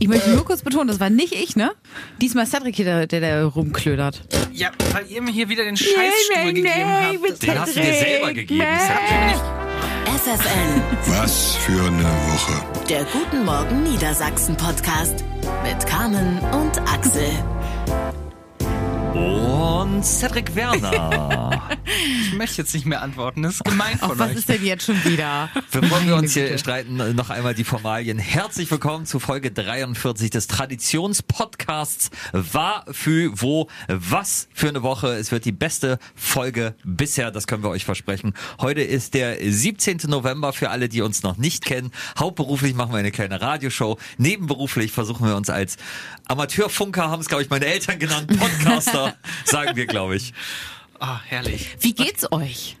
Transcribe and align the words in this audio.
Ich 0.00 0.08
möchte 0.08 0.30
nur 0.30 0.44
kurz 0.44 0.62
betonen, 0.62 0.88
das 0.88 0.98
war 0.98 1.10
nicht 1.10 1.32
ich, 1.32 1.54
ne? 1.54 1.70
Diesmal 2.20 2.42
ist 2.44 2.50
Cedric 2.50 2.74
hier, 2.74 2.84
der, 2.84 3.06
der, 3.06 3.20
der 3.20 3.44
rumklödert. 3.44 4.20
Ja, 4.52 4.70
weil 4.92 5.06
ihr 5.08 5.22
mir 5.22 5.30
hier 5.30 5.48
wieder 5.48 5.62
den 5.62 5.76
Scheißstuhl 5.76 6.52
gegeben 6.52 6.84
habt. 6.84 7.42
Den 7.42 7.60
hast 7.60 7.76
du 7.76 7.80
dir 7.80 7.92
selber 7.94 8.32
gegeben. 8.32 8.64
Das 8.64 8.88
hab 8.90 9.00
ich 9.04 9.32
nicht. 9.32 9.44
FFN, 10.24 10.82
Was 11.20 11.54
für 11.56 11.80
eine 11.86 12.02
Woche. 12.02 12.84
der 12.88 13.04
Guten 13.04 13.44
Morgen 13.44 13.84
Niedersachsen 13.84 14.56
Podcast 14.56 15.24
mit 15.62 15.86
Carmen 15.86 16.38
und 16.52 16.78
Axel. 16.92 17.30
Und 19.16 20.04
Cedric 20.04 20.54
Werner. 20.54 21.62
Ich 22.28 22.32
möchte 22.34 22.58
jetzt 22.58 22.74
nicht 22.74 22.84
mehr 22.84 23.00
antworten. 23.02 23.42
Das 23.42 23.54
ist 23.54 23.64
gemein 23.64 23.98
Ach, 24.00 24.08
von 24.08 24.18
was 24.18 24.30
euch. 24.30 24.36
ist 24.36 24.48
denn 24.48 24.64
jetzt 24.64 24.84
schon 24.84 25.02
wieder? 25.04 25.48
Bevor 25.70 26.00
wir 26.00 26.06
Meine 26.10 26.14
uns 26.16 26.34
hier 26.34 26.58
streiten, 26.58 26.96
noch 27.14 27.30
einmal 27.30 27.54
die 27.54 27.64
Formalien. 27.64 28.18
Herzlich 28.18 28.70
willkommen 28.70 29.06
zu 29.06 29.20
Folge 29.20 29.50
43 29.52 30.30
des 30.30 30.48
Traditionspodcasts 30.48 32.10
War 32.32 32.84
für 32.90 33.30
wo 33.40 33.68
was 33.88 34.48
für 34.52 34.68
eine 34.68 34.82
Woche. 34.82 35.14
Es 35.14 35.30
wird 35.32 35.44
die 35.44 35.52
beste 35.52 35.98
Folge 36.14 36.74
bisher, 36.84 37.30
das 37.30 37.46
können 37.46 37.62
wir 37.62 37.70
euch 37.70 37.84
versprechen. 37.84 38.34
Heute 38.60 38.82
ist 38.82 39.14
der 39.14 39.36
17. 39.40 39.98
November 40.08 40.52
für 40.52 40.70
alle, 40.70 40.88
die 40.88 41.00
uns 41.02 41.22
noch 41.22 41.36
nicht 41.38 41.64
kennen. 41.64 41.92
Hauptberuflich 42.18 42.74
machen 42.74 42.92
wir 42.92 42.98
eine 42.98 43.12
kleine 43.12 43.40
Radioshow. 43.40 43.96
Nebenberuflich 44.18 44.92
versuchen 44.92 45.26
wir 45.26 45.36
uns 45.36 45.48
als 45.48 45.76
Amateurfunker, 46.26 47.08
haben 47.10 47.20
es 47.20 47.28
glaube 47.28 47.44
ich 47.44 47.50
meine 47.50 47.66
Eltern 47.66 47.98
genannt, 47.98 48.26
Podcaster, 48.38 49.05
sagen 49.44 49.76
wir 49.76 49.86
glaube 49.86 50.16
ich. 50.16 50.32
Ah, 51.00 51.20
herrlich. 51.26 51.76
Wie 51.80 51.92
geht's 51.94 52.30
euch? 52.32 52.76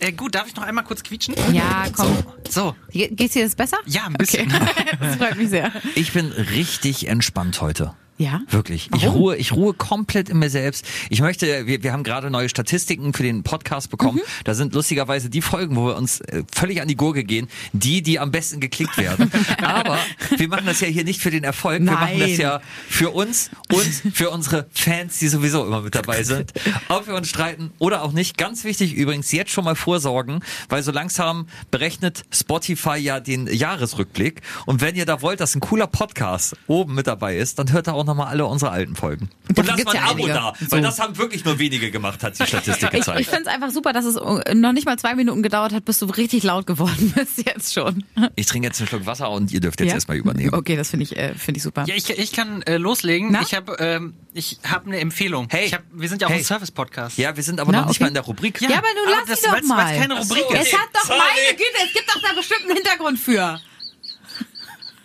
Äh, 0.00 0.12
gut, 0.12 0.34
darf 0.34 0.46
ich 0.48 0.56
noch 0.56 0.62
einmal 0.64 0.84
kurz 0.84 1.02
quietschen? 1.02 1.34
Ja, 1.52 1.84
komm. 1.94 2.24
So, 2.48 2.74
Ge- 2.90 3.08
Geht's 3.14 3.34
dir 3.34 3.44
das 3.44 3.54
besser? 3.54 3.76
ja, 3.86 4.06
ein 4.06 4.14
bisschen. 4.14 4.52
Das 5.00 5.16
freut 5.16 5.36
mich 5.36 5.50
sehr. 5.50 5.70
Ich 5.94 6.12
bin 6.12 6.32
richtig 6.32 7.06
entspannt 7.08 7.60
heute. 7.60 7.94
Ja? 8.22 8.40
Wirklich. 8.48 8.88
Ich 8.94 9.06
Warum? 9.06 9.20
ruhe, 9.20 9.36
ich 9.36 9.52
ruhe 9.52 9.74
komplett 9.74 10.28
in 10.28 10.38
mir 10.38 10.48
selbst. 10.48 10.86
Ich 11.10 11.20
möchte, 11.20 11.66
wir, 11.66 11.82
wir 11.82 11.92
haben 11.92 12.04
gerade 12.04 12.30
neue 12.30 12.48
Statistiken 12.48 13.12
für 13.12 13.24
den 13.24 13.42
Podcast 13.42 13.90
bekommen. 13.90 14.18
Mhm. 14.18 14.44
Da 14.44 14.54
sind 14.54 14.74
lustigerweise 14.74 15.28
die 15.28 15.42
Folgen, 15.42 15.74
wo 15.74 15.86
wir 15.86 15.96
uns 15.96 16.20
äh, 16.20 16.44
völlig 16.54 16.80
an 16.80 16.86
die 16.86 16.94
Gurke 16.94 17.24
gehen, 17.24 17.48
die, 17.72 18.00
die 18.00 18.20
am 18.20 18.30
besten 18.30 18.60
geklickt 18.60 18.96
werden. 18.96 19.30
Aber 19.62 19.98
wir 20.36 20.48
machen 20.48 20.66
das 20.66 20.80
ja 20.80 20.86
hier 20.86 21.02
nicht 21.02 21.20
für 21.20 21.32
den 21.32 21.42
Erfolg. 21.42 21.80
Wir 21.80 21.92
machen 21.92 22.18
das 22.20 22.28
Nein. 22.28 22.40
ja 22.40 22.60
für 22.88 23.10
uns 23.10 23.50
und 23.72 24.14
für 24.14 24.30
unsere 24.30 24.66
Fans, 24.72 25.18
die 25.18 25.26
sowieso 25.26 25.66
immer 25.66 25.80
mit 25.80 25.96
dabei 25.96 26.22
sind. 26.22 26.52
Ob 26.88 27.08
wir 27.08 27.14
uns 27.14 27.28
streiten 27.28 27.72
oder 27.80 28.02
auch 28.02 28.12
nicht. 28.12 28.38
Ganz 28.38 28.62
wichtig 28.62 28.94
übrigens, 28.94 29.32
jetzt 29.32 29.50
schon 29.50 29.64
mal 29.64 29.74
vorsorgen, 29.74 30.44
weil 30.68 30.84
so 30.84 30.92
langsam 30.92 31.48
berechnet 31.72 32.22
Spotify 32.30 32.98
ja 32.98 33.18
den 33.18 33.48
Jahresrückblick. 33.48 34.42
Und 34.66 34.80
wenn 34.80 34.94
ihr 34.94 35.06
da 35.06 35.22
wollt, 35.22 35.40
dass 35.40 35.56
ein 35.56 35.60
cooler 35.60 35.88
Podcast 35.88 36.56
oben 36.68 36.94
mit 36.94 37.08
dabei 37.08 37.36
ist, 37.36 37.58
dann 37.58 37.72
hört 37.72 37.88
da 37.88 37.92
auch 37.92 38.04
nochmal 38.14 38.28
alle 38.28 38.46
unsere 38.46 38.70
alten 38.70 38.96
Folgen. 38.96 39.28
Und 39.48 39.58
Davon 39.58 39.74
lasst 39.74 39.84
mal 39.84 39.90
ein 39.92 39.96
ja 39.96 40.02
Abo 40.10 40.24
einige. 40.24 40.32
da, 40.34 40.52
So. 40.60 40.70
weil 40.70 40.82
das 40.82 40.98
haben 40.98 41.18
wirklich 41.18 41.44
nur 41.44 41.58
wenige 41.58 41.90
gemacht, 41.90 42.22
hat 42.22 42.38
die 42.38 42.46
Statistik 42.46 42.88
Ich, 42.92 43.00
gezeigt. 43.00 43.20
ich 43.20 43.26
finde 43.28 43.42
es 43.42 43.48
einfach 43.48 43.70
super, 43.70 43.92
dass 43.92 44.04
es 44.04 44.16
äh, 44.16 44.54
noch 44.54 44.72
nicht 44.72 44.86
mal 44.86 44.98
zwei 44.98 45.14
Minuten 45.14 45.42
gedauert 45.42 45.72
hat, 45.72 45.84
bis 45.84 45.98
du 45.98 46.06
richtig 46.06 46.42
laut 46.42 46.66
geworden 46.66 47.12
bist 47.16 47.44
jetzt 47.44 47.72
schon. 47.74 48.04
Ich 48.36 48.46
trinke 48.46 48.68
jetzt 48.68 48.80
einen 48.80 48.88
Schluck 48.88 49.06
Wasser 49.06 49.30
und 49.30 49.50
ihr 49.52 49.60
dürft 49.60 49.80
jetzt 49.80 49.88
Ja? 49.88 49.94
erstmal 49.94 50.16
übernehmen. 50.16 50.54
Okay, 50.54 50.76
das 50.76 50.90
finde 50.90 51.04
ich, 51.04 51.16
äh, 51.16 51.34
finde 51.34 51.58
ich 51.58 51.62
super. 51.62 51.84
Ja, 51.86 51.94
ich, 51.94 52.08
ich 52.10 52.32
kann 52.32 52.62
äh, 52.62 52.76
loslegen. 52.76 53.30
Na? 53.32 53.42
Ich 53.42 53.54
habe 53.54 53.76
ähm, 53.78 54.14
ich 54.32 54.58
hab 54.70 54.86
eine 54.86 54.98
Empfehlung. 55.00 55.48
Hey. 55.50 55.66
Ich 55.66 55.74
hab, 55.74 55.82
wir 55.92 56.08
sind 56.08 56.20
ja 56.22 56.28
auch 56.28 56.32
Hey. 56.32 56.38
ein 56.38 56.44
Service-Podcast. 56.44 57.18
Ja, 57.18 57.36
wir 57.36 57.42
sind 57.42 57.60
aber 57.60 57.72
Na, 57.72 57.80
noch 57.82 57.88
nicht 57.88 57.96
okay. 57.96 58.04
mal 58.04 58.08
in 58.08 58.14
der 58.14 58.22
Rubrik. 58.24 58.60
Ja, 58.62 58.68
aber 58.78 58.86
du 59.04 59.10
lass 59.10 59.24
das, 59.28 59.40
sie 59.42 59.46
doch 59.50 59.62
mal. 59.68 59.84
weil's 59.86 60.00
keine 60.00 60.18
Rubrik 60.18 60.44
so, 60.48 60.54
ist. 60.54 60.66
Es 60.68 60.72
hat 60.72 60.88
doch 60.94 61.04
Sorry. 61.04 61.18
meine 61.18 61.56
Güte, 61.56 61.86
es 61.86 61.92
gibt 61.92 62.08
doch 62.08 62.20
da 62.22 62.32
bestimmt 62.34 62.62
einen 62.62 62.76
Hintergrund 62.76 63.18
für. 63.18 63.60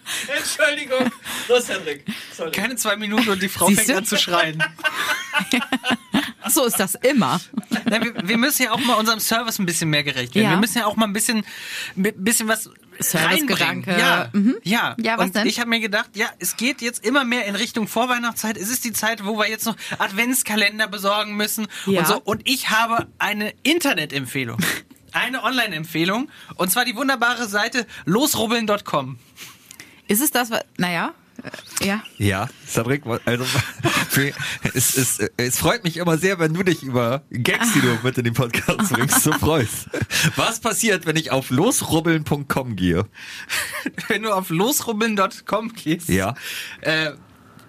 Entschuldigung. 0.38 1.12
Los, 1.48 1.68
Henrik. 1.70 2.06
Sorry. 2.36 2.52
Keine 2.52 2.76
zwei 2.76 2.96
Minuten 2.96 3.30
und 3.30 3.42
die 3.42 3.50
Frau 3.50 3.68
Siehst 3.68 3.80
fängt 3.82 3.90
du? 3.92 3.98
an 3.98 4.06
zu 4.06 4.18
schreien. 4.18 4.64
So 6.50 6.64
ist 6.66 6.80
das 6.80 6.96
immer. 6.96 7.42
Na, 7.86 8.02
wir, 8.02 8.14
wir 8.26 8.38
müssen 8.38 8.64
ja 8.64 8.72
auch 8.72 8.80
mal 8.80 8.94
unserem 8.94 9.20
Service 9.20 9.60
ein 9.60 9.66
bisschen 9.66 9.90
mehr 9.90 10.04
gerecht 10.04 10.34
werden. 10.34 10.46
Ja. 10.46 10.52
Wir 10.52 10.58
müssen 10.58 10.78
ja 10.78 10.86
auch 10.86 10.96
mal 10.96 11.06
ein 11.06 11.12
bisschen, 11.12 11.44
ein 11.98 12.04
bisschen 12.24 12.48
was 12.48 12.68
reinbringen. 12.68 13.84
Servicegedanke. 13.84 14.00
Ja, 14.00 14.30
Mhm. 14.32 14.56
ja. 14.64 14.96
Ja, 14.98 15.18
was 15.18 15.26
und 15.26 15.36
denn? 15.36 15.46
ich 15.48 15.60
habe 15.60 15.70
mir 15.70 15.82
gedacht, 15.82 16.12
ja, 16.16 16.28
es 16.40 16.56
geht 16.56 16.82
jetzt 16.82 17.04
immer 17.06 17.26
mehr 17.26 17.46
in 17.48 17.56
Richtung 17.56 17.88
Vorweihnachtszeit. 17.90 18.56
Es 18.56 18.70
ist 18.70 18.86
die 18.86 18.94
Zeit, 18.94 19.26
wo 19.26 19.38
wir 19.38 19.50
jetzt 19.50 19.66
noch 19.66 19.76
Adventskalender 20.00 20.88
besorgen 20.88 21.36
müssen 21.36 21.68
Ja. 21.86 22.00
und 22.00 22.08
so. 22.08 22.22
Und 22.22 22.48
ich 22.50 22.70
habe 22.70 23.08
eine 23.20 23.54
Internetempfehlung. 23.64 24.58
Eine 25.14 25.42
Online-Empfehlung. 25.44 26.30
Und 26.56 26.70
zwar 26.72 26.86
die 26.86 26.96
wunderbare 26.96 27.48
Seite 27.48 27.88
losrubbeln.com. 28.06 29.18
Ist 30.08 30.22
es 30.22 30.32
das, 30.32 30.52
was, 30.52 30.62
naja, 30.78 31.14
äh, 31.44 31.86
ja. 31.86 32.04
Ja, 32.18 32.50
Cedric, 32.66 33.04
also 33.26 33.46
es, 34.74 34.98
es, 34.98 35.20
es 35.38 35.58
freut 35.58 35.84
mich 35.84 35.98
immer 35.98 36.18
sehr, 36.18 36.40
wenn 36.40 36.54
du 36.54 36.64
dich 36.64 36.84
über 36.84 37.24
Gags, 37.30 37.74
die 37.74 37.82
du 37.82 37.98
mit 38.04 38.18
in 38.18 38.24
den 38.24 38.34
Podcast 38.34 38.92
bringst, 38.92 39.22
so 39.22 39.32
freust. 39.34 39.88
Was 40.36 40.60
passiert, 40.60 41.06
wenn 41.06 41.16
ich 41.16 41.32
auf 41.32 41.50
losrubbeln.com 41.50 42.76
gehe? 42.76 43.06
Wenn 44.08 44.24
du 44.24 44.32
auf 44.34 44.50
losrubbeln.com 44.50 45.74
gehst. 45.74 46.10
Ja. 46.10 46.36
Äh, 46.82 47.12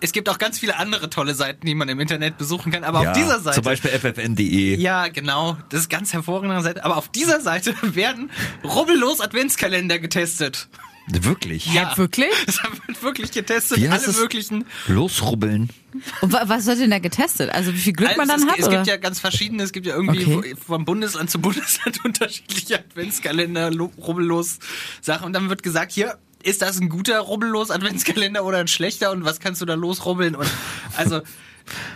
es 0.00 0.12
gibt 0.12 0.28
auch 0.28 0.38
ganz 0.38 0.58
viele 0.58 0.76
andere 0.76 1.10
tolle 1.10 1.34
Seiten, 1.34 1.66
die 1.66 1.74
man 1.74 1.88
im 1.88 1.98
Internet 2.00 2.38
besuchen 2.38 2.72
kann. 2.72 2.84
Aber 2.84 3.02
ja, 3.02 3.10
auf 3.10 3.16
dieser 3.16 3.40
Seite. 3.40 3.56
Zum 3.56 3.64
Beispiel 3.64 3.90
ffn.de. 3.90 4.76
Ja, 4.76 5.08
genau. 5.08 5.56
Das 5.70 5.80
ist 5.80 5.90
ganz 5.90 6.12
hervorragende 6.12 6.62
Seite. 6.62 6.84
Aber 6.84 6.96
auf 6.96 7.08
dieser 7.08 7.40
Seite 7.40 7.74
werden 7.94 8.30
rubbellos 8.64 9.20
Adventskalender 9.20 9.98
getestet. 9.98 10.68
Wirklich? 11.10 11.72
Ja. 11.72 11.96
Wirklich? 11.96 12.26
Das 12.46 12.60
wird 12.86 13.02
wirklich 13.02 13.30
getestet. 13.32 13.78
Wie 13.78 13.88
heißt 13.88 14.04
alle 14.04 14.12
es? 14.14 14.20
möglichen. 14.20 14.64
Losrubbeln. 14.88 15.70
Und 16.20 16.32
wa 16.32 16.42
was 16.46 16.66
wird 16.66 16.80
denn 16.80 16.90
da 16.90 16.98
getestet? 16.98 17.50
Also 17.50 17.72
wie 17.72 17.78
viel 17.78 17.92
Glück 17.92 18.16
man 18.16 18.28
Also 18.30 18.44
dann 18.46 18.48
es, 18.48 18.52
hat? 18.52 18.58
es 18.60 18.66
oder? 18.66 18.76
gibt 18.76 18.86
ja 18.88 18.96
ganz 18.96 19.20
verschiedene. 19.20 19.62
Es 19.62 19.72
gibt 19.72 19.86
ja 19.86 19.94
irgendwie 19.94 20.34
Okay. 20.34 20.54
vom 20.66 20.84
Bundesland 20.84 21.30
zu 21.30 21.40
Bundesland 21.40 22.04
unterschiedliche 22.04 22.78
Adventskalender, 22.80 23.70
lo- 23.70 23.92
rubbellos 23.98 24.58
Sachen. 25.00 25.24
Und 25.26 25.32
dann 25.32 25.48
wird 25.48 25.62
gesagt, 25.62 25.92
hier, 25.92 26.18
ist 26.42 26.62
das 26.62 26.80
ein 26.80 26.88
guter 26.88 27.18
rubbellos 27.20 27.70
Adventskalender 27.70 28.44
oder 28.44 28.58
ein 28.58 28.68
schlechter? 28.68 29.10
Und 29.10 29.24
was 29.24 29.40
kannst 29.40 29.60
du 29.60 29.64
da 29.66 29.74
losrubbeln? 29.74 30.34
Und 30.34 30.48
also. 30.96 31.20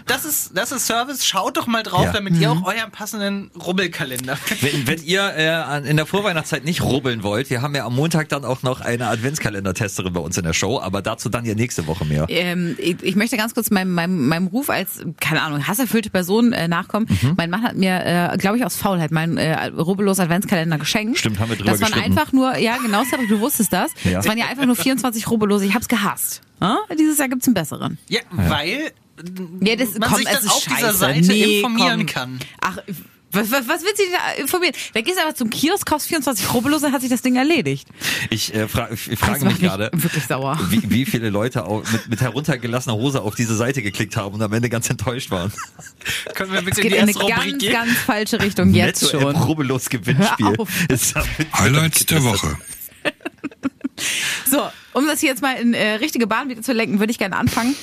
Das 0.07 0.25
ist, 0.25 0.57
das 0.57 0.73
ist 0.73 0.87
Service. 0.87 1.25
Schaut 1.25 1.57
doch 1.57 1.67
mal 1.67 1.83
drauf, 1.83 2.05
Ja. 2.07 2.13
damit 2.13 2.37
ihr 2.37 2.51
auch 2.51 2.65
euren 2.65 2.91
passenden 2.91 3.51
Rubbelkalender 3.59 4.37
Wenn, 4.61 4.87
wenn 4.87 5.03
ihr 5.03 5.33
äh, 5.37 5.89
in 5.89 5.97
der 5.97 6.07
Vorweihnachtszeit 6.07 6.65
nicht 6.65 6.83
rubbeln 6.83 7.23
wollt, 7.23 7.51
wir 7.51 7.63
haben 7.63 7.75
ja 7.75 7.85
am 7.87 7.95
Montag 7.95 8.29
dann 8.29 8.45
auch 8.45 8.63
noch 8.63 8.81
eine 8.81 9.07
Adventskalendertesterin 9.09 10.13
bei 10.13 10.21
uns 10.21 10.37
in 10.37 10.45
der 10.45 10.53
Show, 10.53 10.81
aber 10.81 11.03
dazu 11.03 11.29
dann 11.29 11.45
ja 11.45 11.55
nächste 11.55 11.87
Woche 11.87 12.05
mehr. 12.05 12.27
Ähm, 12.29 12.77
ich, 12.79 13.03
ich 13.03 13.17
möchte 13.17 13.37
ganz 13.37 13.55
kurz 13.55 13.71
meinem, 13.71 13.93
meinem, 13.93 14.29
meinem 14.29 14.47
Ruf 14.49 14.71
als, 14.71 15.01
keine 15.21 15.43
Ahnung, 15.43 15.67
hasserfüllte 15.67 16.11
Person 16.11 16.53
äh, 16.53 16.69
nachkommen. 16.69 17.07
Mhm. 17.09 17.35
Mein 17.37 17.51
Mann 17.51 17.63
hat 17.63 17.77
mir, 17.77 18.33
äh, 18.33 18.37
glaube 18.39 18.59
ich, 18.59 18.65
aus 18.65 18.77
Faulheit 18.77 19.11
meinen 19.11 19.37
äh, 19.39 19.67
rubbellos 19.67 20.21
Adventskalender 20.21 20.79
geschenkt. 20.79 21.19
Stimmt, 21.19 21.39
haben 21.39 21.51
wir 21.51 21.57
drüber 21.57 21.71
Das 21.71 21.81
waren 21.81 21.95
einfach 21.95 22.33
nur, 22.33 22.57
ja 22.59 22.77
genau, 22.79 23.05
Cedric, 23.05 23.29
du 23.29 23.41
wusstest 23.41 23.73
das. 23.73 23.91
Ja. 24.05 24.21
Es 24.21 24.27
waren 24.27 24.39
ja 24.39 24.47
einfach 24.47 24.67
nur 24.67 24.77
24 24.77 25.29
rubbellose. 25.31 25.65
Ich 25.67 25.75
hab's 25.75 25.89
gehasst. 25.89 26.43
Ja? 26.61 26.79
Dieses 26.99 27.19
Jahr 27.19 27.29
gibt's 27.29 27.47
einen 27.47 27.55
besseren. 27.55 27.99
Ja, 28.09 28.21
weil 28.31 28.93
Ja, 29.61 29.77
das, 29.77 29.99
man 29.99 30.09
komm, 30.09 30.19
sich 30.19 30.27
dann 30.29 30.49
auf 30.49 30.65
dieser 30.65 30.77
scheiße. 30.79 30.99
Seite 30.99 31.21
Nee, 31.29 31.57
informieren 31.59 31.99
komm. 32.01 32.07
kann. 32.07 32.39
Ach, 32.61 32.79
was, 33.35 33.51
was, 33.51 33.67
was 33.67 33.83
willst 33.83 33.99
du 33.99 34.03
da 34.13 34.43
informieren? 34.43 34.75
Da 34.93 35.01
gehst 35.01 35.17
du 35.17 35.23
einfach 35.23 35.35
zum 35.35 35.49
Kiosk, 35.49 35.87
kaufst 35.87 36.07
24 36.09 36.53
rubbellose, 36.53 36.83
dann 36.83 36.93
hat 36.93 37.01
sich 37.01 37.09
das 37.09 37.23
Ding 37.23 37.37
erledigt. 37.37 37.89
Ich, 38.29 38.55
äh, 38.55 38.69
fra 38.69 38.91
ich 38.91 39.19
frage 39.19 39.47
mich 39.47 39.59
gerade, 39.59 39.89
Wirklich 39.95 40.25
sauer. 40.27 40.59
wie, 40.69 40.83
wie 40.91 41.07
viele 41.07 41.31
Leute 41.31 41.65
auch 41.65 41.83
mit, 41.91 42.09
mit 42.11 42.21
heruntergelassener 42.21 42.95
Hose 42.95 43.23
auf 43.23 43.35
diese 43.35 43.57
Seite 43.57 43.81
geklickt 43.81 44.19
haben 44.19 44.35
und 44.35 44.43
am 44.43 44.53
Ende 44.53 44.69
ganz 44.69 44.91
enttäuscht 44.91 45.31
waren. 45.31 45.51
Können 46.35 46.53
wir 46.53 46.61
bitte 46.61 46.73
Es 46.73 46.79
in 46.79 46.83
geht 46.83 46.93
die 46.93 46.97
in 46.97 47.03
eine 47.05 47.13
Rubrik 47.19 47.37
ganz, 47.39 47.59
gehen? 47.63 47.73
ganz 47.73 47.93
falsche 48.01 48.41
Richtung 48.43 48.75
jetzt 48.75 49.03
Netto 49.03 49.19
schon. 49.21 49.35
Rubbellos 49.37 49.89
Gewinnspiel. 49.89 50.55
Highlights 51.55 52.05
der. 52.07 52.23
Woche. 52.25 52.59
So, 54.51 54.61
um 54.95 55.07
das 55.07 55.21
hier 55.21 55.29
jetzt 55.31 55.43
mal 55.43 55.55
in 55.57 55.75
äh, 55.75 55.93
richtige 55.95 56.27
Bahn 56.27 56.49
wieder 56.49 56.63
zu 56.63 56.73
lenken, 56.73 56.99
würde 56.99 57.11
ich 57.11 57.19
gerne 57.19 57.37
anfangen. 57.37 57.77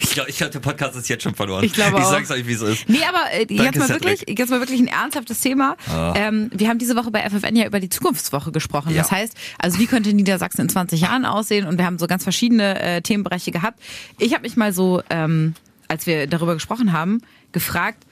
Ich 0.00 0.10
glaube, 0.10 0.30
ich 0.30 0.36
glaub, 0.36 0.50
der 0.50 0.60
Podcast 0.60 0.96
ist 0.96 1.08
jetzt 1.08 1.22
schon 1.24 1.34
verloren. 1.34 1.64
Ich 1.64 1.72
glaube 1.72 1.98
Ich 1.98 2.04
auch. 2.04 2.10
sag's 2.10 2.30
euch, 2.30 2.46
wie 2.46 2.52
es 2.52 2.62
ist. 2.62 2.88
Nee, 2.88 3.00
aber 3.08 3.30
äh, 3.32 3.46
jetzt, 3.48 3.76
mal 3.78 3.86
Cedric. 3.86 4.04
wirklich, 4.20 4.38
jetzt 4.38 4.48
mal 4.50 4.60
wirklich 4.60 4.80
ein 4.80 4.86
ernsthaftes 4.86 5.40
Thema. 5.40 5.76
Ah. 5.88 6.14
Ähm, 6.16 6.50
wir 6.54 6.68
haben 6.68 6.78
diese 6.78 6.96
Woche 6.96 7.10
bei 7.10 7.28
FFN 7.28 7.56
ja 7.56 7.66
über 7.66 7.80
die 7.80 7.88
Zukunftswoche 7.88 8.52
gesprochen. 8.52 8.90
Ja. 8.94 9.02
Das 9.02 9.10
heißt, 9.10 9.34
also 9.58 9.78
wie 9.78 9.86
könnte 9.86 10.12
Niedersachsen 10.12 10.62
in 10.62 10.68
20 10.68 11.00
Jahren 11.00 11.24
aussehen? 11.24 11.66
Und 11.66 11.78
wir 11.78 11.84
haben 11.86 11.98
so 11.98 12.06
ganz 12.06 12.22
verschiedene 12.22 12.80
äh, 12.80 13.02
Themenbereiche 13.02 13.50
gehabt. 13.50 13.80
Ich 14.18 14.32
habe 14.32 14.42
mich 14.42 14.56
mal 14.56 14.72
so, 14.72 15.02
ähm, 15.10 15.54
als 15.88 16.06
wir 16.06 16.26
darüber 16.26 16.54
gesprochen 16.54 16.92
haben, 16.92 17.20
gefragt, 17.52 18.04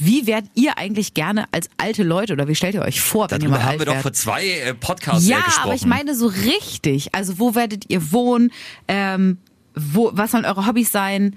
wie 0.00 0.28
werdet 0.28 0.50
ihr 0.54 0.78
eigentlich 0.78 1.12
gerne 1.14 1.46
als 1.50 1.68
alte 1.76 2.04
Leute 2.04 2.32
oder 2.34 2.46
wie 2.46 2.54
stellt 2.54 2.74
ihr 2.74 2.82
euch 2.82 3.00
vor, 3.00 3.28
wenn 3.30 3.40
ihr 3.40 3.48
Darüber 3.48 3.56
mal 3.58 3.62
haben 3.64 3.70
alt 3.70 3.78
wir 3.80 3.86
doch 3.86 3.96
vor 3.96 4.12
zwei 4.12 4.46
äh, 4.46 4.72
Podcasts 4.74 5.26
Ja, 5.26 5.38
äh, 5.38 5.42
gesprochen. 5.42 5.64
aber 5.64 5.74
ich 5.74 5.86
meine 5.86 6.14
so 6.14 6.26
richtig. 6.28 7.14
Also 7.16 7.40
wo 7.40 7.56
werdet 7.56 7.86
ihr 7.88 8.12
wohnen? 8.12 8.52
Ähm, 8.86 9.38
wo, 9.80 10.10
was 10.14 10.30
sollen 10.32 10.44
eure 10.44 10.66
Hobbys 10.66 10.92
sein? 10.92 11.36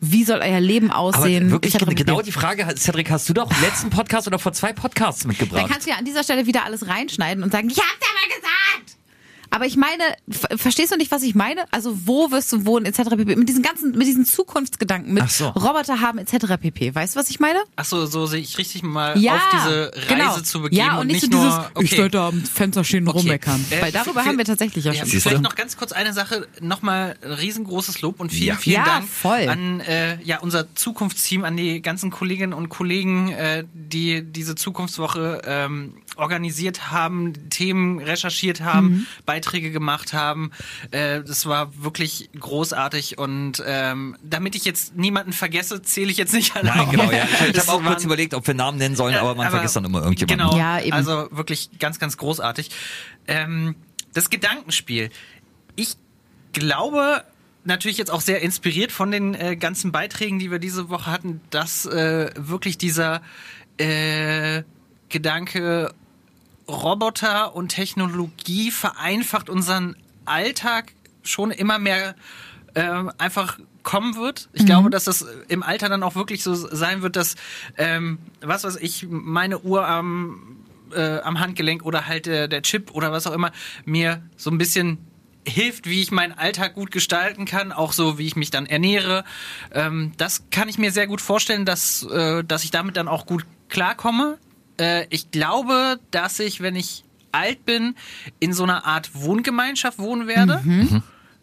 Wie 0.00 0.24
soll 0.24 0.40
euer 0.40 0.60
Leben 0.60 0.90
aber 0.90 0.98
aussehen? 1.00 1.50
wirklich 1.50 1.74
etc. 1.74 1.94
genau 1.94 2.20
die 2.20 2.32
Frage, 2.32 2.66
Cedric, 2.76 3.10
hast 3.10 3.26
du 3.28 3.32
doch 3.32 3.50
im 3.50 3.60
letzten 3.62 3.88
Podcast 3.90 4.26
oder 4.26 4.38
vor 4.38 4.52
zwei 4.52 4.72
Podcasts 4.72 5.22
Dann 5.22 5.28
mitgebracht? 5.30 5.66
kannst 5.70 5.86
du 5.86 5.90
ja 5.92 5.96
an 5.96 6.04
dieser 6.04 6.22
Stelle 6.22 6.46
wieder 6.46 6.64
alles 6.64 6.86
reinschneiden 6.86 7.42
und 7.42 7.52
sagen, 7.52 7.70
ich 7.70 7.78
hab's 7.78 7.88
aber 7.88 8.34
gesagt. 8.34 8.53
Aber 9.54 9.66
ich 9.66 9.76
meine, 9.76 10.02
ver- 10.28 10.58
verstehst 10.58 10.90
du 10.92 10.96
nicht, 10.96 11.10
was 11.12 11.22
ich 11.22 11.34
meine? 11.36 11.64
Also 11.70 11.96
wo 12.06 12.30
wirst 12.32 12.52
du 12.52 12.66
wohnen, 12.66 12.86
etc. 12.86 13.10
pp. 13.10 13.36
Mit 13.36 13.48
diesen 13.48 13.62
ganzen, 13.62 13.92
mit 13.92 14.06
diesen 14.06 14.24
Zukunftsgedanken, 14.26 15.14
mit 15.14 15.30
so. 15.30 15.48
Roboter 15.50 16.00
haben, 16.00 16.18
etc. 16.18 16.56
pp. 16.60 16.94
Weißt 16.94 17.14
du, 17.14 17.20
was 17.20 17.30
ich 17.30 17.38
meine? 17.38 17.60
Ach 17.76 17.84
so, 17.84 18.04
so 18.06 18.26
sehe 18.26 18.40
ich 18.40 18.58
richtig 18.58 18.82
mal 18.82 19.16
Ja, 19.18 19.36
auf 19.36 19.42
diese 19.52 19.92
Reise 19.94 20.06
genau. 20.08 20.40
zu 20.40 20.62
begeben 20.62 20.76
Ja, 20.84 20.94
und, 20.94 21.02
und 21.02 21.06
nicht, 21.06 21.20
so 21.20 21.28
nur, 21.28 21.40
dieses, 21.44 21.58
okay. 21.74 21.84
ich 21.84 21.98
werde 21.98 22.20
am 22.20 22.42
Fenster 22.44 22.82
stehen 22.82 23.04
und 23.04 23.10
Okay. 23.10 23.18
rummeckern. 23.20 23.64
Äh, 23.70 23.80
Weil 23.82 23.92
darüber 23.92 24.22
für- 24.22 24.26
haben 24.28 24.38
wir 24.38 24.44
tatsächlich 24.44 24.84
ja 24.86 24.92
Ja, 24.92 25.06
schon. 25.06 25.20
Vielleicht 25.20 25.42
noch 25.42 25.54
ganz 25.54 25.76
kurz 25.76 25.92
eine 25.92 26.12
Sache, 26.12 26.48
nochmal 26.60 27.16
ein 27.22 27.30
riesengroßes 27.32 28.00
Lob 28.00 28.18
und 28.18 28.30
vielen, 28.32 28.48
Ja. 28.48 28.54
vielen 28.56 28.84
Dank 28.84 29.08
voll. 29.08 29.48
an 29.48 29.78
äh, 29.80 30.20
ja, 30.24 30.40
unser 30.40 30.74
Zukunftsteam, 30.74 31.44
an 31.44 31.56
die 31.56 31.80
ganzen 31.80 32.10
Kolleginnen 32.10 32.52
und 32.54 32.70
Kollegen, 32.70 33.30
äh, 33.30 33.64
die 33.72 34.22
diese 34.22 34.56
Zukunftswoche 34.56 35.42
ähm, 35.46 35.94
organisiert 36.16 36.90
haben, 36.90 37.50
Themen 37.50 37.98
recherchiert 38.00 38.60
haben, 38.60 38.86
Mhm. 38.88 39.06
Beiträge 39.26 39.70
gemacht 39.70 40.12
haben. 40.12 40.50
Äh, 40.90 41.22
das 41.22 41.46
war 41.46 41.82
wirklich 41.82 42.30
großartig 42.38 43.18
und 43.18 43.62
ähm, 43.66 44.16
damit 44.22 44.54
ich 44.54 44.64
jetzt 44.64 44.96
niemanden 44.96 45.32
vergesse, 45.32 45.82
zähle 45.82 46.10
ich 46.10 46.16
jetzt 46.16 46.32
nicht 46.32 46.54
alle 46.56 46.68
Nein, 46.68 46.90
genau, 46.90 47.10
ja. 47.10 47.24
Ich, 47.50 47.58
habe 47.58 47.72
auch 47.72 47.82
kurz 47.82 47.84
waren- 47.98 48.02
überlegt, 48.04 48.34
ob 48.34 48.46
wir 48.46 48.54
Namen 48.54 48.78
nennen 48.78 48.96
sollen, 48.96 49.14
aber 49.16 49.34
man 49.34 49.50
vergisst 49.50 49.76
dann 49.76 49.84
immer 49.84 50.02
irgendjemanden. 50.02 50.48
Genau, 50.50 50.56
Ja, 50.58 50.80
eben. 50.80 50.92
also 50.92 51.28
wirklich 51.30 51.70
ganz, 51.78 51.98
ganz 51.98 52.16
großartig. 52.16 52.70
Ähm, 53.26 53.74
das 54.12 54.30
Gedankenspiel. 54.30 55.10
Ich 55.76 55.96
glaube, 56.52 57.24
natürlich 57.64 57.98
jetzt 57.98 58.10
auch 58.12 58.20
sehr 58.20 58.42
inspiriert 58.42 58.92
von 58.92 59.10
den 59.10 59.34
äh, 59.34 59.56
ganzen 59.56 59.90
Beiträgen, 59.90 60.38
die 60.38 60.50
wir 60.50 60.58
diese 60.60 60.88
Woche 60.90 61.10
hatten, 61.10 61.40
dass 61.50 61.86
äh, 61.86 62.30
wirklich 62.36 62.78
dieser 62.78 63.22
äh, 63.78 64.62
Gedanke 65.08 65.92
Roboter 66.68 67.54
und 67.54 67.68
Technologie 67.68 68.70
vereinfacht 68.70 69.50
unseren 69.50 69.96
Alltag 70.24 70.92
schon 71.22 71.50
immer 71.50 71.78
mehr 71.78 72.14
ähm, 72.74 73.10
einfach 73.18 73.58
kommen 73.82 74.16
wird. 74.16 74.48
Ich 74.52 74.64
glaube, 74.64 74.88
dass 74.90 75.04
das 75.04 75.26
im 75.48 75.62
Alter 75.62 75.88
dann 75.88 76.02
auch 76.02 76.14
wirklich 76.14 76.42
so 76.42 76.54
sein 76.54 77.02
wird, 77.02 77.16
dass 77.16 77.36
ähm, 77.76 78.18
was 78.40 78.64
weiß 78.64 78.76
ich, 78.76 79.06
meine 79.08 79.60
Uhr 79.60 79.86
am 79.86 80.64
äh, 80.94 81.20
am 81.20 81.40
Handgelenk 81.40 81.84
oder 81.84 82.06
halt 82.06 82.26
der, 82.26 82.48
der 82.48 82.62
Chip 82.62 82.92
oder 82.92 83.12
was 83.12 83.26
auch 83.26 83.32
immer 83.32 83.52
mir 83.84 84.22
so 84.36 84.50
ein 84.50 84.58
bisschen 84.58 84.98
hilft, 85.46 85.88
wie 85.88 86.00
ich 86.00 86.10
meinen 86.10 86.32
Alltag 86.32 86.74
gut 86.74 86.90
gestalten 86.90 87.44
kann, 87.44 87.72
auch 87.72 87.92
so, 87.92 88.18
wie 88.18 88.26
ich 88.26 88.36
mich 88.36 88.50
dann 88.50 88.66
ernähre. 88.66 89.24
Ähm, 89.72 90.12
das 90.16 90.44
kann 90.50 90.68
ich 90.68 90.78
mir 90.78 90.90
sehr 90.90 91.06
gut 91.06 91.20
vorstellen, 91.20 91.64
dass, 91.66 92.02
äh, 92.04 92.42
dass 92.44 92.64
ich 92.64 92.70
damit 92.70 92.96
dann 92.96 93.08
auch 93.08 93.26
gut 93.26 93.44
klarkomme. 93.68 94.38
Äh, 94.78 95.06
ich 95.10 95.30
glaube, 95.30 95.98
dass 96.10 96.38
ich, 96.40 96.60
wenn 96.60 96.76
ich 96.76 97.04
alt 97.32 97.64
bin, 97.64 97.96
in 98.40 98.52
so 98.52 98.62
einer 98.62 98.84
Art 98.84 99.10
Wohngemeinschaft 99.14 99.98
wohnen 99.98 100.26
werde. 100.28 100.62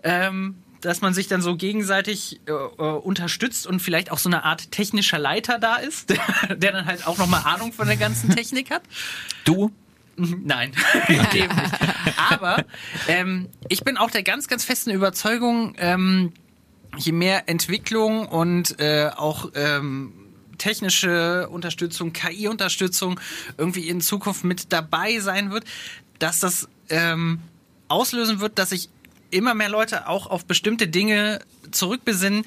Ähm, 0.04 0.56
dass 0.82 1.02
man 1.02 1.14
sich 1.14 1.28
dann 1.28 1.42
so 1.42 1.56
gegenseitig 1.56 2.42
äh, 2.48 2.52
äh, 2.52 2.92
unterstützt 2.98 3.68
und 3.68 3.82
vielleicht 3.82 4.12
auch 4.12 4.18
so 4.18 4.30
eine 4.30 4.44
Art 4.44 4.72
technischer 4.72 5.20
Leiter 5.20 5.60
da 5.60 5.76
ist, 5.76 6.10
der, 6.10 6.20
der 6.56 6.72
dann 6.72 6.86
halt 6.86 7.08
auch 7.08 7.18
nochmal 7.18 7.44
Ahnung 7.46 7.72
von 7.72 7.88
der 7.88 7.98
ganzen 7.98 8.30
Technik 8.36 8.72
hat. 8.72 8.82
Du? 9.46 9.72
Nein, 10.18 10.74
eben 11.08 11.56
nicht. 11.56 11.76
Aber 12.30 12.66
ähm, 13.08 13.48
ich 13.70 13.84
bin 13.84 13.98
auch 13.98 14.12
der 14.12 14.24
ganz, 14.24 14.48
ganz 14.48 14.66
festen 14.66 14.92
Überzeugung, 14.92 15.74
ähm, 15.78 16.34
je 16.98 17.12
mehr 17.12 17.48
Entwicklung 17.48 18.28
und 18.28 18.80
äh, 18.80 19.10
auch 19.16 19.52
ähm, 19.56 20.21
technische 20.62 21.50
Unterstützung, 21.50 22.14
KI-Unterstützung 22.14 23.20
irgendwie 23.58 23.90
in 23.90 24.00
Zukunft 24.00 24.44
mit 24.44 24.72
dabei 24.72 25.20
sein 25.20 25.52
wird, 25.52 25.66
dass 26.20 26.40
das 26.40 26.68
ähm, 26.90 27.40
auslösen 27.88 28.40
wird, 28.40 28.60
dass 28.60 28.70
sich 28.70 28.90
immer 29.32 29.54
mehr 29.56 29.70
Leute 29.70 30.08
auch 30.08 30.28
auf 30.28 30.46
bestimmte 30.46 30.88
Dinge 30.88 31.40
zurückbesinnen, 31.72 32.46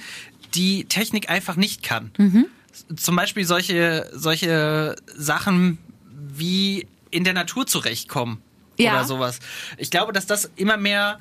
die 0.55 0.85
Technik 0.85 1.29
einfach 1.29 1.57
nicht 1.57 1.83
kann. 1.83 2.13
Zum 2.97 3.17
Beispiel 3.17 3.45
solche, 3.45 4.09
solche 4.13 4.95
Sachen 5.17 5.79
wie 6.37 6.87
in 7.11 7.25
der 7.25 7.33
Natur 7.33 7.67
zurechtkommen 7.67 8.41
Ja. 8.79 8.93
oder 8.93 9.05
sowas. 9.05 9.41
Ich 9.79 9.91
glaube, 9.91 10.13
dass 10.13 10.27
das 10.27 10.51
immer 10.57 10.77
mehr 10.77 11.19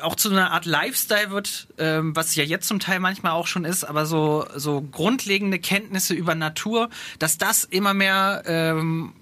auch 0.00 0.14
zu 0.14 0.30
einer 0.30 0.52
Art 0.52 0.66
Lifestyle 0.66 1.30
wird, 1.30 1.68
ähm, 1.78 2.14
was 2.14 2.34
ja 2.34 2.44
jetzt 2.44 2.68
zum 2.68 2.80
Teil 2.80 3.00
manchmal 3.00 3.32
auch 3.32 3.46
schon 3.46 3.64
ist, 3.64 3.84
aber 3.84 4.06
so, 4.06 4.46
so 4.54 4.80
grundlegende 4.80 5.58
Kenntnisse 5.58 6.14
über 6.14 6.34
Natur, 6.34 6.90
dass 7.18 7.38
das 7.38 7.64
immer 7.64 7.94
mehr 7.94 8.42
ähm, 8.46 9.12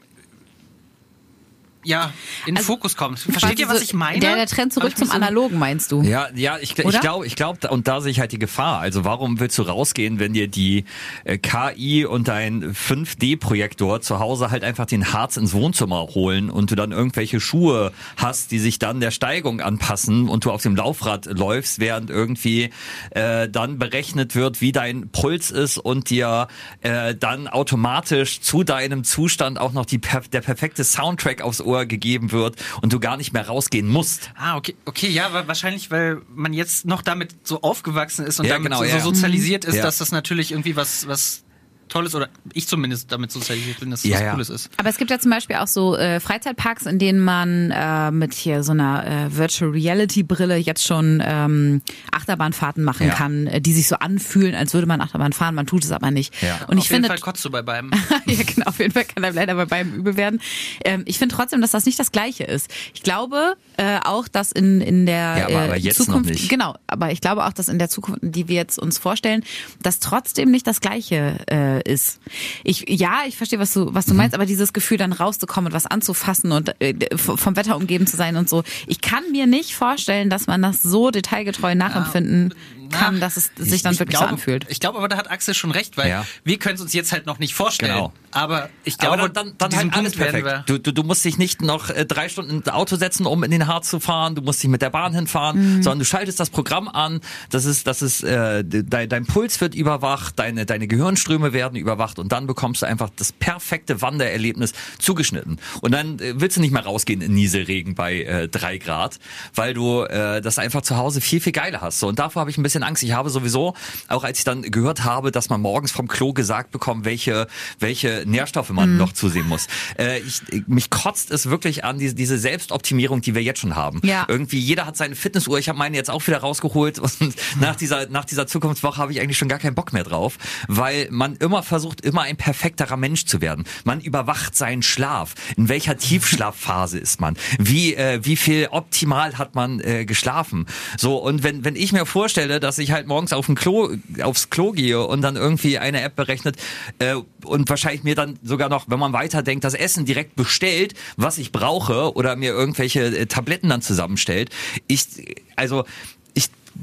ja, 1.86 2.12
in 2.46 2.54
den 2.54 2.58
Also, 2.58 2.72
Fokus 2.74 2.96
kommt. 2.96 3.18
Versteht 3.18 3.58
ihr, 3.58 3.68
was 3.68 3.80
ich 3.80 3.94
meine? 3.94 4.18
Der, 4.20 4.34
der 4.34 4.46
Trend 4.46 4.72
zurück 4.72 4.96
zum 4.96 5.08
so- 5.08 5.12
Analogen, 5.14 5.58
meinst 5.58 5.92
du? 5.92 6.02
Ja, 6.02 6.28
ja, 6.34 6.58
ich, 6.60 6.78
ich 6.78 7.00
glaube, 7.00 7.26
ich 7.26 7.36
glaube, 7.36 7.68
und 7.70 7.88
da 7.88 8.00
sehe 8.00 8.10
ich 8.10 8.20
halt 8.20 8.32
die 8.32 8.38
Gefahr. 8.38 8.80
Also 8.80 9.04
warum 9.04 9.40
willst 9.40 9.56
du 9.58 9.62
rausgehen, 9.62 10.18
wenn 10.18 10.32
dir 10.32 10.48
die 10.48 10.84
äh, 11.24 11.38
KI 11.38 12.04
und 12.04 12.28
dein 12.28 12.74
5D-Projektor 12.74 14.00
zu 14.00 14.18
Hause 14.18 14.50
halt 14.50 14.64
einfach 14.64 14.86
den 14.86 15.12
Harz 15.12 15.36
ins 15.36 15.52
Wohnzimmer 15.52 16.00
holen 16.14 16.50
und 16.50 16.70
du 16.70 16.74
dann 16.74 16.92
irgendwelche 16.92 17.40
Schuhe 17.40 17.92
hast, 18.16 18.50
die 18.50 18.58
sich 18.58 18.78
dann 18.78 19.00
der 19.00 19.10
Steigung 19.10 19.60
anpassen 19.60 20.28
und 20.28 20.44
du 20.44 20.50
auf 20.50 20.62
dem 20.62 20.76
Laufrad 20.76 21.26
läufst, 21.26 21.78
während 21.78 22.10
irgendwie 22.10 22.70
äh, 23.10 23.48
dann 23.48 23.78
berechnet 23.78 24.34
wird, 24.34 24.60
wie 24.60 24.72
dein 24.72 25.08
Puls 25.10 25.50
ist 25.50 25.78
und 25.78 26.10
dir 26.10 26.48
äh, 26.82 27.14
dann 27.14 27.48
automatisch 27.48 28.40
zu 28.40 28.64
deinem 28.64 29.04
Zustand 29.04 29.58
auch 29.58 29.72
noch 29.72 29.86
die, 29.86 30.00
der 30.32 30.40
perfekte 30.40 30.84
Soundtrack 30.84 31.42
aufs 31.42 31.60
Ohr 31.60 31.75
gegeben 31.84 32.32
wird 32.32 32.56
und 32.81 32.93
du 32.93 33.00
gar 33.00 33.17
nicht 33.17 33.32
mehr 33.32 33.46
rausgehen 33.46 33.88
musst. 33.88 34.31
Ah, 34.37 34.56
okay, 34.56 34.75
okay, 34.87 35.08
ja, 35.08 35.32
wa- 35.32 35.46
wahrscheinlich, 35.46 35.90
weil 35.90 36.23
man 36.34 36.52
jetzt 36.52 36.87
noch 36.87 37.02
damit 37.02 37.34
so 37.43 37.61
aufgewachsen 37.62 38.25
ist 38.25 38.38
und 38.40 38.46
Ja, 38.46 38.52
damit 38.55 38.67
genau, 38.70 38.78
so, 38.78 38.84
ja. 38.84 39.00
so 39.00 39.12
sozialisiert 39.12 39.64
ist, 39.64 39.75
Ja. 39.76 39.82
dass 39.82 39.99
das 39.99 40.12
natürlich 40.12 40.52
irgendwie 40.52 40.76
was, 40.76 41.06
was 41.08 41.43
Tolles 41.88 42.14
oder 42.14 42.28
ich 42.52 42.66
zumindest 42.66 43.12
damit 43.12 43.30
sozialisiert 43.30 43.80
bin, 43.80 43.90
dass 43.90 44.02
das 44.02 44.10
Ja, 44.10 44.16
was 44.16 44.22
ja. 44.24 44.30
Cooles 44.32 44.50
ist. 44.50 44.70
Aber 44.76 44.88
es 44.88 44.96
gibt 44.98 45.10
ja 45.10 45.18
zum 45.18 45.30
Beispiel 45.30 45.56
auch 45.56 45.66
so 45.66 45.96
äh, 45.96 46.20
Freizeitparks, 46.20 46.86
in 46.86 46.98
denen 46.98 47.20
man 47.20 47.70
äh, 47.70 48.10
mit 48.10 48.34
hier 48.34 48.62
so 48.62 48.72
einer 48.72 49.06
äh, 49.06 49.36
Virtual 49.36 49.70
Reality 49.70 50.22
Brille 50.22 50.56
jetzt 50.56 50.84
schon 50.84 51.22
ähm, 51.24 51.82
Achterbahnfahrten 52.12 52.82
machen 52.82 53.06
Ja. 53.08 53.14
kann, 53.14 53.46
äh, 53.46 53.60
die 53.60 53.72
sich 53.72 53.88
so 53.88 53.96
anfühlen, 53.96 54.54
als 54.54 54.74
würde 54.74 54.86
man 54.86 55.00
Achterbahn 55.00 55.32
fahren, 55.32 55.54
man 55.54 55.66
tut 55.66 55.84
es 55.84 55.92
aber 55.92 56.10
nicht. 56.10 56.34
Ja. 56.42 56.64
Und 56.66 56.78
ich 56.78 56.84
Auf 56.84 56.90
jeden 56.90 57.04
finde, 57.04 57.08
Fall 57.08 57.18
kotzt 57.18 57.44
du 57.44 57.50
bei 57.50 57.62
beiden. 57.62 57.90
ja, 58.26 58.42
genau, 58.42 58.66
auf 58.66 58.78
jeden 58.78 58.92
Fall 58.92 59.04
kann 59.04 59.24
einem 59.24 59.36
leider 59.36 59.54
bei 59.54 59.66
beiden 59.66 59.94
übel 59.94 60.16
werden. 60.16 60.40
Ähm, 60.84 61.02
ich 61.06 61.18
finde 61.18 61.34
trotzdem, 61.34 61.60
dass 61.60 61.70
das 61.70 61.86
nicht 61.86 61.98
das 61.98 62.12
Gleiche 62.12 62.44
ist. 62.44 62.70
Ich 62.94 63.02
glaube 63.02 63.54
äh, 63.76 63.98
auch, 64.04 64.28
dass 64.28 64.52
in, 64.52 64.80
in 64.80 65.06
der 65.06 65.16
Ja, 65.38 65.44
aber- 65.44 65.52
äh, 65.52 65.56
aber 65.66 65.76
jetzt 65.76 65.98
noch 66.00 66.06
Zukunft, 66.06 66.30
nicht. 66.30 66.48
genau, 66.48 66.74
aber 66.86 67.12
ich 67.12 67.20
glaube 67.20 67.44
auch, 67.46 67.52
dass 67.52 67.68
in 67.68 67.78
der 67.78 67.88
Zukunft, 67.88 68.20
die 68.22 68.48
wir 68.48 68.56
jetzt 68.56 68.78
uns 68.78 68.98
vorstellen, 68.98 69.44
das 69.82 70.00
trotzdem 70.00 70.50
nicht 70.50 70.66
das 70.66 70.81
Gleiche 70.81 71.36
äh, 71.46 71.75
ist. 71.80 72.20
Ich, 72.64 72.84
ja, 72.88 73.20
ich 73.26 73.36
verstehe, 73.36 73.58
was 73.58 73.72
du, 73.72 73.92
was 73.94 74.06
du 74.06 74.12
Mhm. 74.12 74.18
meinst, 74.18 74.34
aber 74.34 74.46
dieses 74.46 74.72
Gefühl, 74.72 74.98
dann 74.98 75.12
rauszukommen 75.12 75.72
und 75.72 75.74
was 75.74 75.86
anzufassen 75.86 76.52
und 76.52 76.80
äh, 76.80 76.94
vom 77.16 77.56
Wetter 77.56 77.76
umgeben 77.76 78.06
zu 78.06 78.16
sein 78.16 78.36
und 78.36 78.48
so. 78.48 78.62
Ich 78.86 79.00
kann 79.00 79.22
mir 79.32 79.46
nicht 79.46 79.74
vorstellen, 79.74 80.30
dass 80.30 80.46
man 80.46 80.62
das 80.62 80.82
so 80.82 81.10
detailgetreu 81.10 81.74
nachempfinden 81.74 82.54
kann, 82.90 83.20
dass 83.20 83.36
es 83.36 83.50
sich 83.56 83.82
dann 83.82 83.94
ich 83.94 83.98
wirklich 84.00 84.16
glaube, 84.19 84.28
so 84.31 84.34
anfühlt. 84.34 84.66
Ich 84.69 84.81
glaube 84.81 84.98
aber, 84.98 85.08
da 85.08 85.16
hat 85.16 85.31
Axel 85.31 85.55
schon 85.55 85.70
recht, 85.70 85.96
weil 85.96 86.08
Ja. 86.08 86.26
wir 86.44 86.58
können 86.58 86.76
es 86.76 86.81
uns 86.81 86.93
jetzt 86.93 87.12
halt 87.12 87.26
noch 87.26 87.38
nicht 87.38 87.55
vorstellen. 87.55 87.93
Genau. 87.94 88.12
Aber 88.32 88.69
ich 88.84 88.98
glaube, 88.98 89.19
Aber 89.19 89.28
dann, 89.28 89.55
dann, 89.58 89.70
dann 89.70 89.76
halt 89.78 89.94
alles 89.94 90.12
Punkt 90.12 90.19
werden 90.32 90.43
perfekt. 90.43 90.69
wir. 90.69 90.78
Du, 90.78 90.82
du, 90.82 90.93
du 90.93 91.02
musst 91.02 91.24
dich 91.24 91.38
nicht 91.38 91.62
noch 91.62 91.90
äh, 91.90 92.05
drei 92.05 92.28
Stunden 92.28 92.50
ins 92.58 92.69
Auto 92.69 92.96
setzen, 92.96 93.26
um 93.26 93.43
in 93.44 93.50
den 93.50 93.66
Harz 93.66 93.88
zu 93.88 93.98
fahren. 94.00 94.34
Du 94.34 94.43
musst 94.43 94.62
dich 94.62 94.69
mit 94.70 94.82
der 94.82 94.90
Bahn 94.90 95.14
hinfahren, 95.14 95.82
sondern 95.82 96.00
du 96.00 96.05
schaltest 96.05 96.38
das 96.40 96.50
Programm 96.50 96.88
an. 96.88 97.20
Das 97.50 97.64
ist, 97.64 97.86
das 97.86 98.02
ist, 98.02 98.22
äh, 98.22 98.62
dein, 98.64 99.08
dein 99.08 99.26
Puls 99.26 99.60
wird 99.60 99.74
überwacht, 99.74 100.38
deine, 100.38 100.66
deine 100.66 100.86
Gehirnströme 100.86 101.52
werden 101.52 101.76
überwacht 101.76 102.19
und 102.19 102.32
dann 102.32 102.46
bekommst 102.46 102.82
du 102.82 102.86
einfach 102.86 103.10
das 103.16 103.32
perfekte 103.32 104.02
Wandererlebnis 104.02 104.72
zugeschnitten. 104.98 105.58
Und 105.81 105.93
dann 105.93 106.19
äh, 106.19 106.34
willst 106.40 106.56
du 106.56 106.60
nicht 106.60 106.72
mehr 106.72 106.84
rausgehen 106.84 107.20
in 107.22 107.32
Nieselregen 107.34 107.94
bei 107.94 108.22
äh, 108.22 108.48
drei 108.48 108.78
Grad, 108.78 109.19
weil 109.55 109.72
du 109.74 110.02
äh, 110.02 110.40
das 110.43 110.58
einfach 110.58 110.82
zu 110.82 110.96
Hause 110.96 111.20
viel, 111.20 111.40
viel 111.40 111.52
geiler 111.52 111.81
hast. 111.81 112.00
So, 112.00 112.08
und 112.08 112.19
davor 112.19 112.40
habe 112.40 112.50
ich 112.50 112.58
ein 112.58 112.62
bisschen 112.62 112.75
Angst. 112.82 113.02
Ich 113.02 113.12
habe 113.12 113.30
sowieso, 113.30 113.74
auch 114.08 114.24
als 114.24 114.38
ich 114.38 114.44
dann 114.44 114.62
gehört 114.62 115.04
habe, 115.04 115.30
dass 115.30 115.48
man 115.48 115.60
morgens 115.60 115.92
vom 115.92 116.08
Klo 116.08 116.32
gesagt 116.32 116.70
bekommt, 116.70 117.04
welche, 117.04 117.46
welche 117.78 118.24
Nährstoffe 118.26 118.70
man 118.70 118.96
noch 118.96 119.12
zusehen 119.12 119.48
muss. 119.48 119.66
Äh, 119.98 120.20
ich, 120.20 120.42
mich 120.66 120.90
kotzt 120.90 121.30
es 121.30 121.48
wirklich 121.50 121.84
an, 121.84 121.98
diese, 121.98 122.14
diese 122.14 122.38
Selbstoptimierung, 122.38 123.20
die 123.20 123.34
wir 123.34 123.42
jetzt 123.42 123.60
schon 123.60 123.76
haben. 123.76 124.00
Ja. 124.04 124.24
Irgendwie 124.28 124.58
jeder 124.58 124.86
hat 124.86 124.96
seine 124.96 125.14
Fitnessuhr. 125.14 125.58
Ich 125.58 125.68
habe 125.68 125.78
meine 125.78 125.96
jetzt 125.96 126.10
auch 126.10 126.26
wieder 126.26 126.38
rausgeholt 126.38 126.98
und 126.98 127.12
nach 127.60 127.76
dieser, 127.76 128.08
nach 128.08 128.24
dieser 128.24 128.46
Zukunftswoche 128.46 128.98
habe 128.98 129.12
ich 129.12 129.20
eigentlich 129.20 129.38
schon 129.38 129.48
gar 129.48 129.58
keinen 129.58 129.74
Bock 129.74 129.92
mehr 129.92 130.04
drauf, 130.04 130.38
weil 130.68 131.08
man 131.10 131.36
immer 131.36 131.62
versucht 131.62 132.00
immer 132.00 132.22
ein 132.22 132.36
perfekterer 132.36 132.96
Mensch 132.96 133.26
zu 133.26 133.40
werden. 133.40 133.64
Man 133.84 134.00
überwacht 134.00 134.56
seinen 134.56 134.82
Schlaf. 134.82 135.34
In 135.56 135.68
welcher 135.68 135.96
Tiefschlafphase 136.06 136.98
ist 136.98 137.20
man? 137.20 137.36
Wie, 137.58 137.94
äh, 137.94 138.20
wie 138.24 138.36
viel 138.36 138.68
optimal 138.70 139.38
hat 139.38 139.54
man 139.54 139.80
äh, 139.80 140.04
geschlafen? 140.04 140.66
So, 140.98 141.16
und 141.16 141.42
wenn, 141.42 141.64
wenn 141.64 141.76
ich 141.76 141.92
mir 141.92 142.06
vorstelle, 142.06 142.60
dass 142.67 142.79
ich 142.79 142.91
halt 142.91 143.06
morgens 143.06 143.32
auf 143.32 143.46
Klo, 143.55 143.91
aufs 144.20 144.51
Klo 144.51 144.73
gehe 144.73 145.01
und 145.01 145.23
dann 145.23 145.37
irgendwie 145.37 145.79
eine 145.79 146.01
App 146.03 146.17
berechnet 146.17 146.56
äh, 146.99 147.15
und 147.44 147.70
wahrscheinlich 147.70 148.03
mir 148.03 148.17
dann 148.17 148.41
sogar 148.43 148.69
noch, 148.69 148.87
wenn 148.89 148.99
man 148.99 149.13
weiterdenkt, 149.13 149.63
das 149.63 149.75
Essen 149.75 150.05
direkt 150.05 150.35
bestellt, 150.35 150.94
was 151.17 151.39
ich 151.39 151.53
brauche 151.53 152.17
oder 152.17 152.35
mir 152.35 152.51
irgendwelche 152.51 153.05
äh, 153.05 153.27
Tabletten 153.27 153.69
dann 153.69 153.82
zusammenstellt. 153.82 154.51
Ich, 154.89 155.06
also, 155.55 155.85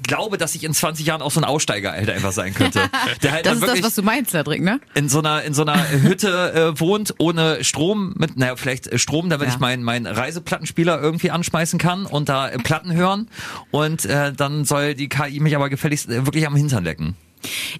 glaube, 0.01 0.37
dass 0.37 0.55
ich 0.55 0.63
in 0.63 0.73
20 0.73 1.05
Jahren 1.05 1.21
auch 1.21 1.31
so 1.31 1.39
ein 1.39 1.43
Aussteiger 1.43 1.91
Alter 1.91 2.13
einfach 2.13 2.31
sein 2.31 2.53
könnte. 2.53 2.79
Der 3.21 3.31
halt 3.31 3.45
Das 3.45 3.57
ist 3.57 3.67
das, 3.67 3.83
was 3.83 3.95
du 3.95 4.01
meinst, 4.03 4.31
Cedric, 4.31 4.61
ne? 4.61 4.79
in 4.95 5.09
so 5.09 5.19
einer 5.19 5.43
in 5.43 5.53
so 5.53 5.61
einer 5.63 5.89
Hütte 5.91 6.73
äh, 6.75 6.79
wohnt 6.79 7.13
ohne 7.19 7.63
Strom 7.63 8.13
mit 8.17 8.37
naja 8.37 8.55
vielleicht 8.55 8.87
äh, 8.87 8.97
Strom 8.99 9.29
damit 9.29 9.47
Ja. 9.47 9.53
ich 9.53 9.59
meinen 9.59 9.83
meinen 9.83 10.07
Reiseplattenspieler 10.07 10.99
irgendwie 11.01 11.31
anschmeißen 11.31 11.79
kann 11.79 12.05
und 12.05 12.29
da 12.29 12.49
äh, 12.49 12.57
Platten 12.57 12.93
hören 12.93 13.27
und 13.71 14.05
äh, 14.05 14.33
dann 14.33 14.65
soll 14.65 14.95
die 14.95 15.09
KI 15.09 15.39
mich 15.39 15.55
aber 15.55 15.69
gefälligst 15.69 16.09
äh, 16.09 16.25
wirklich 16.25 16.47
am 16.47 16.55
Hintern 16.55 16.83
lecken. 16.83 17.15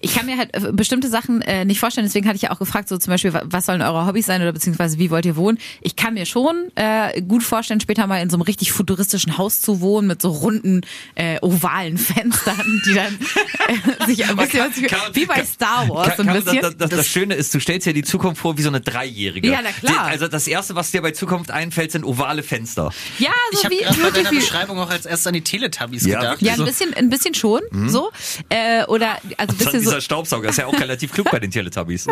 Ich 0.00 0.14
kann 0.14 0.26
mir 0.26 0.36
halt 0.38 0.54
äh, 0.54 0.72
bestimmte 0.72 1.08
Sachen 1.08 1.42
äh, 1.42 1.64
nicht 1.64 1.80
vorstellen, 1.80 2.06
deswegen 2.06 2.26
hatte 2.26 2.36
ich 2.36 2.42
ja 2.42 2.50
auch 2.50 2.58
gefragt, 2.58 2.88
so 2.88 2.96
zum 2.98 3.10
Beispiel, 3.12 3.32
wa- 3.32 3.42
was 3.44 3.66
sollen 3.66 3.82
eure 3.82 4.06
Hobbys 4.06 4.26
sein 4.26 4.42
oder 4.42 4.52
beziehungsweise 4.52 4.98
wie 4.98 5.10
wollt 5.10 5.24
ihr 5.26 5.36
wohnen? 5.36 5.58
Ich 5.80 5.96
kann 5.96 6.14
mir 6.14 6.26
schon 6.26 6.70
äh, 6.74 7.20
gut 7.22 7.42
vorstellen, 7.42 7.80
später 7.80 8.06
mal 8.06 8.20
in 8.22 8.30
so 8.30 8.36
einem 8.36 8.42
richtig 8.42 8.72
futuristischen 8.72 9.38
Haus 9.38 9.60
zu 9.60 9.80
wohnen 9.80 10.06
mit 10.08 10.20
so 10.22 10.30
runden, 10.30 10.82
äh, 11.14 11.38
ovalen 11.40 11.98
Fenstern, 11.98 12.82
die 12.86 12.94
dann 12.94 13.18
äh, 14.02 14.06
sich 14.06 14.24
ein 14.28 14.36
bisschen, 14.36 14.72
kann- 14.86 15.00
wie 15.12 15.26
bei 15.26 15.34
kann- 15.34 15.46
Star 15.46 15.88
Wars 15.88 16.08
Kann- 16.08 16.16
so 16.16 16.22
ein 16.22 16.26
kann- 16.28 16.44
bisschen. 16.44 16.62
Das, 16.62 16.76
das, 16.76 16.90
das 16.90 17.08
Schöne 17.08 17.34
ist, 17.34 17.54
du 17.54 17.60
stellst 17.60 17.86
dir 17.86 17.92
die 17.94 18.02
Zukunft 18.02 18.40
vor 18.40 18.58
wie 18.58 18.62
so 18.62 18.68
eine 18.68 18.80
Dreijährige. 18.80 19.48
Ja, 19.50 19.60
na 19.62 19.70
klar. 19.72 20.06
Die, 20.06 20.10
also 20.12 20.28
das 20.28 20.46
erste, 20.46 20.74
was 20.74 20.90
dir 20.90 21.02
bei 21.02 21.10
Zukunft 21.12 21.50
einfällt, 21.50 21.92
sind 21.92 22.04
ovale 22.04 22.42
Fenster. 22.42 22.90
ja, 23.18 23.30
so 23.52 23.58
Ich 23.58 23.64
habe 23.64 23.74
wie 23.74 23.78
gerade 23.80 23.96
bei 23.96 24.02
wirklich 24.04 24.24
deiner 24.24 24.38
Beschreibung 24.40 24.78
auch 24.78 24.90
als 24.90 25.06
erstes 25.06 25.26
an 25.26 25.34
die 25.34 25.42
Teletubbies 25.42 26.04
Ja, 26.06 26.20
gedacht. 26.20 26.42
ja, 26.42 26.52
ein 26.52 26.58
so- 26.58 26.64
bisschen, 26.64 26.94
ein 26.94 27.10
bisschen 27.10 27.34
schon, 27.34 27.60
so. 27.88 28.10
Äh, 28.48 28.84
oder 28.86 29.16
also 29.36 29.53
bisschen 29.56 29.80
so. 29.80 29.90
dieser 29.90 30.00
Staubsauger 30.00 30.48
ist 30.48 30.58
ja 30.58 30.66
auch 30.66 30.78
relativ 30.78 31.12
klug 31.12 31.30
bei 31.30 31.38
den 31.38 31.50
Teletubbies. 31.50 32.06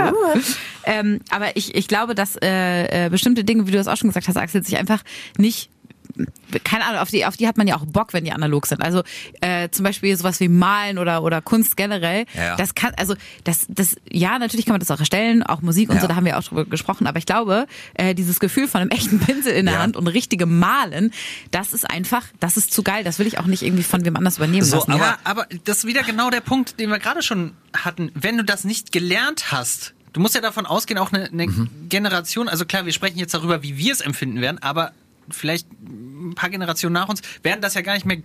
Ähm, 0.85 1.21
aber 1.31 1.57
ich, 1.57 1.75
ich 1.75 1.89
glaube, 1.89 2.15
dass 2.15 2.37
äh, 2.37 3.07
äh, 3.07 3.11
bestimmte 3.11 3.45
Dinge, 3.45 3.67
wie 3.67 3.71
du 3.71 3.77
das 3.77 3.89
auch 3.89 3.97
schon 3.97 4.11
gesagt 4.11 4.29
hast, 4.29 4.37
Axel, 4.37 4.63
sich 4.63 4.77
einfach 4.77 5.03
nicht 5.39 5.71
keine 6.64 6.85
Ahnung, 6.87 7.00
auf 7.00 7.09
die, 7.11 7.25
auf 7.25 7.37
die 7.37 7.49
hat 7.49 7.57
man 7.57 7.66
ja 7.66 7.76
auch 7.76 7.85
Bock, 7.87 8.12
wenn 8.12 8.25
die 8.25 8.33
analog 8.33 8.66
sind. 8.66 8.83
Also 8.83 9.02
äh, 9.40 9.69
zum 9.71 9.85
Beispiel 9.85 10.16
sowas 10.16 10.38
wie 10.40 10.49
Malen 10.49 10.99
oder, 10.99 11.23
oder 11.23 11.40
Kunst 11.40 11.76
generell. 11.76 12.26
Ja. 12.35 12.57
Das 12.57 12.75
kann, 12.75 12.92
also 12.97 13.14
das, 13.45 13.66
das, 13.69 13.97
ja, 14.11 14.38
natürlich 14.38 14.66
kann 14.66 14.75
man 14.75 14.81
das 14.81 14.90
auch 14.90 15.00
erstellen, 15.00 15.42
auch 15.42 15.62
Musik 15.62 15.88
und 15.88 15.97
Ja. 15.97 16.02
so, 16.02 16.07
da 16.09 16.16
haben 16.16 16.26
wir 16.26 16.38
auch 16.38 16.42
drüber 16.45 16.64
gesprochen. 16.64 17.07
Aber 17.07 17.19
ich 17.19 17.26
glaube, 17.26 17.66
äh, 17.95 18.14
dieses 18.14 18.40
Gefühl 18.40 18.69
von 18.69 18.81
einem 18.83 18.90
echten 18.90 19.19
Pinsel 19.21 19.52
in 19.52 19.66
der 19.66 19.76
Ja. 19.76 19.81
Hand 19.83 19.97
und 19.97 20.07
richtigem 20.07 20.59
Malen, 20.59 21.12
das 21.50 21.73
ist 21.73 21.88
einfach, 21.88 22.25
das 22.40 22.57
ist 22.57 22.73
zu 22.73 22.83
geil. 22.83 23.04
Das 23.04 23.19
will 23.19 23.26
ich 23.26 23.38
auch 23.38 23.47
nicht 23.47 23.62
irgendwie 23.62 23.83
von 23.83 24.04
wem 24.04 24.16
anders 24.16 24.37
übernehmen 24.37 24.64
So, 24.64 24.76
lassen. 24.76 24.92
aber- 24.92 25.04
Ja, 25.04 25.19
aber 25.25 25.47
das 25.64 25.78
ist 25.78 25.87
wieder 25.87 26.02
genau 26.02 26.31
der 26.31 26.40
Punkt, 26.40 26.78
den 26.78 26.90
wir 26.90 26.99
gerade 26.99 27.23
schon 27.23 27.52
hatten. 27.76 28.11
Wenn 28.14 28.37
du 28.37 28.45
das 28.45 28.64
nicht 28.64 28.92
gelernt 28.92 29.50
hast, 29.52 29.95
du 30.12 30.21
musst 30.21 30.35
ja 30.35 30.40
davon 30.42 30.66
ausgehen, 30.66 30.99
auch 30.99 31.12
eine, 31.12 31.25
eine 31.31 31.47
Mhm. 31.47 31.69
Generation, 31.88 32.49
also 32.49 32.66
klar, 32.66 32.85
wir 32.85 32.92
sprechen 32.92 33.19
jetzt 33.19 33.33
darüber, 33.33 33.62
wie 33.62 33.78
wir 33.78 33.92
es 33.92 34.00
empfinden 34.02 34.40
werden, 34.42 34.59
aber 34.62 34.92
vielleicht 35.31 35.71
ein 35.71 36.35
paar 36.35 36.50
Generationen 36.50 36.95
nach 36.95 37.09
uns 37.09 37.23
werden 37.43 37.61
das 37.61 37.75
ja 37.75 37.83
gar 37.83 37.95
nicht 37.95 38.07
mehr 38.07 38.19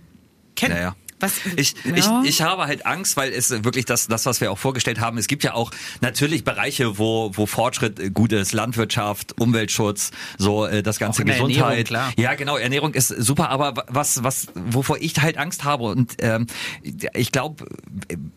kennen. 0.56 0.76
Ja, 0.76 0.80
ja. 0.80 0.96
Was, 1.20 1.34
Ich, 1.56 1.74
ja. 1.84 2.22
ich, 2.22 2.28
ich 2.28 2.42
habe 2.42 2.66
halt 2.66 2.86
Angst, 2.86 3.16
weil 3.16 3.32
es 3.32 3.50
wirklich 3.64 3.84
das, 3.84 4.06
das, 4.06 4.26
was 4.26 4.40
wir 4.40 4.52
auch 4.52 4.58
vorgestellt 4.58 5.00
haben, 5.00 5.18
es 5.18 5.26
gibt 5.26 5.44
ja 5.44 5.54
auch 5.54 5.70
natürlich 6.00 6.44
Bereiche, 6.44 6.98
wo, 6.98 7.30
wo 7.34 7.46
Fortschritt 7.46 7.98
äh, 7.98 8.10
gut 8.10 8.32
ist, 8.32 8.52
Landwirtschaft, 8.52 9.40
Umweltschutz, 9.40 10.10
so 10.36 10.66
äh, 10.66 10.82
das 10.82 10.98
ganze 10.98 11.24
Gesundheit. 11.24 11.58
Ernährung, 11.58 11.84
klar. 11.84 12.12
Ja, 12.16 12.34
genau, 12.34 12.56
Ernährung 12.56 12.94
ist 12.94 13.08
super, 13.08 13.50
aber 13.50 13.84
was, 13.88 14.22
was, 14.22 14.48
wovor 14.54 14.98
ich 14.98 15.18
halt 15.20 15.38
Angst 15.38 15.64
habe 15.64 15.84
und 15.84 16.14
ähm, 16.20 16.46
ich 16.82 17.32
glaube, 17.32 17.66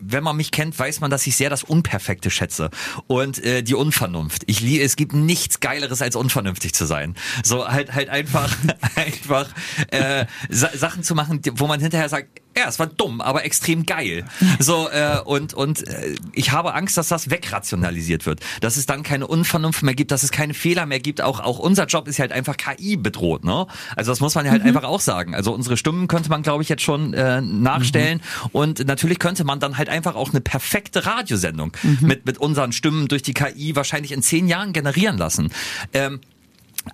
wenn 0.00 0.24
man 0.24 0.36
mich 0.36 0.50
kennt, 0.50 0.78
weiß 0.78 1.00
man, 1.00 1.10
dass 1.10 1.26
ich 1.26 1.36
sehr 1.36 1.50
das 1.50 1.62
Unperfekte 1.62 2.30
schätze 2.30 2.70
und 3.06 3.42
äh, 3.44 3.62
die 3.62 3.74
Unvernunft. 3.74 4.42
Ich 4.46 4.60
liebe, 4.60 4.82
es 4.82 4.96
gibt 4.96 5.12
nichts 5.12 5.60
Geileres 5.60 6.02
als 6.02 6.16
unvernünftig 6.16 6.74
zu 6.74 6.86
sein. 6.86 7.14
So 7.44 7.68
halt 7.68 7.94
halt 7.94 8.08
einfach 8.08 8.54
einfach 8.96 9.48
äh, 9.88 10.26
Sa 10.48 10.70
Sachen 10.74 11.02
zu 11.02 11.14
machen, 11.14 11.40
wo 11.52 11.66
man 11.66 11.80
hinterher 11.80 12.08
sagt, 12.08 12.41
ja, 12.56 12.68
es 12.68 12.78
war 12.78 12.86
dumm, 12.86 13.20
aber 13.20 13.44
extrem 13.44 13.86
geil. 13.86 14.24
So 14.58 14.88
äh, 14.90 15.18
und 15.24 15.54
und 15.54 15.86
äh, 15.86 16.14
ich 16.32 16.52
habe 16.52 16.74
Angst, 16.74 16.96
dass 16.96 17.08
das 17.08 17.30
wegrationalisiert 17.30 18.26
wird, 18.26 18.40
dass 18.60 18.76
es 18.76 18.86
dann 18.86 19.02
keine 19.02 19.26
Unvernunft 19.26 19.82
mehr 19.82 19.94
gibt, 19.94 20.10
dass 20.10 20.22
es 20.22 20.30
keine 20.30 20.54
Fehler 20.54 20.86
mehr 20.86 21.00
gibt. 21.00 21.20
Auch 21.20 21.40
auch 21.40 21.58
unser 21.58 21.86
Job 21.86 22.08
ist 22.08 22.18
halt 22.18 22.32
einfach 22.32 22.56
KI 22.56 22.96
bedroht, 22.96 23.44
ne? 23.44 23.66
Also 23.96 24.12
das 24.12 24.20
muss 24.20 24.34
man 24.34 24.44
ja 24.44 24.52
halt 24.52 24.62
einfach 24.62 24.84
auch 24.84 25.00
sagen. 25.00 25.34
Also 25.34 25.52
unsere 25.52 25.76
Stimmen 25.76 26.08
könnte 26.08 26.28
man, 26.28 26.42
glaube 26.42 26.62
ich, 26.62 26.68
jetzt 26.68 26.82
schon 26.82 27.14
äh, 27.14 27.40
nachstellen 27.40 28.20
und 28.52 28.86
natürlich 28.86 29.18
könnte 29.18 29.44
man 29.44 29.60
dann 29.60 29.78
halt 29.78 29.88
einfach 29.88 30.14
auch 30.14 30.30
eine 30.30 30.40
perfekte 30.40 31.06
Radiosendung 31.06 31.72
mit 32.00 32.26
mit 32.26 32.38
unseren 32.38 32.72
Stimmen 32.72 33.08
durch 33.08 33.22
die 33.22 33.34
KI 33.34 33.74
wahrscheinlich 33.76 34.12
in 34.12 34.22
zehn 34.22 34.48
Jahren 34.48 34.72
generieren 34.72 35.18
lassen. 35.18 35.50
Ähm, 35.92 36.20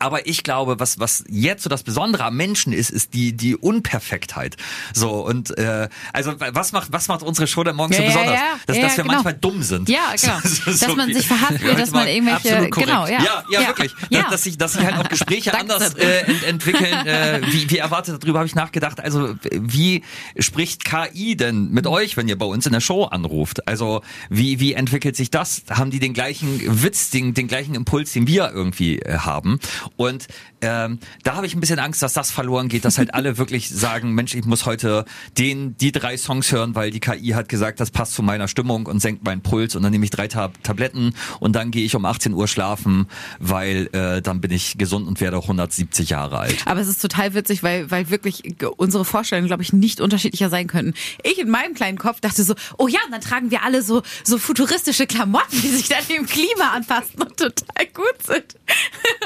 aber 0.01 0.27
ich 0.27 0.43
glaube, 0.43 0.79
was 0.81 0.99
was 0.99 1.25
jetzt 1.29 1.63
so 1.63 1.69
das 1.71 1.83
Besondere 1.83 2.25
am 2.25 2.37
Menschen 2.37 2.73
ist, 2.73 2.91
ist 2.91 3.15
die 3.15 3.33
die 3.37 3.57
Unperfektheit. 3.57 4.57
So 4.95 5.25
und 5.27 5.57
äh, 5.59 5.89
also 6.13 6.35
was 6.39 6.73
macht 6.73 6.93
was 6.93 7.09
macht 7.09 7.23
unsere 7.23 7.47
Show 7.47 7.65
denn 7.65 7.77
morgens 7.77 7.97
Ja, 7.97 8.03
so 8.03 8.09
besonders? 8.09 8.35
ja. 8.35 8.41
Dass, 8.67 8.77
Ja, 8.77 8.83
dass 8.83 8.97
wir 8.97 9.05
genau. 9.05 9.15
manchmal 9.15 9.35
dumm 9.35 9.63
sind. 9.63 9.89
Ja, 9.89 10.13
genau. 10.21 10.39
Dass 10.67 10.97
man 10.97 11.13
sich 11.15 11.27
verhaspelt, 11.27 11.63
Heute 11.65 11.77
dass 11.81 11.91
man 11.91 12.07
irgendwelche- 12.09 12.69
genau, 12.71 13.07
ja. 13.07 13.23
ja, 13.23 13.45
ja, 13.51 13.67
wirklich. 13.69 13.93
Dass, 14.11 14.31
dass 14.31 14.43
sich 14.45 14.59
dass 14.59 14.73
sich 14.75 14.85
halt 14.85 14.97
auch 14.97 15.09
Gespräche 15.09 15.55
anders 15.59 15.95
äh, 15.95 16.21
ent 16.23 16.45
entwickeln. 16.45 17.07
Äh, 17.07 17.41
wie, 17.51 17.71
wie 17.71 17.79
erwartet 17.79 18.23
darüber 18.23 18.41
habe 18.41 18.47
ich 18.47 18.55
nachgedacht. 18.55 19.01
Also 19.01 19.35
wie 19.53 20.03
spricht 20.39 20.85
KI 20.85 21.37
denn 21.37 21.71
mit 21.71 21.87
euch, 21.87 22.17
wenn 22.17 22.29
ihr 22.29 22.37
bei 22.39 22.47
uns 22.47 22.67
in 22.67 22.73
der 22.73 22.81
Show 22.81 23.05
anruft? 23.05 23.67
Also 23.69 24.03
wie 24.31 24.61
wie 24.61 24.75
entwickelt 24.75 25.17
sich 25.17 25.31
das? 25.31 25.63
Haben 25.71 25.91
die 25.91 25.99
den 26.01 26.13
gleichen 26.13 26.61
Witz, 26.83 27.11
den, 27.11 27.35
den 27.35 27.49
gleichen 27.49 27.75
Impuls, 27.75 28.13
den 28.13 28.27
wir 28.27 28.51
irgendwie 28.53 28.99
äh, 29.01 29.19
haben? 29.19 29.59
Und 29.97 30.27
ähm, 30.61 30.99
da 31.23 31.35
habe 31.35 31.47
ich 31.47 31.55
ein 31.55 31.61
bisschen 31.61 31.79
Angst, 31.79 32.03
dass 32.03 32.13
das 32.13 32.31
verloren 32.31 32.69
geht, 32.69 32.85
dass 32.85 32.99
halt 32.99 33.15
alle 33.15 33.39
wirklich 33.39 33.69
sagen, 33.71 34.13
Mensch, 34.13 34.35
ich 34.35 34.45
muss 34.45 34.67
heute 34.67 35.05
den, 35.37 35.77
die 35.77 35.93
drei 35.93 36.17
Songs 36.17 36.53
hören, 36.53 36.75
weil 36.75 36.91
die 36.91 37.01
KI 37.01 37.29
hat 37.31 37.49
gesagt, 37.49 37.81
das 37.81 37.91
passt 37.91 38.15
zu 38.15 38.23
meiner 38.23 38.49
Stimmung 38.49 38.87
und 38.87 39.01
senkt 39.01 39.25
meinen 39.25 39.43
Puls 39.43 39.77
und 39.77 39.83
dann 39.83 39.93
nehme 39.93 40.05
ich 40.05 40.11
drei 40.11 40.29
Tab 40.29 40.63
Tabletten 40.63 41.15
und 41.41 41.55
dann 41.55 41.71
gehe 41.71 41.85
ich 41.85 41.95
um 41.95 42.05
18 42.05 42.35
Uhr 42.35 42.49
schlafen, 42.49 43.07
weil 43.39 43.89
äh, 43.93 44.23
dann 44.23 44.41
bin 44.41 44.51
ich 44.51 44.79
gesund 44.79 45.07
und 45.07 45.21
werde 45.21 45.39
170 45.39 46.11
Jahre 46.11 46.39
alt. 46.39 46.57
Aber 46.67 46.81
es 46.81 46.89
ist 46.89 47.01
total 47.01 47.35
witzig, 47.35 47.63
weil, 47.63 47.91
weil 47.91 48.11
wirklich 48.11 48.43
unsere 48.77 49.05
Vorstellungen, 49.05 49.47
glaube 49.47 49.63
ich, 49.63 49.73
nicht 49.73 50.01
unterschiedlicher 50.01 50.51
sein 50.51 50.67
könnten. 50.67 50.95
Ich 51.23 51.39
in 51.39 51.51
meinem 51.51 51.75
kleinen 51.75 51.99
Kopf 51.99 52.21
dachte 52.21 52.43
so, 52.43 52.55
oh 52.77 52.89
ja, 52.89 53.01
dann 53.11 53.21
tragen 53.21 53.51
wir 53.51 53.63
alle 53.63 53.83
so, 53.83 54.03
so 54.25 54.39
futuristische 54.39 55.07
Klamotten, 55.07 55.61
die 55.61 55.69
sich 55.69 55.89
dann 55.89 56.07
dem 56.09 56.27
Klima 56.27 56.73
anpassen 56.75 57.23
und 57.23 57.37
total 57.37 57.87
gut 57.95 58.23
sind. 58.27 58.57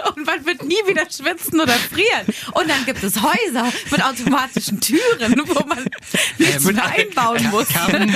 Und 0.15 0.27
man 0.27 0.42
wird 0.47 0.65
nie 0.65 0.75
wieder 0.87 1.07
schwitzen 1.11 1.61
oder 1.61 1.73
frieren. 1.73 2.27
Und 2.53 2.69
dann 2.69 2.85
gibt 2.85 3.03
es 3.03 3.23
Häuser 3.23 3.73
mit 3.91 4.03
automatischen 4.05 4.81
Türen, 4.81 5.43
wo 5.47 5.67
man 5.67 5.85
nichts 6.39 6.65
mehr 6.65 6.85
einbauen 6.85 7.51
muss. 7.51 7.69
Carmen, 7.69 8.15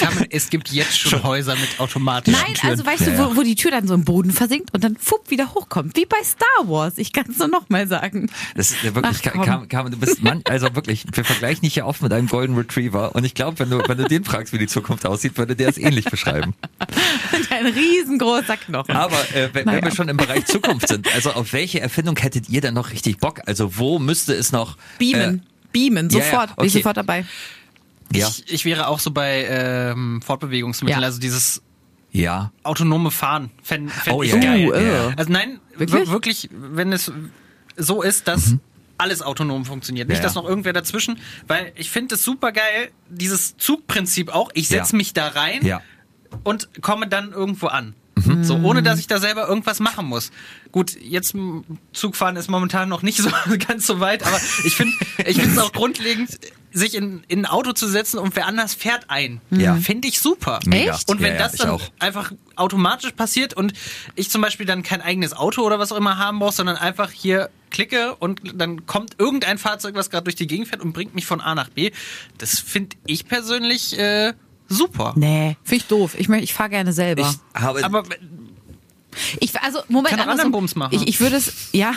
Carmen, 0.00 0.26
es 0.30 0.50
gibt 0.50 0.70
jetzt 0.70 0.98
schon 0.98 1.22
Häuser 1.22 1.54
mit 1.56 1.78
automatischen 1.78 2.40
Nein, 2.40 2.54
Türen. 2.54 2.70
also 2.70 2.86
weißt 2.86 3.06
du, 3.06 3.18
wo, 3.18 3.36
wo 3.36 3.42
die 3.42 3.54
Tür 3.54 3.70
dann 3.70 3.86
so 3.86 3.94
im 3.94 4.04
Boden 4.04 4.30
versinkt 4.30 4.72
und 4.74 4.84
dann 4.84 4.96
fupp 4.96 5.30
wieder 5.30 5.54
hochkommt, 5.54 5.96
wie 5.96 6.06
bei 6.06 6.22
Star 6.24 6.68
Wars. 6.68 6.94
Ich 6.96 7.12
kann 7.12 7.26
es 7.30 7.38
nur 7.38 7.48
noch 7.48 7.68
mal 7.68 7.86
sagen. 7.86 8.30
Das 8.54 8.70
ist 8.70 8.82
ja 8.82 8.94
wirklich, 8.94 9.18
Ach. 9.26 9.44
Carmen, 9.44 9.68
Carmen, 9.68 9.92
du 9.92 9.98
bist 9.98 10.22
man, 10.22 10.42
also 10.44 10.74
wirklich, 10.74 11.04
wir 11.12 11.24
vergleichen 11.24 11.62
dich 11.62 11.76
ja 11.76 11.84
oft 11.84 12.02
mit 12.02 12.12
einem 12.12 12.28
Golden 12.28 12.56
Retriever 12.56 13.14
und 13.14 13.24
ich 13.24 13.34
glaube, 13.34 13.58
wenn 13.58 13.70
du, 13.70 13.82
wenn 13.86 13.98
du 13.98 14.04
den 14.04 14.24
fragst, 14.24 14.52
wie 14.52 14.58
die 14.58 14.66
Zukunft 14.66 15.06
aussieht, 15.06 15.36
würde 15.38 15.56
der 15.56 15.68
es 15.68 15.78
ähnlich 15.78 16.04
beschreiben. 16.06 16.54
Ein 17.58 17.66
riesengroßer 17.72 18.56
Knochen. 18.56 18.94
Aber 18.96 19.16
äh, 19.34 19.48
wenn, 19.52 19.64
Naja. 19.66 19.78
wenn 19.78 19.84
wir 19.84 19.94
schon 19.94 20.08
im 20.08 20.16
Bereich 20.16 20.46
Zukunft 20.46 20.88
sind, 20.88 21.12
also 21.14 21.32
auf 21.32 21.52
welche 21.52 21.80
Erfindung 21.80 22.16
hättet 22.16 22.48
ihr 22.48 22.60
denn 22.60 22.74
noch 22.74 22.90
richtig 22.90 23.18
Bock? 23.18 23.40
Also 23.46 23.76
wo 23.78 23.98
müsste 23.98 24.34
es 24.34 24.52
noch 24.52 24.76
Beamen. 24.98 25.42
Beamen, 25.72 26.08
ja, 26.10 26.18
ja, 26.18 26.24
sofort. 26.24 26.56
Bin 26.56 26.66
ich 26.66 26.72
okay. 26.72 26.78
sofort 26.80 26.96
dabei. 26.96 27.24
Äh, 28.14 28.18
ja, 28.18 28.28
ich, 28.28 28.52
ich 28.52 28.64
wäre 28.64 28.86
auch 28.88 29.00
so 29.00 29.10
bei 29.10 29.46
ähm, 29.48 30.22
Fortbewegungsmitteln, 30.24 31.00
Ja. 31.00 31.06
also 31.06 31.20
dieses 31.20 31.62
ja. 32.10 32.52
autonome 32.62 33.10
Fahren. 33.10 33.50
Fänd, 33.62 33.90
fänd 33.92 34.16
Oh, 34.16 34.22
ich 34.22 34.32
ja, 34.32 34.38
geil. 34.38 34.60
ja, 34.60 34.80
ja, 34.80 34.92
ja. 35.08 35.14
Also 35.16 35.30
nein, 35.32 35.60
Wirklich? 35.76 36.08
wirklich? 36.10 36.48
wenn 36.52 36.92
es 36.92 37.12
so 37.76 38.02
ist, 38.02 38.26
dass 38.28 38.54
alles 38.96 39.22
autonom 39.22 39.64
funktioniert. 39.64 40.08
Nicht, 40.08 40.16
Ja, 40.18 40.22
dass 40.24 40.34
ja. 40.34 40.40
noch 40.42 40.48
irgendwer 40.48 40.72
dazwischen, 40.72 41.18
weil 41.46 41.70
ich 41.76 41.90
finde 41.90 42.16
es 42.16 42.24
super 42.24 42.50
geil, 42.50 42.90
dieses 43.08 43.56
Zugprinzip 43.56 44.30
auch. 44.34 44.50
Ich 44.54 44.68
setze 44.68 44.92
Ja. 44.92 44.96
mich 44.96 45.12
da 45.12 45.28
rein 45.28 45.64
Ja. 45.64 45.82
Und 46.44 46.68
komme 46.82 47.08
dann 47.08 47.32
irgendwo 47.32 47.66
an. 47.66 47.94
Mhm. 48.24 48.44
So, 48.44 48.56
ohne 48.56 48.82
dass 48.82 48.98
ich 48.98 49.06
da 49.06 49.18
selber 49.18 49.48
irgendwas 49.48 49.80
machen 49.80 50.06
muss. 50.06 50.30
Gut, 50.72 51.00
jetzt 51.00 51.34
Zugfahren 51.92 52.36
ist 52.36 52.48
momentan 52.50 52.88
noch 52.88 53.02
nicht 53.02 53.18
so 53.22 53.30
ganz 53.66 53.86
so 53.86 54.00
weit, 54.00 54.26
aber 54.26 54.40
ich 54.64 54.74
finde 54.74 54.94
ich 55.26 55.40
finde 55.40 55.52
es 55.52 55.58
auch 55.58 55.72
grundlegend 55.72 56.30
sich 56.70 56.94
in, 56.94 57.22
in 57.28 57.40
ein 57.40 57.46
Auto 57.46 57.72
zu 57.72 57.88
setzen 57.88 58.18
und 58.18 58.36
wer 58.36 58.46
anders 58.46 58.74
fährt 58.74 59.06
ein. 59.08 59.40
Ja. 59.50 59.76
Finde 59.76 60.06
ich 60.08 60.20
super. 60.20 60.60
Mega. 60.66 60.94
Echt? 60.94 61.08
Und 61.10 61.20
wenn 61.20 61.34
Ja, 61.34 61.38
ja, 61.38 61.44
das 61.44 61.54
ich 61.54 61.60
dann 61.60 61.70
auch. 61.70 61.82
einfach 61.98 62.32
automatisch 62.56 63.12
passiert 63.12 63.54
und 63.54 63.72
ich 64.14 64.30
zum 64.30 64.42
Beispiel 64.42 64.66
dann 64.66 64.82
kein 64.82 65.00
eigenes 65.00 65.32
Auto 65.32 65.62
oder 65.62 65.78
was 65.78 65.92
auch 65.92 65.96
immer 65.96 66.18
haben 66.18 66.38
brauche, 66.38 66.52
sondern 66.52 66.76
einfach 66.76 67.10
hier 67.10 67.48
klicke 67.70 68.14
und 68.16 68.40
dann 68.54 68.86
kommt 68.86 69.16
irgendein 69.18 69.58
Fahrzeug, 69.58 69.94
was 69.94 70.10
gerade 70.10 70.24
durch 70.24 70.36
die 70.36 70.46
Gegend 70.46 70.68
fährt 70.68 70.82
und 70.82 70.92
bringt 70.92 71.14
mich 71.14 71.26
von 71.26 71.40
A 71.40 71.54
nach 71.54 71.68
B. 71.70 71.90
Das 72.36 72.58
finde 72.58 72.96
ich 73.06 73.26
persönlich 73.26 73.98
äh, 73.98 74.34
super. 74.68 75.12
Nee, 75.16 75.56
finde 75.64 75.82
ich 75.82 75.88
doof. 75.88 76.14
Ich, 76.18 76.28
ich 76.28 76.54
fahre 76.54 76.70
gerne 76.70 76.92
selber. 76.92 77.30
Ich 77.54 77.60
habe 77.60 77.84
Aber 77.84 78.04
Ich, 79.40 79.58
also, 79.60 79.80
Moment, 79.88 80.16
Kann 80.16 80.28
anderen 80.28 80.52
Bums 80.52 80.76
machen. 80.76 80.94
Ich, 80.94 81.06
ich 81.08 81.20
würde 81.20 81.36
es, 81.36 81.70
ja. 81.72 81.92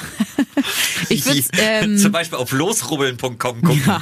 ich 1.10 1.25
würde 1.25 1.40
es, 1.40 1.50
ähm, 1.58 1.98
zum 1.98 2.12
Beispiel 2.12 2.38
auf 2.38 2.51
losrubbeln.com 2.51 3.38
gucken. 3.38 3.84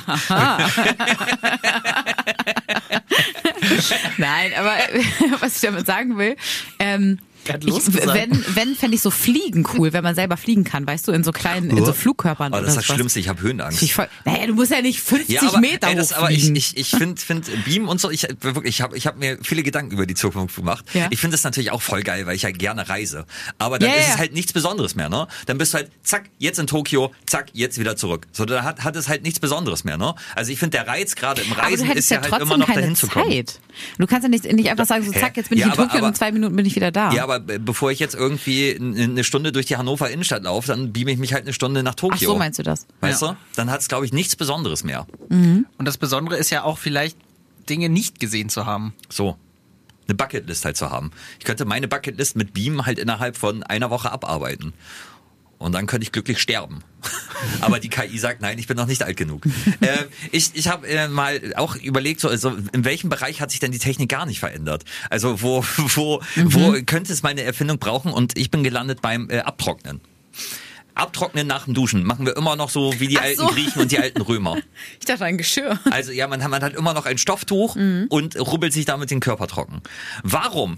Nein, 4.17 4.51
aber 4.57 4.73
was 5.39 5.55
ich 5.55 5.61
damit 5.61 5.85
sagen 5.85 6.17
will, 6.17 6.35
ähm, 6.79 7.19
Er 7.49 7.53
hat 7.55 7.63
ich, 7.63 7.69
Lust 7.69 7.91
gesagt. 7.91 8.13
wenn, 8.13 8.43
wenn 8.55 8.75
fände 8.75 8.95
ich 8.95 9.01
so 9.01 9.11
Fliegen 9.11 9.65
cool, 9.73 9.91
wenn 9.93 10.03
man 10.03 10.15
selber 10.15 10.37
fliegen 10.37 10.63
kann, 10.63 10.85
weißt 10.87 11.07
du, 11.07 11.11
in 11.11 11.23
so 11.23 11.31
kleinen, 11.31 11.69
in 11.69 11.83
so 11.85 11.93
Flugkörpern 11.93 12.53
Oh, 12.53 12.57
oder 12.57 12.65
das 12.65 12.77
ist 12.77 12.89
das. 12.89 12.95
Schlimmste, 12.95 13.19
ich 13.19 13.27
habe 13.27 13.41
Höhenangst. 13.41 13.81
Ich 13.81 13.93
voll, 13.93 14.07
naja, 14.25 14.47
du 14.47 14.53
musst 14.53 14.71
ja 14.71 14.81
nicht 14.81 14.99
50 15.01 15.29
Ja, 15.29 15.41
aber, 15.47 15.59
Meter 15.59 15.87
ey, 15.89 15.95
das, 15.95 16.13
aber 16.13 16.31
ich, 16.31 16.49
ich, 16.51 16.77
ich 16.77 16.89
finde 16.89 17.21
find 17.21 17.45
Beam 17.65 17.87
und 17.87 17.99
so, 17.99 18.09
ich 18.09 18.27
wirklich, 18.41 18.75
ich 18.75 18.81
habe 18.81 18.97
ich 18.97 19.07
hab 19.07 19.17
mir 19.17 19.37
viele 19.41 19.63
Gedanken 19.63 19.91
über 19.91 20.05
die 20.05 20.15
Zukunft 20.15 20.55
gemacht. 20.55 20.85
Ja. 20.93 21.07
Ich 21.09 21.19
finde 21.19 21.33
das 21.35 21.43
natürlich 21.43 21.71
auch 21.71 21.81
voll 21.81 22.01
geil, 22.03 22.25
weil 22.25 22.35
ich 22.35 22.43
ja 22.43 22.51
gerne 22.51 22.87
reise. 22.89 23.25
Aber 23.57 23.79
dann 23.79 23.89
Ja, 23.89 23.95
ist 23.95 24.09
es 24.09 24.17
halt 24.17 24.33
nichts 24.33 24.53
Besonderes 24.53 24.95
mehr, 24.95 25.09
ne? 25.09 25.27
Dann 25.47 25.57
bist 25.57 25.73
du 25.73 25.77
halt, 25.79 25.91
zack, 26.03 26.25
jetzt 26.37 26.59
in 26.59 26.67
Tokio, 26.67 27.11
zack, 27.25 27.47
jetzt 27.53 27.79
wieder 27.79 27.95
zurück. 27.95 28.27
So, 28.31 28.45
da 28.45 28.63
hat, 28.63 28.83
hat 28.83 28.95
es 28.95 29.07
halt 29.09 29.23
nichts 29.23 29.39
Besonderes 29.39 29.83
mehr, 29.83 29.97
ne? 29.97 30.13
Also 30.35 30.51
ich 30.51 30.59
finde 30.59 30.77
der 30.77 30.87
Reiz 30.87 31.15
gerade 31.15 31.41
im 31.41 31.51
Reisen 31.51 31.87
du 31.87 31.93
ist 31.93 32.09
ja, 32.11 32.21
halt 32.21 32.41
immer 32.41 32.57
noch 32.57 32.67
dahin 32.71 32.95
zu 32.95 33.07
kommen. 33.07 33.31
Zeit. 33.31 33.59
Du 33.97 34.05
kannst 34.07 34.23
ja 34.23 34.29
nicht, 34.29 34.43
nicht 34.51 34.69
einfach 34.69 34.85
sagen, 34.85 35.03
so 35.05 35.11
zack, 35.11 35.37
jetzt 35.37 35.49
bin 35.49 35.57
ich 35.57 35.61
Ja, 35.65 35.67
in 35.67 35.73
aber- 35.73 35.83
Tokio 35.83 35.97
und 35.97 36.03
aber- 36.03 36.07
in 36.09 36.15
zwei 36.15 36.31
Minuten 36.31 36.55
bin 36.55 36.65
ich 36.65 36.75
wieder 36.75 36.91
da. 36.91 37.11
Ja, 37.11 37.23
aber 37.23 37.38
be- 37.39 37.59
bevor 37.59 37.91
ich 37.91 37.99
jetzt 37.99 38.15
irgendwie 38.15 38.75
eine 38.79 39.23
Stunde 39.23 39.51
durch 39.51 39.65
die 39.65 39.77
Hannover 39.77 40.09
Innenstadt 40.09 40.43
laufe, 40.43 40.67
dann 40.67 40.93
beame 40.93 41.11
ich 41.11 41.17
mich 41.17 41.33
halt 41.33 41.43
eine 41.43 41.53
Stunde 41.53 41.81
nach 41.83 41.91
Ach 41.93 41.95
Tokio. 41.95 42.31
so 42.31 42.37
meinst 42.37 42.59
du 42.59 42.63
das? 42.63 42.85
Weißt 43.01 43.21
Ja. 43.21 43.29
du? 43.31 43.37
Dann 43.55 43.69
hat 43.71 43.81
es, 43.81 43.87
glaube 43.87 44.05
ich, 44.05 44.13
nichts 44.13 44.35
Besonderes 44.35 44.83
mehr. 44.83 45.07
Und 45.29 45.65
das 45.79 45.97
Besondere 45.97 46.37
ist 46.37 46.49
ja 46.49 46.63
auch 46.63 46.77
vielleicht, 46.77 47.17
Dinge 47.69 47.89
nicht 47.89 48.19
gesehen 48.19 48.49
zu 48.49 48.65
haben. 48.65 48.93
So. 49.09 49.37
Eine 50.07 50.15
Bucketlist 50.15 50.65
halt 50.65 50.75
zu 50.75 50.89
haben. 50.89 51.11
Ich 51.37 51.45
könnte 51.45 51.65
meine 51.65 51.87
Bucketlist 51.87 52.35
mit 52.35 52.51
Beam 52.53 52.87
halt 52.87 52.97
innerhalb 52.97 53.37
von 53.37 53.61
einer 53.61 53.91
Woche 53.91 54.11
abarbeiten. 54.11 54.73
Und 55.59 55.73
dann 55.73 55.87
könnte 55.87 56.03
ich 56.03 56.11
glücklich 56.11 56.39
sterben. 56.39 56.83
Aber 57.61 57.79
die 57.79 57.89
KI 57.89 58.17
sagt, 58.17 58.41
nein, 58.41 58.57
ich 58.57 58.67
bin 58.67 58.77
noch 58.77 58.87
nicht 58.87 59.03
alt 59.03 59.17
genug. 59.17 59.45
äh, 59.81 60.05
ich 60.31 60.51
ich 60.53 60.67
habe 60.69 60.87
äh, 60.87 61.07
mal 61.09 61.53
auch 61.55 61.75
überlegt, 61.75 62.21
so, 62.21 62.29
also 62.29 62.57
in 62.71 62.85
welchem 62.85 63.09
Bereich 63.09 63.41
hat 63.41 63.51
sich 63.51 63.59
denn 63.59 63.71
die 63.71 63.77
Technik 63.77 64.09
gar 64.09 64.25
nicht 64.25 64.39
verändert? 64.39 64.85
Also 65.09 65.41
wo, 65.41 65.63
wo, 65.77 66.21
wo 66.35 66.71
könnte 66.85 67.13
es 67.13 67.23
meine 67.23 67.43
Erfindung 67.43 67.77
brauchen? 67.77 68.11
Und 68.11 68.37
ich 68.37 68.49
bin 68.49 68.63
gelandet 68.63 69.01
beim 69.01 69.29
äh, 69.29 69.39
Abtrocknen. 69.39 70.01
Abtrocknen 70.95 71.47
nach 71.47 71.65
dem 71.65 71.73
Duschen 71.73 72.03
machen 72.03 72.25
wir 72.25 72.35
immer 72.35 72.55
noch 72.55 72.69
so 72.69 72.93
wie 72.99 73.07
die 73.07 73.17
Ach 73.17 73.23
alten 73.23 73.39
so. 73.39 73.47
Griechen 73.47 73.81
und 73.81 73.91
die 73.91 73.99
alten 73.99 74.21
Römer. 74.21 74.57
Ich 74.99 75.05
dachte 75.05 75.25
ein 75.25 75.37
Geschirr. 75.37 75.79
Also 75.91 76.11
ja, 76.11 76.27
man, 76.27 76.43
hat- 76.43 76.49
man 76.51 76.61
hat 76.61 76.73
immer 76.75 76.93
noch 76.93 77.05
ein 77.05 77.17
Stofftuch 77.17 77.75
und 77.75 78.35
rubbelt 78.39 78.73
sich 78.73 78.85
damit 78.85 79.09
den 79.11 79.19
Körper 79.21 79.47
trocken. 79.47 79.81
Warum? 80.23 80.77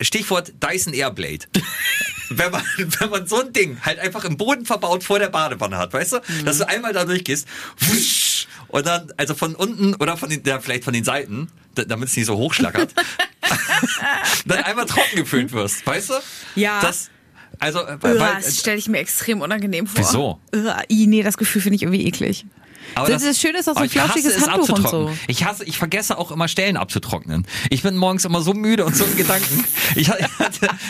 Stichwort 0.00 0.52
Dyson 0.62 0.92
Airblade. 0.92 1.46
wenn, 2.30 2.50
man, 2.52 2.62
wenn 2.76 3.10
man 3.10 3.26
so 3.26 3.40
ein 3.40 3.52
Ding 3.52 3.78
halt 3.82 3.98
einfach 3.98 4.24
im 4.24 4.36
Boden 4.36 4.66
verbaut 4.66 5.02
vor 5.02 5.18
der 5.18 5.28
Badewanne 5.30 5.78
hat, 5.78 5.92
weißt 5.92 6.12
du? 6.12 6.20
Dass 6.44 6.58
du 6.58 6.68
einmal 6.68 6.92
da 6.92 7.04
durchgehst 7.04 7.48
wusch, 7.78 8.46
und 8.68 8.86
dann, 8.86 9.12
also 9.16 9.34
von 9.34 9.54
unten 9.56 9.94
oder 9.96 10.16
von 10.16 10.28
den, 10.28 10.42
ja, 10.44 10.60
vielleicht 10.60 10.84
von 10.84 10.92
den 10.92 11.02
Seiten, 11.04 11.48
da- 11.74 11.84
damit 11.84 12.08
es 12.10 12.16
nicht 12.16 12.26
so 12.26 12.36
hochschlackert, 12.36 12.94
dann 14.44 14.58
einmal 14.64 14.86
trocken 14.86 15.16
geföhnt 15.16 15.52
wirst, 15.52 15.84
weißt 15.86 16.10
du? 16.10 16.14
Ja. 16.54 16.80
Das, 16.80 17.10
also, 17.60 17.80
äh, 17.86 17.96
weil, 18.00 18.18
das 18.18 18.58
stelle 18.58 18.78
ich 18.78 18.88
mir 18.88 18.98
extrem 18.98 19.40
unangenehm 19.40 19.86
vor. 19.86 19.98
Wieso? 20.04 20.40
Uah, 20.54 20.82
nee, 20.90 21.22
das 21.22 21.36
Gefühl 21.36 21.62
finde 21.62 21.76
ich 21.76 21.82
irgendwie 21.82 22.06
eklig. 22.06 22.44
Aber 22.96 23.06
Das- 23.08 23.22
das 23.22 23.38
Schöne 23.40 23.58
ist 23.58 23.68
auch 23.68 23.74
so 23.76 23.80
ein 23.82 23.88
flauschiges 23.90 24.34
es 24.34 24.48
Handtuch 24.48 24.70
und 24.70 24.84
abzutrocknen. 24.84 25.14
so. 25.14 25.20
Ich 25.28 25.44
hasse, 25.44 25.64
ich 25.64 25.78
vergesse 25.78 26.18
auch 26.18 26.32
immer 26.32 26.48
Stellen 26.48 26.76
abzutrocknen. 26.76 27.46
Ich 27.68 27.82
bin 27.82 27.96
morgens 27.96 28.24
immer 28.24 28.40
so 28.40 28.52
müde 28.52 28.84
und 28.84 28.96
so 28.96 29.04
in 29.04 29.16
Gedanken. 29.16 29.64
Ich 29.96 30.08
hatte, 30.08 30.24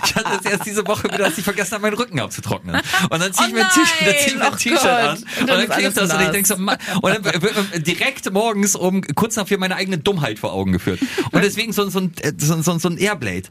ich 0.04 0.14
hatte 0.14 0.40
es 0.44 0.50
erst 0.50 0.66
diese 0.66 0.86
Woche 0.86 1.04
wieder, 1.04 1.18
dass 1.18 1.36
ich 1.38 1.44
vergessen 1.44 1.72
habe, 1.72 1.82
meinen 1.82 1.94
Rücken 1.94 2.20
abzutrocknen. 2.20 2.76
Und 3.08 3.20
dann 3.22 3.32
zieh 3.32 3.44
ich 3.44 3.50
Oh 3.50 3.54
mir 3.54 3.64
ein 3.64 3.70
T-Shirt- 3.72 4.06
dann 4.06 4.14
zieh 4.14 4.28
ich 4.28 4.34
mir 4.36 4.44
ein 4.44 4.52
oh 4.52 4.56
T-Shirt 4.56 4.84
an 4.86 5.16
Und 5.18 5.26
dann 5.40 5.46
dann 5.68 5.78
klebt 5.78 5.96
das 5.96 6.10
und 6.10 6.16
ich 6.20 6.24
nass. 6.26 6.32
denk 6.32 6.46
so, 6.46 6.56
Mann. 6.58 6.78
und 7.00 7.10
dann 7.26 7.42
wird 7.42 7.72
mir 7.72 7.80
direkt 7.80 8.30
morgens 8.32 8.76
um 8.76 9.00
kurz 9.14 9.36
nach 9.36 9.48
vier 9.48 9.58
meine 9.58 9.76
eigene 9.76 9.96
Dummheit 9.98 10.38
vor 10.38 10.52
Augen 10.52 10.72
geführt. 10.72 11.00
Und 11.32 11.42
deswegen 11.42 11.72
so, 11.72 11.88
so, 11.90 11.98
ein, 12.00 12.12
äh, 12.20 12.32
so, 12.38 12.54
ein- 12.54 12.62
so, 12.62 12.72
ein- 12.72 12.78
so 12.78 12.88
ein 12.88 12.98
Airblade. 12.98 13.48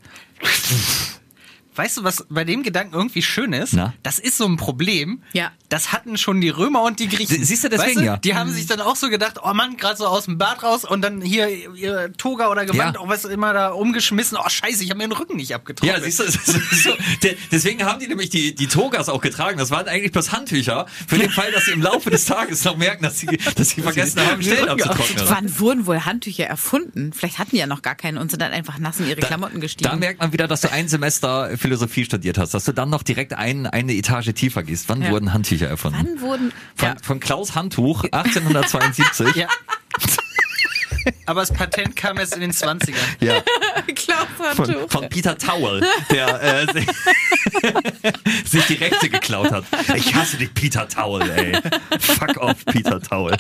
Weißt 1.76 1.98
du, 1.98 2.04
was 2.04 2.26
bei 2.30 2.44
dem 2.44 2.64
Gedanken 2.64 2.94
irgendwie 2.94 3.22
schön 3.22 3.54
ist? 3.54 3.74
Na? 3.74 3.94
Das 4.04 4.20
ist 4.20 4.38
so 4.38 4.46
ein 4.46 4.58
Problem. 4.58 5.24
Ja. 5.34 5.52
Das 5.70 5.94
hatten 5.94 6.18
schon 6.18 6.42
die 6.42 6.50
Römer 6.50 6.82
und 6.84 7.00
die 7.00 7.08
Griechen. 7.08 7.38
Sie- 7.38 7.44
siehst 7.44 7.64
du, 7.64 7.70
deswegen 7.70 7.90
weißt 7.92 8.00
du? 8.00 8.06
ja. 8.06 8.18
Die 8.18 8.36
haben 8.36 8.52
sich 8.52 8.66
dann 8.66 8.82
auch 8.82 8.96
so 8.96 9.10
gedacht, 9.10 9.36
oh 9.44 9.54
Mann, 9.54 9.78
gerade 9.78 9.96
so 9.98 10.08
aus 10.08 10.26
dem 10.26 10.38
Bad 10.38 10.64
raus 10.64 10.84
und 10.84 11.02
dann 11.02 11.22
hier 11.22 11.48
ihre 11.76 12.12
Toga 12.14 12.50
oder 12.50 12.66
Gewand, 12.66 12.96
Ja. 12.96 13.02
auch 13.02 13.08
was 13.08 13.24
immer 13.26 13.54
da 13.54 13.70
umgeschmissen. 13.70 14.38
Oh 14.44 14.50
Scheiße, 14.50 14.84
ich 14.84 14.90
habe 14.90 14.98
mir 14.98 15.08
den 15.08 15.14
Rücken 15.14 15.38
nicht 15.38 15.54
abgetrocknet. 15.56 15.98
Ja, 15.98 16.04
siehst 16.04 16.20
du, 16.20 16.24
das 16.24 16.36
ist 16.36 16.84
so, 16.84 16.92
deswegen 17.52 17.86
haben 17.86 18.00
die 18.00 18.08
nämlich 18.08 18.30
die, 18.30 18.56
die 18.56 18.68
Togas 18.68 19.08
auch 19.08 19.22
getragen. 19.22 19.58
Das 19.58 19.70
waren 19.72 19.88
eigentlich 19.88 20.12
bloß 20.12 20.32
Handtücher 20.32 20.88
für 21.08 21.18
den 21.18 21.30
Fall, 21.30 21.52
dass 21.52 21.66
sie 21.66 21.72
im 21.72 21.82
Laufe 21.82 22.10
des 22.10 22.26
Tages 22.26 22.64
noch 22.66 22.76
merken, 22.78 23.04
dass 23.04 23.20
sie, 23.20 23.28
dass 23.56 23.70
sie 23.70 23.82
vergessen 23.82 24.20
haben, 24.26 24.42
Stellen 24.42 24.70
abzutrocknen. 24.70 25.24
Wann 25.30 25.60
wurden 25.60 25.86
wohl 25.86 26.00
Handtücher 26.04 26.46
erfunden? 26.46 27.14
Vielleicht 27.14 27.38
hatten 27.38 27.52
die 27.52 27.58
ja 27.58 27.68
noch 27.68 27.84
gar 27.84 27.96
keine 27.96 28.20
und 28.20 28.32
sind 28.32 28.42
dann 28.42 28.52
einfach 28.52 28.80
nass 28.80 29.00
in 29.00 29.08
ihre 29.08 29.22
Klamotten 29.22 29.62
gestiegen. 29.62 29.90
Da 29.90 29.96
merkt 29.96 30.20
man 30.20 30.34
wieder, 30.34 30.48
dass 30.48 30.62
du 30.62 30.72
ein 30.72 30.88
Semester 30.88 31.50
Philosophie 31.60 32.06
studiert 32.06 32.38
hast, 32.38 32.54
dass 32.54 32.66
du 32.66 32.72
dann 32.74 32.90
noch 32.90 33.04
direkt 33.04 33.34
ein, 33.34 33.68
eine 33.68 33.94
Etage 33.94 34.34
tiefer 34.34 34.64
gehst. 34.64 34.90
Wann 34.90 35.02
Ja. 35.04 35.12
wurden 35.12 35.34
Handtücher 35.34 35.68
erfunden? 35.68 36.00
Wann 36.02 36.22
wurden. 36.22 36.52
Von, 36.76 36.88
Ja. 36.90 36.96
von 37.04 37.20
Klaus 37.20 37.54
Handtuch 37.56 38.04
1872. 38.12 39.36
Ja. 39.36 39.48
Aber 41.26 41.42
das 41.42 41.52
Patent 41.52 41.96
kam 41.96 42.18
erst 42.18 42.36
in 42.36 42.42
den 42.42 42.52
20ern. 42.52 42.96
Ja. 43.20 43.42
Von, 44.56 44.90
von 44.90 45.10
Peter 45.10 45.38
Towel, 45.38 45.86
der 46.12 46.42
äh, 46.42 46.74
sich, 46.74 46.88
sich 48.46 48.66
die 48.68 48.74
Rechte 48.76 49.10
geklaut 49.10 49.52
hat. 49.52 49.66
Ich 49.96 50.14
hasse 50.16 50.38
dich, 50.38 50.54
Peter 50.54 50.88
Towel, 50.88 51.30
ey. 51.30 51.60
Fuck 52.00 52.38
off, 52.38 52.66
Peter 52.66 53.00
Towel. 53.02 53.36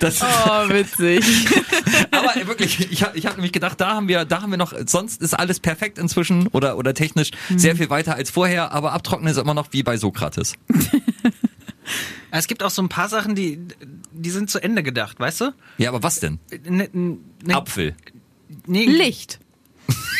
Das, 0.00 0.20
Oh, 0.22 0.68
witzig. 0.68 1.24
Aber 2.10 2.34
wirklich, 2.46 2.90
ich 2.90 3.02
habe 3.02 3.16
ich 3.16 3.26
hab 3.26 3.36
nämlich 3.36 3.52
gedacht, 3.52 3.80
da 3.80 3.94
haben 3.94 4.08
wir, 4.08 4.24
da 4.24 4.42
haben 4.42 4.50
wir 4.50 4.58
noch, 4.58 4.72
sonst 4.86 5.22
ist 5.22 5.34
alles 5.34 5.60
perfekt 5.60 5.98
inzwischen 5.98 6.46
oder, 6.48 6.76
oder 6.76 6.94
technisch 6.94 7.30
sehr 7.54 7.76
viel 7.76 7.90
weiter 7.90 8.14
als 8.14 8.30
vorher, 8.30 8.72
aber 8.72 8.92
abtrocknen 8.92 9.30
ist 9.30 9.38
immer 9.38 9.54
noch 9.54 9.68
wie 9.72 9.82
bei 9.82 9.96
Sokrates. 9.96 10.54
Es 12.30 12.46
gibt 12.46 12.62
auch 12.62 12.70
so 12.70 12.82
ein 12.82 12.88
paar 12.90 13.08
Sachen, 13.08 13.34
die, 13.34 13.58
die 14.22 14.30
sind 14.30 14.50
zu 14.50 14.62
Ende 14.62 14.82
gedacht, 14.82 15.18
weißt 15.20 15.40
du? 15.42 15.52
Ja, 15.78 15.90
aber 15.90 16.02
was 16.02 16.20
denn? 16.20 16.38
Ne, 16.64 16.88
ne, 16.92 17.18
Apfel. 17.54 17.94
nee, 18.66 18.84
Licht. 18.86 19.38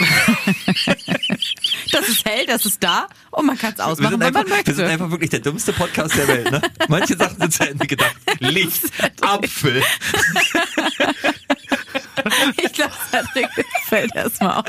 das 1.92 2.08
ist 2.08 2.24
hell, 2.24 2.46
das 2.46 2.64
ist 2.64 2.82
da 2.82 3.06
und 3.32 3.44
man 3.46 3.58
kann 3.58 3.74
es 3.74 3.80
ausmachen, 3.80 4.14
wenn 4.14 4.22
einfach, 4.28 4.44
man 4.48 4.50
wir 4.64 4.74
sind 4.74 4.78
möchte. 4.78 4.92
einfach 4.92 5.11
wirklich 5.11 5.30
der 5.30 5.40
dümmste 5.40 5.72
Podcast 5.74 6.16
der 6.16 6.28
Welt, 6.28 6.50
ne? 6.50 6.62
Manche 6.88 7.16
Sachen 7.16 7.38
sind 7.38 7.52
zu 7.52 7.68
Ende 7.68 7.87
gedacht. 7.87 8.16
Licht, 8.38 8.84
Apfel. 9.20 9.82
Ich 12.62 12.72
glaube, 12.72 12.92
Cedric 13.11 13.48
fällt 13.87 14.14
erstmal 14.14 14.58
aus. 14.62 14.64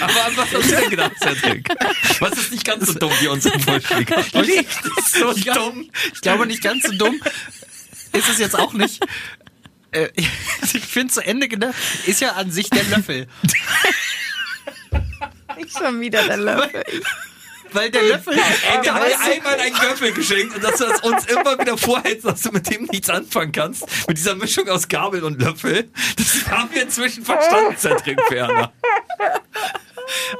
Aber 0.00 0.24
an 0.26 0.36
was 0.36 0.52
hast 0.54 0.70
du 0.70 0.76
denn 0.76 0.90
gedacht, 0.90 1.12
Cedric? 1.20 1.68
Was 2.20 2.32
ist 2.38 2.52
nicht 2.52 2.64
ganz 2.64 2.86
so 2.86 2.94
dumm 2.94 3.12
wie 3.20 3.28
unser 3.28 3.50
Vorschläger? 3.60 4.24
Licht 4.42 4.68
ist 4.98 5.14
so 5.14 5.32
dumm. 5.54 5.90
ich 6.12 6.20
glaube 6.20 6.46
nicht 6.46 6.62
ganz 6.62 6.84
so 6.84 6.92
dumm. 6.92 7.20
Ist 8.12 8.28
es 8.28 8.38
jetzt 8.38 8.58
auch 8.58 8.72
nicht. 8.72 9.04
Äh, 9.90 10.08
ich 10.62 10.84
finde 10.84 11.12
zu 11.12 11.24
Ende 11.24 11.48
gedacht, 11.48 11.74
ist 12.06 12.20
ja 12.20 12.32
an 12.32 12.50
sich 12.50 12.70
der 12.70 12.84
Löffel. 12.84 13.26
Ich 15.56 15.72
schon 15.72 16.00
wieder 16.00 16.22
der 16.26 16.36
Löffel. 16.36 16.84
Weil 17.72 17.90
der 17.90 18.02
Löffel. 18.02 18.34
Ey, 18.34 18.82
wir 18.82 18.94
haben 18.94 19.04
einmal 19.04 19.60
einen 19.60 19.74
Göffel 19.74 20.12
geschenkt 20.12 20.54
und 20.54 20.64
dass 20.64 20.78
du 20.78 20.86
das 20.86 21.00
uns 21.00 21.26
immer 21.26 21.58
wieder 21.58 21.76
vorhältst, 21.76 22.24
dass 22.24 22.42
du 22.42 22.50
mit 22.50 22.70
dem 22.70 22.84
nichts 22.84 23.10
anfangen 23.10 23.52
kannst. 23.52 23.86
Mit 24.06 24.16
dieser 24.16 24.34
Mischung 24.34 24.68
aus 24.68 24.88
Gabel 24.88 25.24
und 25.24 25.40
Löffel. 25.40 25.90
Das 26.16 26.50
haben 26.50 26.70
wir 26.72 26.82
inzwischen 26.82 27.24
verstanden, 27.24 27.76
Cedric 27.76 28.20
Ferner. 28.28 28.72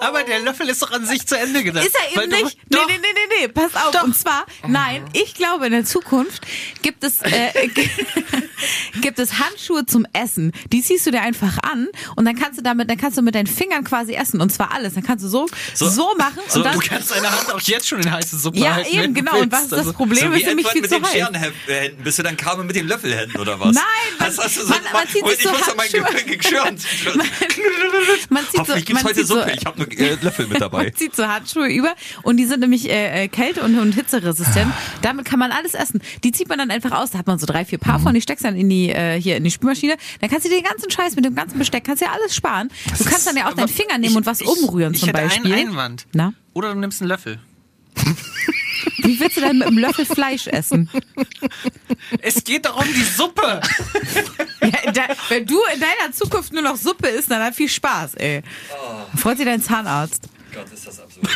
Aber 0.01 0.23
der 0.23 0.41
Löffel 0.41 0.69
ist 0.69 0.83
doch 0.83 0.91
an 0.93 1.05
sich 1.07 1.27
zu 1.27 1.39
Ende 1.39 1.63
gedacht. 1.65 1.85
Ist 1.87 1.95
er 1.95 2.17
Weil 2.17 2.25
eben 2.25 2.33
du- 2.39 2.45
nicht? 2.45 2.59
Nee, 2.71 2.77
Doch. 2.77 2.87
nee, 2.89 2.99
nee, 2.99 3.09
nee, 3.15 3.47
nee, 3.47 3.49
pass 3.49 3.75
auf. 3.75 4.03
Und 4.03 4.17
zwar, 4.17 4.47
nein, 4.67 5.05
ich 5.13 5.35
glaube, 5.35 5.67
in 5.67 5.73
der 5.73 5.85
Zukunft 5.85 6.47
gibt 6.83 7.05
es, 7.05 7.21
äh, 7.23 7.69
gibt 9.01 9.19
es 9.19 9.35
Handschuhe 9.39 9.87
zum 9.87 10.07
Essen. 10.13 10.53
Die 10.73 10.83
ziehst 10.83 11.07
du 11.07 11.11
dir 11.11 11.21
einfach 11.23 11.59
an 11.63 11.89
und 12.17 12.25
dann 12.25 12.37
kannst 12.37 12.59
du 12.59 12.63
damit, 12.63 12.91
dann 12.91 12.97
kannst 12.99 13.19
du 13.19 13.23
mit 13.23 13.35
deinen 13.35 13.47
Fingern 13.47 13.85
quasi 13.85 14.15
essen 14.15 14.41
und 14.41 14.51
zwar 14.53 14.73
alles. 14.73 14.95
Dann 14.95 15.03
kannst 15.05 15.25
du 15.25 15.29
so, 15.29 15.47
so, 15.75 16.15
machen 16.17 16.41
so, 16.49 16.59
und 16.59 16.65
dann, 16.65 16.75
Du 16.79 16.87
kannst 16.87 17.11
deine 17.11 17.31
Hand 17.31 17.53
auch 17.53 17.61
jetzt 17.61 17.89
schon 17.89 18.01
in 18.01 18.11
heiße 18.11 18.39
Suppe 18.39 18.59
ja, 18.59 18.75
halten. 18.75 18.95
eben, 18.97 19.15
genau. 19.15 19.39
Und 19.39 19.53
was 19.53 19.65
ist 19.65 19.73
das 19.73 19.79
Also- 19.81 19.93
Problem? 19.93 20.31
so 20.33 20.37
ist 20.39 20.47
nämlich 20.47 20.69
viel 20.69 20.83
mit 20.83 20.91
zu 20.91 20.97
den 20.97 21.05
heiß. 21.05 21.13
Scherenhänden. 21.13 22.03
Bist 22.05 22.19
du 22.19 22.23
dann 22.23 22.37
Carmen 22.37 22.67
mit 22.67 22.77
den 22.77 22.87
Löffelhänden 22.89 23.41
oder 23.41 23.59
was? 23.61 23.75
Nein, 23.75 23.85
man- 24.19 24.29
hast, 24.29 24.39
hast 24.39 24.57
du 24.57 24.61
so 24.63 24.69
man- 24.69 24.83
man 24.83 24.93
gemacht? 24.93 25.09
zieht 25.13 25.23
Und 25.23 25.31
sich 25.31 25.39
ich 25.41 25.45
so 25.45 25.51
muss 25.53 25.69
an 25.69 25.77
mein 25.77 25.89
Handschuhe. 25.93 26.25
Ge- 26.25 26.37
Geschirr. 26.39 26.65
Man 28.31 28.45
zieht 28.51 28.61
Hoffentlich 28.61 28.67
so, 28.67 28.75
gibt's 28.75 28.93
man 28.93 29.05
heute 29.05 29.15
zieht 29.21 29.27
so, 29.27 29.35
Suppe. 29.37 29.58
Ich 29.59 29.67
habe 29.67 29.79
nur 29.79 29.91
äh, 29.93 30.17
Löffel 30.23 30.47
mit 30.47 30.61
dabei. 30.61 30.91
Zieht 30.97 31.15
so 31.17 31.27
Handschuhe 31.27 31.69
über 31.69 31.95
und 32.23 32.37
die 32.37 32.45
sind 32.47 32.61
nämlich 32.61 32.89
äh, 32.89 33.25
äh, 33.25 33.29
kälte- 33.29 33.63
und, 33.63 33.79
und 33.79 33.93
hitzeresistent. 33.95 34.73
Damit 35.03 35.25
kann 35.25 35.39
man 35.39 35.53
alles 35.53 35.75
essen. 35.75 36.01
Die 36.25 36.33
zieht 36.33 36.49
man 36.49 36.59
dann 36.59 36.71
einfach 36.71 36.93
aus. 36.93 37.11
Da 37.11 37.19
hat 37.19 37.27
man 37.27 37.39
so 37.39 37.47
drei, 37.47 37.65
vier 37.65 37.79
Paar 37.79 37.99
von. 37.99 38.15
Die 38.15 38.21
steckst 38.21 38.45
dann 38.45 38.57
in 38.57 38.69
die 38.69 38.91
äh, 38.91 39.21
hier 39.21 39.37
in 39.37 39.45
die 39.45 39.51
Spülmaschine. 39.51 39.97
Dann 40.21 40.31
kannst 40.31 40.45
du 40.47 40.51
dir 40.51 40.57
den 40.57 40.65
ganzen 40.65 40.91
Scheiß 40.91 41.17
mit 41.17 41.25
dem 41.25 41.35
ganzen 41.35 41.59
Besteck 41.59 41.85
kannst 41.85 42.03
du 42.03 42.07
ja 42.07 42.13
alles 42.13 42.35
sparen. 42.35 42.69
Du 42.99 43.05
kannst 43.05 43.27
dann 43.27 43.37
ja 43.37 43.49
auch 43.49 43.55
deinen 43.55 43.69
Finger 43.69 43.99
nehmen 43.99 44.13
ich- 44.13 44.17
und 44.17 44.27
was 44.27 44.41
ich- 44.41 44.47
umrühren 44.47 44.95
ich 44.95 45.01
zum 45.01 45.13
Beispiel. 45.13 45.53
einen 45.53 45.69
Einwand. 45.71 46.07
Na? 46.13 46.33
Oder 46.55 46.75
du 46.75 46.81
nimmst 46.81 47.01
einen 47.01 47.09
Löffel. 47.09 47.39
Wie 49.09 49.19
willst 49.21 49.39
du 49.39 49.41
denn 49.41 49.57
mit 49.57 49.69
einem 49.69 49.79
Löffel 49.79 50.05
Fleisch 50.05 50.47
essen? 50.49 50.91
Es 52.21 52.45
geht 52.45 52.67
doch 52.67 52.77
um 52.79 52.87
die 52.93 53.03
Suppe. 53.03 53.63
Ja, 54.61 54.93
da, 54.93 55.03
wenn 55.31 55.47
du 55.47 55.59
in 55.73 55.81
deiner 55.81 56.13
Zukunft 56.13 56.53
nur 56.53 56.61
noch 56.61 56.77
Suppe 56.77 57.09
isst, 57.09 57.31
dann 57.31 57.43
hat 57.43 57.55
viel 57.55 57.71
Spaß, 57.71 58.17
ey. 58.17 58.43
Freut 59.17 59.39
sich 59.39 59.47
dein 59.47 59.63
Zahnarzt. 59.63 60.29
Gott, 60.53 60.71
ist 60.71 60.87
das 60.87 61.01
absurd. 61.01 61.27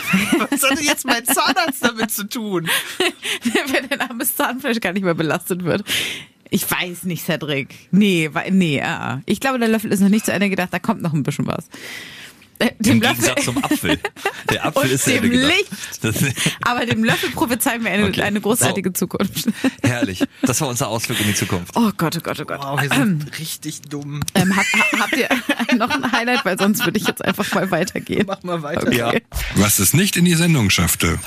Was 0.50 0.62
hat 0.62 0.78
denn 0.78 0.84
jetzt 0.84 1.06
mein 1.06 1.24
Zahnarzt 1.24 1.82
damit 1.82 2.10
zu 2.10 2.28
tun? 2.28 2.68
wenn 3.72 3.88
dein 3.88 4.00
armes 4.02 4.36
Zahnfleisch 4.36 4.80
gar 4.80 4.92
nicht 4.92 5.04
mehr 5.04 5.14
belastet 5.14 5.64
wird. 5.64 5.82
Ich 6.50 6.70
weiß 6.70 7.04
nicht, 7.04 7.24
Cedric. 7.24 7.74
Nee, 7.90 8.30
nee, 8.50 8.82
ah, 8.82 9.14
ah. 9.14 9.20
ich 9.24 9.40
glaube, 9.40 9.58
der 9.58 9.68
Löffel 9.68 9.90
ist 9.92 10.00
noch 10.00 10.10
nicht 10.10 10.26
zu 10.26 10.32
Ende 10.32 10.50
gedacht, 10.50 10.68
da 10.72 10.78
kommt 10.78 11.00
noch 11.00 11.14
ein 11.14 11.22
bisschen 11.22 11.46
was. 11.46 11.68
Äh, 12.62 12.70
Dem 12.78 12.92
Im 12.96 13.02
Löffel, 13.02 13.16
Gegensatz 13.16 13.44
zum 13.44 13.64
Apfel. 13.64 13.98
Der 14.50 14.64
Apfel 14.66 14.82
Und 14.84 14.90
ist 14.92 15.06
dem. 15.06 15.30
Licht. 15.30 15.68
Das, 16.02 16.14
aber 16.62 16.86
dem 16.86 17.02
Löffel 17.04 17.30
prophezeien 17.30 17.82
wir 17.84 17.90
eine, 17.90 18.06
Okay. 18.06 18.22
eine 18.22 18.40
großartige 18.40 18.92
Zukunft. 18.92 19.48
herrlich. 19.82 20.22
Das 20.42 20.60
war 20.60 20.68
unser 20.68 20.88
Ausflug 20.88 21.20
in 21.20 21.26
die 21.26 21.34
Zukunft. 21.34 21.72
Oh 21.76 21.90
Gott, 21.96 22.16
oh 22.16 22.20
Gott, 22.22 22.38
oh 22.40 22.44
Gott. 22.44 22.60
Wow, 22.62 22.80
wir 22.80 22.88
sind 22.90 23.38
richtig 23.38 23.82
dumm. 23.82 24.20
Ähm, 24.34 24.54
habt, 24.56 24.68
ha- 24.74 25.00
habt 25.00 25.16
ihr 25.16 25.28
noch 25.76 25.90
ein 25.90 26.12
Highlight, 26.12 26.44
weil 26.44 26.58
sonst 26.58 26.84
würde 26.84 26.98
ich 26.98 27.06
jetzt 27.06 27.24
einfach 27.24 27.52
mal 27.54 27.70
weitergehen. 27.70 28.24
Mach 28.26 28.42
mal 28.42 28.62
weiter. 28.62 28.86
Okay. 28.86 28.96
Ja. 28.98 29.12
Was 29.56 29.78
es 29.78 29.92
nicht 29.94 30.16
in 30.16 30.24
die 30.24 30.34
Sendung 30.34 30.70
schaffte. 30.70 31.18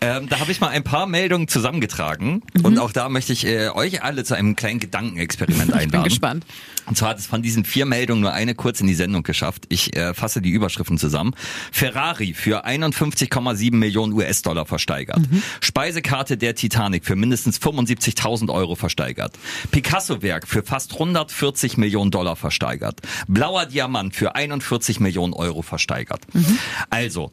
Ähm, 0.00 0.28
da 0.28 0.40
habe 0.40 0.50
ich 0.50 0.60
mal 0.60 0.68
ein 0.68 0.82
paar 0.82 1.06
Meldungen 1.06 1.46
zusammengetragen 1.48 2.42
Mhm. 2.54 2.64
und 2.64 2.78
auch 2.78 2.92
da 2.92 3.08
möchte 3.08 3.32
ich 3.32 3.46
äh, 3.46 3.68
euch 3.70 4.02
alle 4.02 4.24
zu 4.24 4.34
einem 4.34 4.56
kleinen 4.56 4.80
Gedankenexperiment 4.80 5.72
einladen. 5.72 5.90
Bin 5.90 6.02
gespannt. 6.04 6.44
Und 6.86 6.96
zwar 6.96 7.10
hat 7.10 7.18
es 7.18 7.26
von 7.26 7.42
diesen 7.42 7.64
vier 7.64 7.86
Meldungen 7.86 8.22
nur 8.22 8.32
eine 8.32 8.54
kurz 8.54 8.80
in 8.80 8.86
die 8.86 8.94
Sendung 8.94 9.22
geschafft. 9.22 9.64
Ich 9.68 9.96
äh, 9.96 10.14
fasse 10.14 10.42
die 10.42 10.50
Überschriften 10.50 10.98
zusammen. 10.98 11.34
Ferrari 11.70 12.34
für 12.34 12.66
51,7 12.66 13.74
Millionen 13.74 14.12
US-Dollar 14.12 14.66
versteigert. 14.66 15.20
Mhm. 15.20 15.42
Speisekarte 15.60 16.36
der 16.36 16.54
Titanic 16.54 17.04
für 17.04 17.16
mindestens 17.16 17.60
75.000 17.60 18.52
Euro 18.52 18.74
versteigert. 18.74 19.38
Picasso-Werk 19.70 20.48
für 20.48 20.62
fast 20.62 20.94
140 20.94 21.76
Millionen 21.76 22.10
Dollar 22.10 22.36
versteigert. 22.36 23.00
Blauer 23.28 23.66
Diamant 23.66 24.14
für 24.16 24.34
41 24.34 25.00
Millionen 25.00 25.32
Euro 25.34 25.62
versteigert. 25.62 26.22
Mhm. 26.34 26.58
Also, 26.90 27.32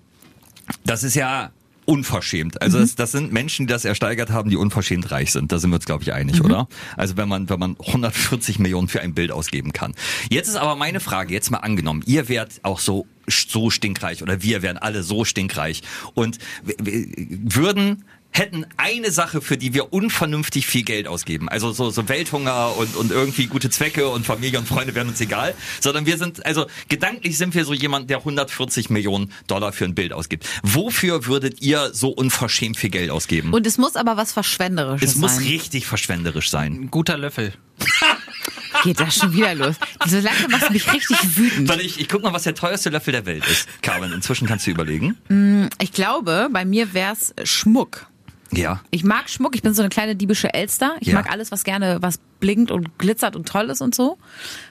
das 0.86 1.04
ist 1.04 1.16
ja 1.16 1.52
unverschämt. 1.90 2.62
Also 2.62 2.78
das, 2.80 2.94
das 2.94 3.12
sind 3.12 3.34
Menschen, 3.34 3.66
die 3.66 3.74
das 3.74 3.84
ersteigert 3.84 4.30
haben, 4.30 4.52
die 4.52 4.58
unverschämt 4.58 5.10
reich 5.10 5.32
sind. 5.32 5.52
Da 5.52 5.58
sind 5.58 5.72
wir 5.72 5.78
uns, 5.78 5.86
glaube 5.86 6.04
ich, 6.04 6.14
einig, 6.14 6.44
oder? 6.44 6.68
Also 6.96 7.18
wenn 7.18 7.28
man, 7.28 7.50
wenn 7.50 7.60
man 7.60 7.76
140 7.80 8.60
Millionen 8.60 8.88
für 8.88 9.02
ein 9.02 9.16
Bild 9.16 9.32
ausgeben 9.32 9.74
kann. 9.74 9.96
Jetzt 10.30 10.50
ist 10.50 10.56
aber 10.56 10.76
meine 10.76 11.00
Frage, 11.00 11.34
jetzt 11.34 11.50
mal 11.50 11.58
angenommen, 11.58 12.04
ihr 12.06 12.30
wärt 12.30 12.60
auch 12.62 12.80
so 12.80 13.08
so 13.28 13.70
stinkreich 13.70 14.24
oder 14.24 14.42
wir 14.42 14.64
wären 14.64 14.80
alle 14.80 15.04
so 15.04 15.24
stinkreich 15.24 15.84
und 16.16 16.40
würden 16.64 18.06
hätten 18.32 18.66
eine 18.78 19.12
Sache, 19.12 19.42
für 19.42 19.58
die 19.58 19.74
wir 19.74 19.92
unvernünftig 19.92 20.68
viel 20.68 20.84
Geld 20.84 21.08
ausgeben. 21.08 21.50
Also 21.50 21.72
so, 21.72 21.90
so 21.90 22.08
Welthunger 22.08 22.78
und, 22.78 22.96
und 22.96 23.12
irgendwie 23.12 23.48
gute 23.48 23.70
Zwecke 23.70 24.08
und 24.10 24.26
Familie 24.26 24.60
und 24.60 24.68
Freunde 24.68 24.96
wären 24.96 25.10
uns 25.10 25.20
egal. 25.20 25.54
Sondern 25.80 26.06
wir 26.06 26.18
sind, 26.18 26.46
also 26.46 26.68
gedanklich 26.88 27.38
sind 27.38 27.56
wir 27.56 27.66
so 27.66 27.74
jemand, 27.74 28.10
der 28.10 28.20
140 28.20 28.90
Millionen 28.90 29.32
Dollar 29.48 29.74
für 29.74 29.86
ein 29.86 29.96
Bild 29.96 30.14
ausgibt. 30.14 30.48
Wofür 30.64 31.26
würdet 31.26 31.62
ihr 31.62 31.92
so 31.94 32.10
unverschämt 32.10 32.78
viel 32.78 32.90
Geld 32.90 33.10
ausgeben? 33.10 33.54
Und 33.54 33.66
es 33.68 33.78
muss 33.78 33.96
aber 33.96 34.18
was 34.18 34.32
Verschwenderisches 34.32 35.12
es 35.12 35.16
muss 35.18 35.36
sein. 35.36 35.46
richtig 35.46 35.86
verschwenderisch 35.88 36.50
sein. 36.50 36.74
Ein 36.74 36.92
guter 36.92 37.18
Löffel. 37.18 37.54
Geht 38.84 39.00
das 39.00 39.16
schon 39.16 39.34
wieder 39.34 39.56
los? 39.56 39.76
So 40.06 40.20
langsam 40.20 40.52
machst 40.52 40.70
du 40.70 40.74
mich 40.74 40.94
richtig 40.94 41.18
wütend. 41.36 41.68
Warte, 41.68 41.82
ich, 41.82 42.00
ich 42.00 42.08
guck 42.08 42.22
mal, 42.22 42.32
was 42.32 42.44
der 42.44 42.56
teuerste 42.56 42.90
Löffel 42.90 43.12
der 43.12 43.26
Welt 43.26 43.46
ist. 43.48 43.68
Carmen, 43.82 44.14
inzwischen 44.14 44.48
kannst 44.48 44.68
du 44.68 44.72
überlegen. 44.72 45.70
Ich 45.82 45.92
glaube, 45.92 46.50
bei 46.52 46.66
mir 46.66 46.94
wär's 46.94 47.34
Schmuck. 47.44 48.08
Ja. 48.52 48.82
Ich 48.92 49.04
mag 49.04 49.30
Schmuck, 49.30 49.56
ich 49.56 49.62
bin 49.62 49.74
so 49.74 49.82
eine 49.82 49.90
kleine 49.90 50.16
diebische 50.16 50.54
Elster. 50.54 50.96
Ich 51.00 51.10
Ja. 51.10 51.16
mag 51.16 51.32
alles, 51.32 51.52
was 51.52 51.64
gerne, 51.64 51.98
was 52.02 52.20
blinkt 52.40 52.72
und 52.72 52.98
glitzert 52.98 53.36
und 53.36 53.48
toll 53.48 53.70
ist 53.70 53.82
und 53.82 53.94
so. 53.94 54.18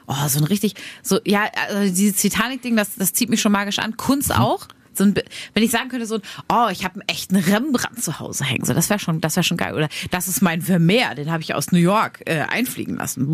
Oh, 0.06 0.28
so 0.28 0.38
ein 0.38 0.44
richtig, 0.44 0.74
so, 1.02 1.20
ja, 1.24 1.44
also 1.68 1.94
dieses 1.94 2.20
Titanic-Ding, 2.20 2.76
das, 2.76 2.94
das 2.96 3.12
zieht 3.12 3.28
mich 3.30 3.40
schon 3.40 3.52
magisch 3.52 3.78
an. 3.78 3.96
Kunst 3.96 4.34
auch. 4.34 4.66
So 4.94 5.04
ein, 5.04 5.14
wenn 5.54 5.62
ich 5.62 5.70
sagen 5.70 5.90
könnte, 5.90 6.06
so 6.06 6.16
ein, 6.16 6.22
oh, 6.48 6.66
ich 6.72 6.82
habe 6.84 6.94
einen 6.94 7.08
echten 7.08 7.36
Rembrandt 7.36 8.02
zu 8.02 8.18
Hause 8.18 8.44
hängen, 8.44 8.64
so 8.64 8.74
das 8.74 8.90
wäre 8.90 8.98
schon, 8.98 9.20
das 9.20 9.36
wäre 9.36 9.44
schon 9.44 9.56
geil. 9.56 9.74
Oder 9.76 9.88
das 10.10 10.26
ist 10.26 10.42
mein 10.42 10.60
Vermeer, 10.60 11.14
den 11.14 11.30
habe 11.30 11.40
ich 11.40 11.54
aus 11.54 11.70
New 11.70 11.78
York 11.78 12.22
äh, 12.26 12.40
einfliegen 12.40 12.96
lassen. 12.96 13.30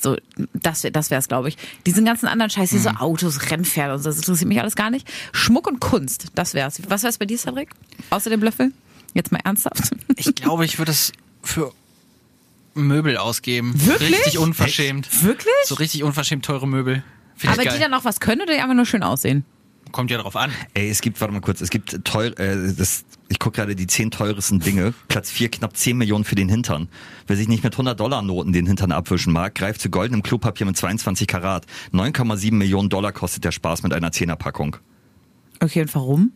So, 0.00 0.16
das 0.52 0.84
wäre, 0.84 0.92
das 0.92 1.10
wär's, 1.10 1.26
glaube 1.26 1.48
ich. 1.48 1.56
Diesen 1.86 2.04
ganzen 2.04 2.28
anderen 2.28 2.50
Scheiß, 2.50 2.70
diese 2.70 3.00
Autos, 3.00 3.50
Rennpferde 3.50 3.94
und 3.94 3.98
so, 4.04 4.10
das 4.10 4.18
interessiert 4.18 4.46
mich 4.48 4.60
alles 4.60 4.76
gar 4.76 4.90
nicht. 4.90 5.10
Schmuck 5.32 5.66
und 5.66 5.80
Kunst, 5.80 6.26
das 6.36 6.54
wär's. 6.54 6.80
Was 6.86 7.02
wär's 7.02 7.18
bei 7.18 7.26
dir, 7.26 7.36
Cedric? 7.36 7.70
Außer 8.10 8.30
dem 8.30 8.40
Löffel? 8.44 8.70
Jetzt 9.14 9.32
mal 9.32 9.40
ernsthaft. 9.44 9.90
Ich 10.16 10.34
glaube, 10.34 10.64
ich 10.64 10.78
würde 10.78 10.92
es 10.92 11.12
für 11.42 11.72
Möbel 12.74 13.16
ausgeben. 13.16 13.72
Wirklich? 13.74 14.12
Richtig 14.12 14.38
unverschämt. 14.38 15.22
Wirklich? 15.22 15.52
So 15.66 15.74
richtig 15.74 16.02
unverschämt 16.02 16.44
teure 16.44 16.66
Möbel. 16.66 17.02
Find 17.36 17.52
Aber 17.52 17.62
die 17.62 17.78
dann 17.78 17.94
auch 17.94 18.04
was 18.04 18.20
können 18.20 18.42
oder 18.42 18.54
die 18.54 18.60
einfach 18.60 18.74
nur 18.74 18.86
schön 18.86 19.02
aussehen? 19.02 19.44
Kommt 19.90 20.10
ja 20.10 20.16
drauf 20.16 20.36
an. 20.36 20.50
Ey, 20.72 20.88
es 20.88 21.02
gibt, 21.02 21.20
warte 21.20 21.34
mal 21.34 21.40
kurz, 21.40 21.60
es 21.60 21.68
gibt 21.68 22.02
teuer, 22.04 22.38
äh, 22.38 22.72
das, 22.72 23.04
ich 23.28 23.38
gucke 23.38 23.56
gerade 23.56 23.76
die 23.76 23.86
zehn 23.86 24.10
teuersten 24.10 24.60
Dinge. 24.60 24.94
Platz 25.08 25.30
vier 25.30 25.50
knapp 25.50 25.76
10 25.76 25.98
Millionen 25.98 26.24
für 26.24 26.34
den 26.34 26.48
Hintern. 26.48 26.88
Wer 27.26 27.36
sich 27.36 27.48
nicht 27.48 27.62
mit 27.62 27.74
100 27.74 27.98
Dollar 27.98 28.22
Noten 28.22 28.52
den 28.52 28.66
Hintern 28.66 28.92
abwischen 28.92 29.32
mag, 29.32 29.54
greift 29.54 29.82
zu 29.82 29.90
goldenem 29.90 30.22
Klopapier 30.22 30.66
mit 30.66 30.76
22 30.76 31.26
Karat. 31.26 31.66
9,7 31.92 32.54
Millionen 32.54 32.88
Dollar 32.88 33.12
kostet 33.12 33.44
der 33.44 33.52
Spaß 33.52 33.82
mit 33.82 33.92
einer 33.92 34.12
Zehnerpackung. 34.12 34.76
Okay, 35.60 35.82
und 35.82 35.94
warum? 35.94 36.32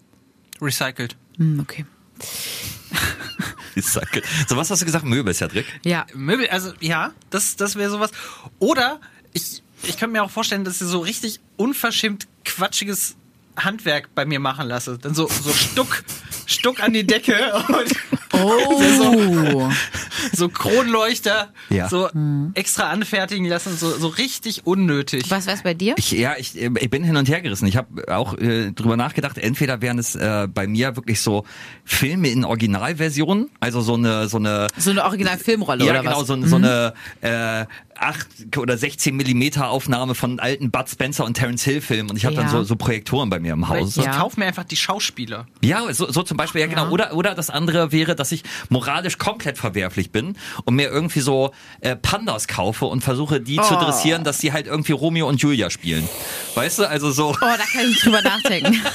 Recycelt. 0.60 1.16
Hm, 1.38 1.60
okay. 1.60 1.86
Sag- 3.76 4.22
So, 4.48 4.56
was 4.56 4.70
hast 4.70 4.80
du 4.82 4.86
gesagt? 4.86 5.04
Möbel, 5.04 5.34
Cedric? 5.34 5.66
Ja. 5.84 6.06
Möbel, 6.14 6.48
also 6.48 6.72
ja, 6.80 7.12
das, 7.30 7.56
das 7.56 7.76
wäre 7.76 7.90
sowas. 7.90 8.10
Oder 8.58 9.00
ich, 9.32 9.62
ich 9.82 9.98
könnte 9.98 10.08
mir 10.12 10.22
auch 10.22 10.30
vorstellen, 10.30 10.64
dass 10.64 10.80
ich 10.80 10.86
so 10.88 11.00
richtig 11.00 11.40
unverschämt 11.56 12.26
quatschiges 12.44 13.16
Handwerk 13.56 14.14
bei 14.14 14.24
mir 14.24 14.40
machen 14.40 14.66
lasse. 14.68 14.98
Dann 14.98 15.14
so, 15.14 15.28
so 15.28 15.52
Stuck, 15.52 16.04
Stuck 16.46 16.82
an 16.82 16.92
die 16.92 17.06
Decke 17.06 17.34
und 17.68 17.92
Oh. 18.32 19.70
so 20.32 20.48
Kronleuchter 20.48 21.48
Ja. 21.68 21.88
so 21.88 22.08
extra 22.54 22.90
anfertigen 22.90 23.46
lassen, 23.46 23.76
so, 23.76 23.90
so 23.90 24.08
richtig 24.08 24.66
unnötig. 24.66 25.24
Was 25.28 25.46
wär's 25.46 25.62
bei 25.62 25.74
dir? 25.74 25.94
Ich, 25.98 26.12
ja, 26.12 26.34
ich, 26.38 26.60
äh, 26.60 26.70
ich 26.80 26.90
bin 26.90 27.04
hin 27.04 27.16
und 27.16 27.28
her 27.28 27.40
gerissen. 27.40 27.66
Ich 27.66 27.76
habe 27.76 28.12
auch 28.14 28.36
äh, 28.38 28.72
drüber 28.72 28.96
nachgedacht, 28.96 29.38
entweder 29.38 29.80
wären 29.80 29.98
es 29.98 30.14
äh, 30.14 30.48
bei 30.52 30.66
mir 30.66 30.96
wirklich 30.96 31.20
so 31.20 31.44
Filme 31.84 32.28
in 32.28 32.44
Originalversion, 32.44 33.50
also 33.60 33.80
so 33.80 33.94
eine 33.94 34.28
so 34.28 34.38
eine 34.38 34.68
So 34.76 34.90
eine 34.90 35.04
Original-Filmrolle 35.04 35.84
ja, 35.84 35.92
oder 35.92 36.02
genau, 36.02 36.20
was? 36.20 36.26
so, 36.26 36.46
so 36.46 36.56
eine 36.56 36.94
äh, 37.20 37.66
8 37.98 38.56
oder 38.58 38.76
16 38.78 39.14
Millimeter 39.16 39.68
Aufnahme 39.70 40.14
von 40.14 40.38
alten 40.40 40.70
Bud 40.70 40.88
Spencer 40.88 41.24
und 41.24 41.34
Terence 41.34 41.62
Hill 41.64 41.80
Filmen 41.80 42.10
und 42.10 42.16
ich 42.16 42.24
habe 42.24 42.34
Ja. 42.36 42.42
dann 42.42 42.50
so, 42.50 42.62
so 42.64 42.76
Projektoren 42.76 43.28
bei 43.30 43.38
mir 43.40 43.52
im 43.52 43.68
Haus. 43.68 43.96
ich 43.96 44.04
Ja. 44.04 44.12
kauf 44.18 44.36
mir 44.36 44.46
einfach 44.46 44.64
die 44.64 44.76
Schauspieler. 44.76 45.46
Ja, 45.62 45.92
so, 45.92 46.10
so 46.10 46.22
zum 46.22 46.36
Beispiel, 46.36 46.60
ja, 46.60 46.66
genau. 46.66 46.84
Ja. 46.84 46.90
Oder, 46.90 47.14
oder 47.14 47.34
das 47.34 47.50
andere 47.50 47.92
wäre, 47.92 48.14
dass 48.16 48.32
ich 48.32 48.42
moralisch 48.68 49.18
komplett 49.18 49.58
verwerflich 49.58 50.10
bin 50.10 50.36
und 50.64 50.74
mir 50.74 50.88
irgendwie 50.88 51.20
so 51.20 51.52
äh, 51.80 51.96
Pandas 51.96 52.48
kaufe 52.48 52.86
und 52.86 53.02
versuche, 53.02 53.40
die 53.40 53.56
zu 53.56 53.76
Oh. 53.76 53.80
dressieren, 53.82 54.24
dass 54.24 54.38
die 54.38 54.52
halt 54.52 54.66
irgendwie 54.66 54.92
Romeo 54.92 55.28
und 55.28 55.40
Julia 55.40 55.70
spielen. 55.70 56.08
Weißt 56.54 56.78
du, 56.78 56.88
also 56.88 57.10
so. 57.10 57.30
Oh, 57.30 57.34
da 57.40 57.56
kann 57.56 57.82
ich 57.82 57.88
nicht 57.88 58.04
drüber 58.06 58.22
nachdenken. 58.22 58.80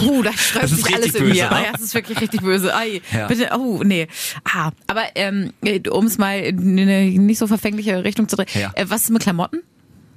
Oh, 0.00 0.22
da 0.22 0.32
sträubt 0.32 0.64
Das 0.64 0.70
sich 0.72 0.94
alles 0.94 1.14
in 1.14 1.24
böse, 1.24 1.24
mir. 1.34 1.44
ne? 1.44 1.50
Ah, 1.52 1.62
ja, 1.64 1.72
das 1.72 1.82
ist 1.82 1.94
wirklich 1.94 2.20
richtig 2.20 2.40
böse. 2.42 2.74
Ei, 2.74 3.00
Ja. 3.12 3.26
bitte, 3.26 3.50
oh, 3.56 3.82
nee. 3.84 4.08
Ah, 4.44 4.70
aber 4.86 5.02
ähm, 5.14 5.52
um 5.90 6.06
es 6.06 6.18
mal 6.18 6.38
in 6.40 6.78
eine 6.78 7.04
nicht 7.10 7.38
so 7.38 7.46
verfängliche 7.46 8.04
Richtung 8.04 8.28
zu 8.28 8.36
drehen. 8.36 8.46
Ja. 8.54 8.72
Äh, 8.74 8.86
was 8.88 9.02
ist 9.02 9.10
mit 9.10 9.22
Klamotten? 9.22 9.60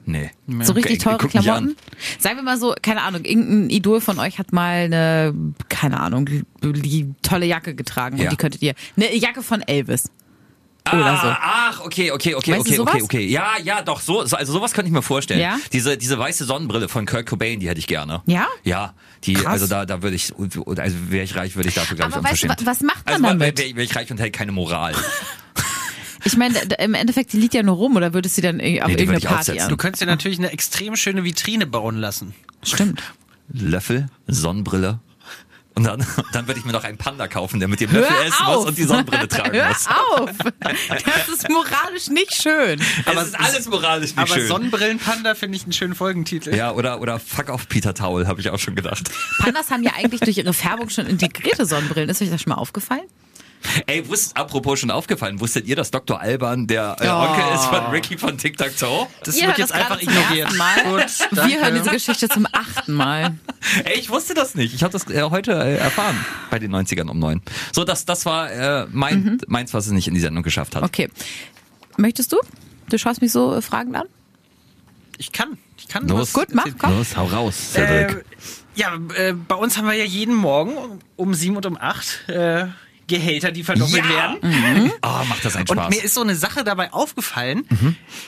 Nee. 0.07 0.29
So 0.61 0.73
richtig 0.73 0.99
teure 0.99 1.17
guck 1.17 1.31
Klamotten? 1.31 1.75
Sagen 2.19 2.35
wir 2.35 2.43
mal 2.43 2.59
so, 2.59 2.75
keine 2.79 3.01
Ahnung, 3.01 3.25
irgendein 3.25 3.71
Idol 3.71 4.01
von 4.01 4.19
euch 4.19 4.38
hat 4.38 4.53
mal 4.53 4.83
eine, 4.85 5.33
keine 5.67 5.99
Ahnung, 5.99 6.29
die 6.61 7.09
tolle 7.23 7.47
Jacke 7.47 7.73
getragen 7.73 8.17
Ja. 8.17 8.25
und 8.25 8.31
die 8.31 8.35
könntet 8.38 8.61
ihr, 8.61 8.75
eine 8.95 9.15
Jacke 9.15 9.41
von 9.41 9.61
Elvis. 9.63 10.11
Oder 10.88 11.06
ah, 11.06 11.21
so. 11.21 11.28
Ach, 11.28 11.86
okay, 11.86 12.12
okay, 12.12 12.36
okay, 12.36 12.52
Weißt 12.52 12.62
okay, 12.62 12.80
okay, 12.80 13.02
okay. 13.02 13.26
Ja, 13.26 13.54
ja, 13.63 13.82
doch, 13.82 14.02
so, 14.02 14.24
so 14.26 14.36
also 14.36 14.54
sowas 14.54 14.74
könnte 14.74 14.88
ich 14.88 14.93
mir 14.93 15.02
vorstellen. 15.02 15.39
Ja? 15.39 15.58
Diese, 15.74 15.98
diese 15.98 16.19
weiße 16.19 16.45
Sonnenbrille 16.45 16.89
von 16.89 17.08
Kurt 17.08 17.26
Cobain, 17.26 17.60
die 17.60 17.67
hätte 17.67 17.80
ich 17.80 17.88
gerne. 17.88 18.21
Ja? 18.28 18.48
Ja, 18.63 18.93
die, 19.24 19.34
Krass. 19.34 19.54
also 19.54 19.67
da, 19.67 19.86
da 19.86 20.04
würde 20.04 20.15
ich, 20.15 20.34
also 20.38 20.95
wäre 21.10 21.24
ich 21.24 21.36
reich, 21.36 21.56
würde 21.56 21.69
ich 21.69 21.76
dafür, 21.76 21.98
glaube 21.98 22.12
ich, 22.12 22.17
Aber 22.17 22.30
weißt 22.30 22.43
du, 22.43 22.65
was 22.65 22.82
macht 22.82 23.06
man 23.06 23.15
also, 23.15 23.26
damit? 23.26 23.58
Wäre 23.58 23.76
wär 23.76 23.84
ich 23.84 23.95
reich 23.95 24.12
und 24.12 24.19
hätte 24.19 24.32
keine 24.32 24.52
Moral. 24.52 24.93
Ich 26.26 26.38
meine, 26.38 26.58
im 26.80 26.95
Endeffekt, 26.95 27.34
die 27.34 27.38
liegt 27.38 27.54
ja 27.54 27.62
nur 27.62 27.76
rum 27.76 27.95
oder 27.95 28.15
würdest 28.15 28.36
du 28.38 28.41
dann 28.41 28.60
irgendwie 28.60 28.82
auf 28.82 28.88
Nee, 28.88 28.95
die 28.95 29.04
irgendeine 29.04 29.08
würde 29.08 29.17
ich 29.17 29.26
Party 29.26 29.52
aufsetzen. 29.52 29.62
an? 29.62 29.69
Du 29.69 29.78
könntest 29.78 30.02
dir 30.02 30.08
natürlich 30.08 30.39
eine 30.39 30.52
extrem 30.52 30.95
schöne 30.95 31.24
Vitrine 31.24 31.67
bauen 31.67 31.98
lassen. 31.98 32.34
Stimmt. 32.63 33.04
Löffel, 33.50 34.08
Sonnenbrille. 34.26 35.00
Und 35.75 35.83
dann, 35.83 36.05
dann 36.31 36.47
würde 36.47 36.59
ich 36.59 36.65
mir 36.65 36.71
noch 36.71 36.83
einen 36.83 36.97
Panda 36.97 37.27
kaufen, 37.27 37.59
der 37.59 37.67
mit 37.67 37.79
dem 37.81 37.91
Löffel 37.91 38.09
Hör 38.15 38.25
essen 38.25 38.45
auf. 38.45 38.55
muss 38.57 38.65
und 38.67 38.77
die 38.77 38.83
Sonnenbrille 38.83 39.27
tragen 39.27 39.53
Hör 39.53 39.67
muss. 39.67 39.88
auf! 39.88 40.29
Das 40.59 41.27
ist 41.27 41.49
moralisch 41.49 42.07
nicht 42.09 42.33
schön. 42.33 42.81
Aber 43.05 43.21
es 43.21 43.27
ist 43.29 43.39
alles 43.39 43.67
moralisch 43.67 44.09
nicht 44.15 44.17
Aber 44.19 44.33
schön. 44.33 44.47
Sonnenbrillenpanda 44.47 45.35
finde 45.35 45.57
ich 45.57 45.63
einen 45.63 45.73
schönen 45.73 45.95
Folgentitel. 45.95 46.55
ja, 46.55 46.71
oder, 46.71 47.01
oder 47.01 47.19
fuck 47.19 47.49
auf 47.49 47.67
Peter 47.67 47.93
Towel, 47.93 48.27
habe 48.27 48.39
ich 48.39 48.49
auch 48.49 48.59
schon 48.59 48.75
gedacht. 48.75 49.11
Pandas 49.39 49.69
haben 49.69 49.83
ja 49.83 49.91
eigentlich 49.97 50.21
durch 50.21 50.38
ihre 50.38 50.53
Färbung 50.53 50.89
schon 50.89 51.07
integrierte 51.07 51.65
Sonnenbrillen. 51.65 52.09
Ist 52.09 52.21
euch 52.21 52.29
das 52.29 52.41
schon 52.41 52.51
mal 52.51 52.57
aufgefallen? 52.59 53.03
Ey, 53.88 54.08
wusst, 54.08 54.36
apropos 54.38 54.80
schon 54.80 54.91
aufgefallen, 54.91 55.39
wusstet 55.39 55.67
ihr, 55.67 55.75
dass 55.75 55.91
Dr. 55.91 56.19
Alban 56.19 56.67
der 56.67 56.95
äh, 56.99 57.08
Oh. 57.08 57.30
Onkel 57.30 57.56
ist 57.56 57.65
von 57.65 57.86
Ricky 57.91 58.17
von 58.17 58.38
Tic 58.38 58.58
Tac 58.58 58.78
Toe? 58.78 59.08
Das 59.23 59.38
Ihr 59.38 59.47
wird 59.47 59.58
jetzt 59.58 59.71
das 59.71 59.80
einfach 59.80 60.01
ignoriert. 60.01 60.49
Gut, 60.49 61.39
Wir 61.47 61.62
hören 61.63 61.75
diese 61.75 61.89
Geschichte 61.91 62.30
zum 62.30 62.47
achten 62.51 62.93
Mal. 62.93 63.36
Ey, 63.84 63.99
ich 63.99 64.10
wusste 64.10 64.34
das 64.34 64.56
nicht. 64.56 64.73
Ich 64.73 64.84
habe 64.84 64.91
das 64.91 65.08
äh, 65.10 65.21
heute 65.30 65.54
äh, 65.54 65.78
erfahren 65.78 66.15
bei 66.49 66.60
den 66.60 66.73
90ern 66.75 67.10
um 67.10 67.19
neun. 67.19 67.41
So, 67.71 67.84
das, 67.84 68.06
das 68.06 68.25
war 68.25 68.51
äh, 68.51 68.88
mein, 68.91 69.39
meins, 69.47 69.73
was 69.73 69.88
es 69.88 69.91
nicht 69.91 70.08
in 70.08 70.13
die 70.13 70.19
Sendung 70.19 70.43
geschafft 70.43 70.75
hat. 70.75 70.84
Okay. 70.84 71.10
Möchtest 71.97 72.32
du? 72.32 72.38
Du 72.89 72.97
schaust 72.97 73.21
mich 73.21 73.32
so 73.32 73.56
äh, 73.56 73.62
fragend 73.62 73.95
an? 73.95 74.08
Ich 75.17 75.32
kann. 75.32 75.58
Ich 75.78 75.88
kann 75.88 76.08
Los. 76.08 76.34
Gut, 76.34 76.47
mach, 76.54 76.65
komm. 76.78 76.97
Los, 76.97 77.15
hau 77.15 77.25
raus, 77.25 77.56
Cedric. 77.73 78.17
Äh, 78.17 78.23
ja, 78.75 78.95
äh, 79.17 79.34
bei 79.34 79.56
uns 79.56 79.78
haben 79.78 79.88
wir 79.88 79.93
ja 79.93 80.04
jeden 80.04 80.36
Morgen 80.36 80.75
um, 80.75 80.99
um 81.15 81.34
sieben 81.34 81.56
und 81.56 81.65
um 81.65 81.78
acht 81.80 82.28
äh, 82.28 82.65
Gehälter, 83.07 83.51
die 83.51 83.63
verdoppelt 83.63 84.07
werden. 84.09 84.91
oh, 85.03 85.07
macht 85.29 85.43
das 85.45 85.55
einen 85.55 85.67
Und 85.69 85.77
Spaß. 85.77 85.89
mir 85.89 86.03
ist 86.03 86.13
so 86.13 86.21
eine 86.21 86.35
Sache 86.35 86.63
dabei 86.63 86.91
aufgefallen. 86.93 87.65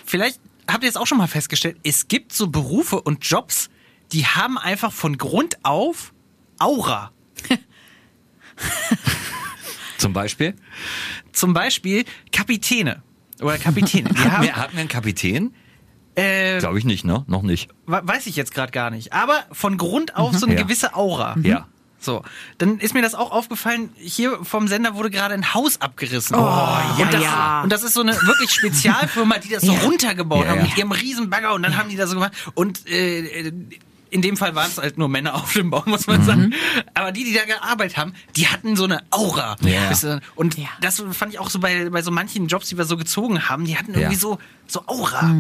Vielleicht 0.06 0.40
habt 0.70 0.84
ihr 0.84 0.90
es 0.90 0.98
auch 0.98 1.08
schon 1.08 1.18
mal 1.18 1.28
festgestellt. 1.28 1.78
Es 1.84 2.08
gibt 2.08 2.34
so 2.34 2.48
Berufe 2.48 3.02
und 3.02 3.26
Jobs, 3.26 3.70
die 4.12 4.26
haben 4.26 4.58
einfach 4.58 4.92
von 4.94 5.18
Grund 5.18 5.58
auf 5.64 6.14
Aura. 6.60 7.12
Zum 9.98 10.14
Beispiel? 10.14 10.56
Zum 11.32 11.54
Beispiel 11.54 12.06
Kapitäne 12.32 13.02
oder 13.42 13.58
Kapitäne. 13.58 14.10
Die 14.10 14.18
Hatten 14.20 14.32
haben, 14.32 14.44
wir, 14.44 14.56
hatten 14.56 14.74
wir 14.74 14.80
einen 14.82 14.90
Kapitän? 14.90 15.54
äh, 16.16 16.60
Glaube 16.60 16.78
ich 16.80 16.86
nicht, 16.86 17.04
ne? 17.06 17.24
Noch 17.28 17.42
nicht. 17.42 17.70
we- 17.86 18.02
weiß 18.04 18.28
ich 18.28 18.36
jetzt 18.36 18.54
gerade 18.54 18.72
gar 18.72 18.90
nicht. 18.92 19.14
Aber 19.14 19.46
von 19.52 19.78
Grund 19.78 20.16
auf 20.16 20.36
so 20.36 20.46
eine 20.46 20.56
Ja. 20.56 20.64
gewisse 20.64 20.96
Aura. 20.96 21.36
Ja. 21.42 21.68
So, 22.00 22.24
dann 22.60 22.78
ist 22.80 22.94
mir 22.94 23.02
das 23.02 23.16
auch 23.16 23.32
aufgefallen, 23.32 23.90
hier 23.98 24.38
vom 24.44 24.68
Sender 24.68 24.94
wurde 24.96 25.10
gerade 25.10 25.34
ein 25.34 25.54
Haus 25.56 25.82
abgerissen. 25.82 26.36
Oh, 26.36 26.40
ja, 26.42 26.96
und, 27.02 27.14
das, 27.14 27.24
ja. 27.24 27.62
und 27.64 27.72
das 27.72 27.84
ist 27.84 27.94
so 27.96 28.02
eine 28.02 28.14
wirklich 28.14 28.52
Spezialfirma, 28.52 29.40
die 29.40 29.50
das 29.50 29.64
so 29.64 29.72
Ja. 29.78 29.80
runtergebaut 29.80 30.46
Ja, 30.46 30.52
haben 30.52 30.58
ja. 30.60 30.64
mit 30.66 30.78
ihrem 30.78 30.92
Riesenbagger 30.92 31.54
und 31.54 31.64
dann 31.64 31.76
haben 31.76 31.90
die 31.90 31.96
das 31.96 32.10
so 32.12 32.16
gemacht. 32.16 32.34
Und 32.54 32.88
äh, 32.88 33.52
in 34.10 34.22
dem 34.22 34.38
Fall 34.38 34.56
waren 34.56 34.68
es 34.70 34.78
halt 34.78 34.98
nur 34.98 35.10
Männer 35.10 35.36
auf 35.36 35.52
dem 35.54 35.70
Bau, 35.70 35.84
muss 35.86 36.08
man 36.08 36.24
sagen. 36.24 36.54
Aber 36.94 37.12
die, 37.12 37.24
die 37.26 37.34
da 37.34 37.44
gearbeitet 37.46 37.98
haben, 37.98 38.14
die 38.36 38.48
hatten 38.48 38.76
so 38.76 38.86
eine 38.86 39.02
Aura. 39.10 39.56
Ja. 39.62 39.92
Und 40.36 40.58
Ja. 40.58 40.68
das 40.80 41.04
fand 41.12 41.34
ich 41.34 41.40
auch 41.40 41.50
so 41.50 41.60
bei, 41.60 41.90
bei 41.90 42.02
so 42.04 42.12
manchen 42.12 42.48
Jobs, 42.48 42.70
die 42.70 42.78
wir 42.78 42.86
so 42.86 42.96
gezogen 42.96 43.50
haben, 43.50 43.66
die 43.66 43.76
hatten 43.78 43.94
irgendwie 43.94 44.14
Ja. 44.14 44.20
so, 44.20 44.38
so 44.68 44.84
Aura. 44.88 45.34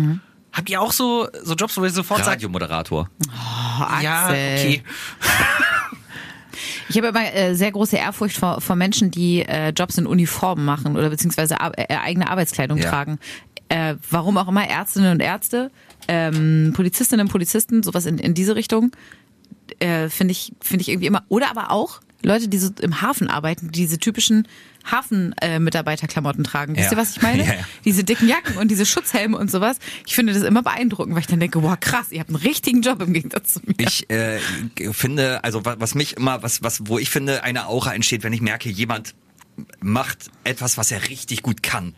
Habt 0.51 0.69
ihr 0.69 0.81
auch 0.81 0.91
so, 0.91 1.27
so 1.43 1.53
Jobs, 1.53 1.77
wo 1.77 1.83
ihr 1.85 1.91
sofort 1.91 2.19
sagt, 2.19 2.29
Radiomoderator. 2.37 3.09
Oh, 3.27 4.01
ja, 4.01 4.25
Axel. 4.25 4.33
okay. 4.33 4.83
Ich 6.89 6.97
habe 6.97 7.07
immer 7.07 7.33
äh, 7.33 7.53
sehr 7.55 7.71
große 7.71 7.97
Ehrfurcht 7.97 8.37
vor, 8.37 8.61
vor 8.61 8.75
Menschen, 8.75 9.11
die 9.11 9.41
äh, 9.43 9.69
Jobs 9.69 9.97
in 9.97 10.07
Uniformen 10.07 10.65
machen 10.65 10.95
oder 10.97 11.09
beziehungsweise 11.09 11.59
ar 11.61 11.71
äh, 11.77 11.95
eigene 11.95 12.29
Arbeitskleidung 12.29 12.77
Ja. 12.77 12.89
tragen. 12.89 13.19
Äh, 13.69 13.95
warum 14.09 14.37
auch 14.37 14.47
immer 14.47 14.67
Ärztinnen 14.67 15.11
und 15.11 15.19
Ärzte, 15.19 15.71
ähm, 16.07 16.71
Polizistinnen 16.75 17.25
und 17.27 17.31
Polizisten, 17.31 17.83
sowas 17.83 18.05
in, 18.05 18.17
in 18.17 18.33
diese 18.33 18.55
Richtung, 18.55 18.91
äh, 19.79 20.07
finde 20.09 20.31
ich, 20.31 20.53
finde 20.61 20.81
ich 20.83 20.89
irgendwie 20.89 21.07
immer. 21.07 21.23
Oder 21.27 21.49
aber 21.51 21.71
auch 21.71 21.99
Leute, 22.23 22.47
die 22.47 22.57
so 22.57 22.69
im 22.81 23.01
Hafen 23.01 23.29
arbeiten, 23.29 23.71
die 23.71 23.81
diese 23.81 23.99
typischen 23.99 24.47
Hafen-Mitarbeiterklamotten 24.89 26.43
tragen. 26.43 26.75
Wisst 26.75 26.85
Ja. 26.85 26.97
ihr, 26.97 26.97
was 26.97 27.15
ich 27.17 27.21
meine? 27.21 27.43
Ja, 27.47 27.53
ja. 27.53 27.59
Diese 27.85 28.03
dicken 28.03 28.27
Jacken 28.27 28.57
und 28.57 28.69
diese 28.69 28.85
Schutzhelme 28.85 29.37
und 29.37 29.51
sowas. 29.51 29.77
Ich 30.05 30.15
finde 30.15 30.33
das 30.33 30.43
immer 30.43 30.63
beeindruckend, 30.63 31.13
weil 31.13 31.21
ich 31.21 31.27
dann 31.27 31.39
denke, 31.39 31.61
wow, 31.63 31.77
krass, 31.79 32.07
ihr 32.11 32.19
habt 32.19 32.29
einen 32.29 32.37
richtigen 32.37 32.81
Job 32.81 33.01
im 33.01 33.13
Gegensatz 33.13 33.53
zu 33.53 33.59
mir. 33.65 33.75
Ich 33.79 34.09
äh, 34.09 34.39
finde, 34.91 35.43
also 35.43 35.63
wa- 35.65 35.75
was 35.79 35.95
mich 35.95 36.17
immer, 36.17 36.41
was, 36.43 36.63
was, 36.63 36.81
wo 36.87 36.97
ich 36.99 37.09
finde, 37.09 37.43
eine 37.43 37.67
Aura 37.67 37.93
entsteht, 37.93 38.23
wenn 38.23 38.33
ich 38.33 38.41
merke, 38.41 38.69
jemand 38.69 39.13
macht 39.79 40.29
etwas, 40.43 40.77
was 40.77 40.91
er 40.91 41.09
richtig 41.09 41.41
gut 41.43 41.63
kann. 41.63 41.93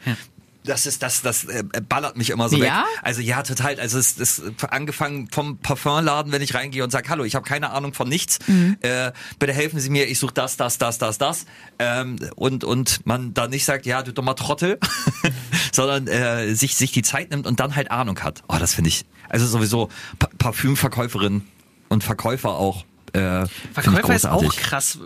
Das 0.66 0.86
ist 0.86 1.02
das, 1.02 1.22
das 1.22 1.46
äh, 1.46 1.64
ballert 1.88 2.18
mich 2.18 2.32
immer 2.32 2.50
so 2.50 2.58
Ja? 2.58 2.64
weg. 2.64 2.72
Also 3.02 3.22
ja, 3.22 3.44
total. 3.44 3.80
Also 3.80 3.98
es 3.98 4.18
ist 4.18 4.42
angefangen 4.70 5.30
vom 5.32 5.58
Parfumladen, 5.58 6.32
wenn 6.34 6.42
ich 6.42 6.54
reingehe 6.54 6.84
und 6.84 6.92
sage, 6.92 7.10
hallo, 7.10 7.24
ich 7.24 7.36
habe 7.36 7.48
keine 7.48 7.72
Ahnung 7.72 7.94
von 7.94 8.10
nichts. 8.10 8.40
Mhm. 8.48 8.78
Äh, 8.82 9.12
bitte 9.40 9.54
helfen 9.54 9.80
Sie 9.80 9.90
mir, 9.90 10.08
ich 10.10 10.20
suche 10.20 10.34
das, 10.34 10.58
das, 10.58 10.78
das, 10.78 10.98
das, 10.98 11.18
das. 11.18 11.46
Ähm, 11.80 12.18
und 12.36 12.64
und 12.66 13.06
man 13.06 13.34
da 13.34 13.48
nicht 13.48 13.64
sagt, 13.64 13.86
ja, 13.86 14.04
du 14.04 14.12
dummer 14.12 14.36
Trottel, 14.36 14.80
sondern 15.72 16.08
äh, 16.08 16.54
sich 16.54 16.76
sich 16.76 16.92
die 16.92 17.04
Zeit 17.04 17.32
nimmt 17.32 17.48
und 17.48 17.60
dann 17.60 17.76
halt 17.76 17.90
Ahnung 17.90 18.20
hat. 18.20 18.44
Oh, 18.50 18.58
das 18.60 18.74
finde 18.74 18.90
ich. 18.90 19.06
Also 19.30 19.46
sowieso 19.48 19.90
pa 20.20 20.28
Parfümverkäuferin 20.38 21.44
und 21.88 22.04
Verkäufer 22.04 22.50
auch. 22.50 22.84
Äh, 23.14 23.46
Verkäufer 23.74 24.16
ist 24.16 24.26
auch 24.26 24.56
krass. 24.56 25.00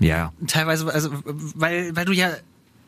Ja. 0.00 0.32
Teilweise, 0.46 0.92
also, 0.92 1.10
weil, 1.24 1.96
weil 1.96 2.04
du 2.04 2.12
ja 2.12 2.30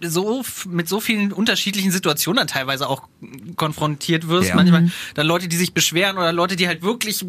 so 0.01 0.43
mit 0.69 0.89
so 0.89 1.01
vielen 1.01 1.33
unterschiedlichen 1.33 1.91
Situationen 1.91 2.39
dann 2.39 2.47
teilweise 2.47 2.89
auch 2.89 3.09
konfrontiert 3.57 4.29
wirst. 4.29 4.51
Ja. 4.51 4.55
Manchmal 4.55 4.91
dann 5.15 5.27
Leute, 5.27 5.49
die 5.49 5.57
sich 5.57 5.75
beschweren 5.75 6.17
oder 6.17 6.33
Leute, 6.33 6.57
die 6.57 6.67
halt 6.67 6.83
wirklich 6.83 7.25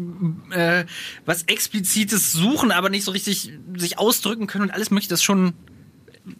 äh, 0.50 0.84
was 1.26 1.42
Explizites 1.44 2.32
suchen, 2.32 2.70
aber 2.70 2.88
nicht 2.88 3.04
so 3.04 3.10
richtig 3.10 3.52
sich 3.76 3.98
ausdrücken 3.98 4.46
können 4.46 4.64
und 4.64 4.70
alles 4.70 4.90
möchte 4.90 5.10
das 5.10 5.22
schon. 5.22 5.52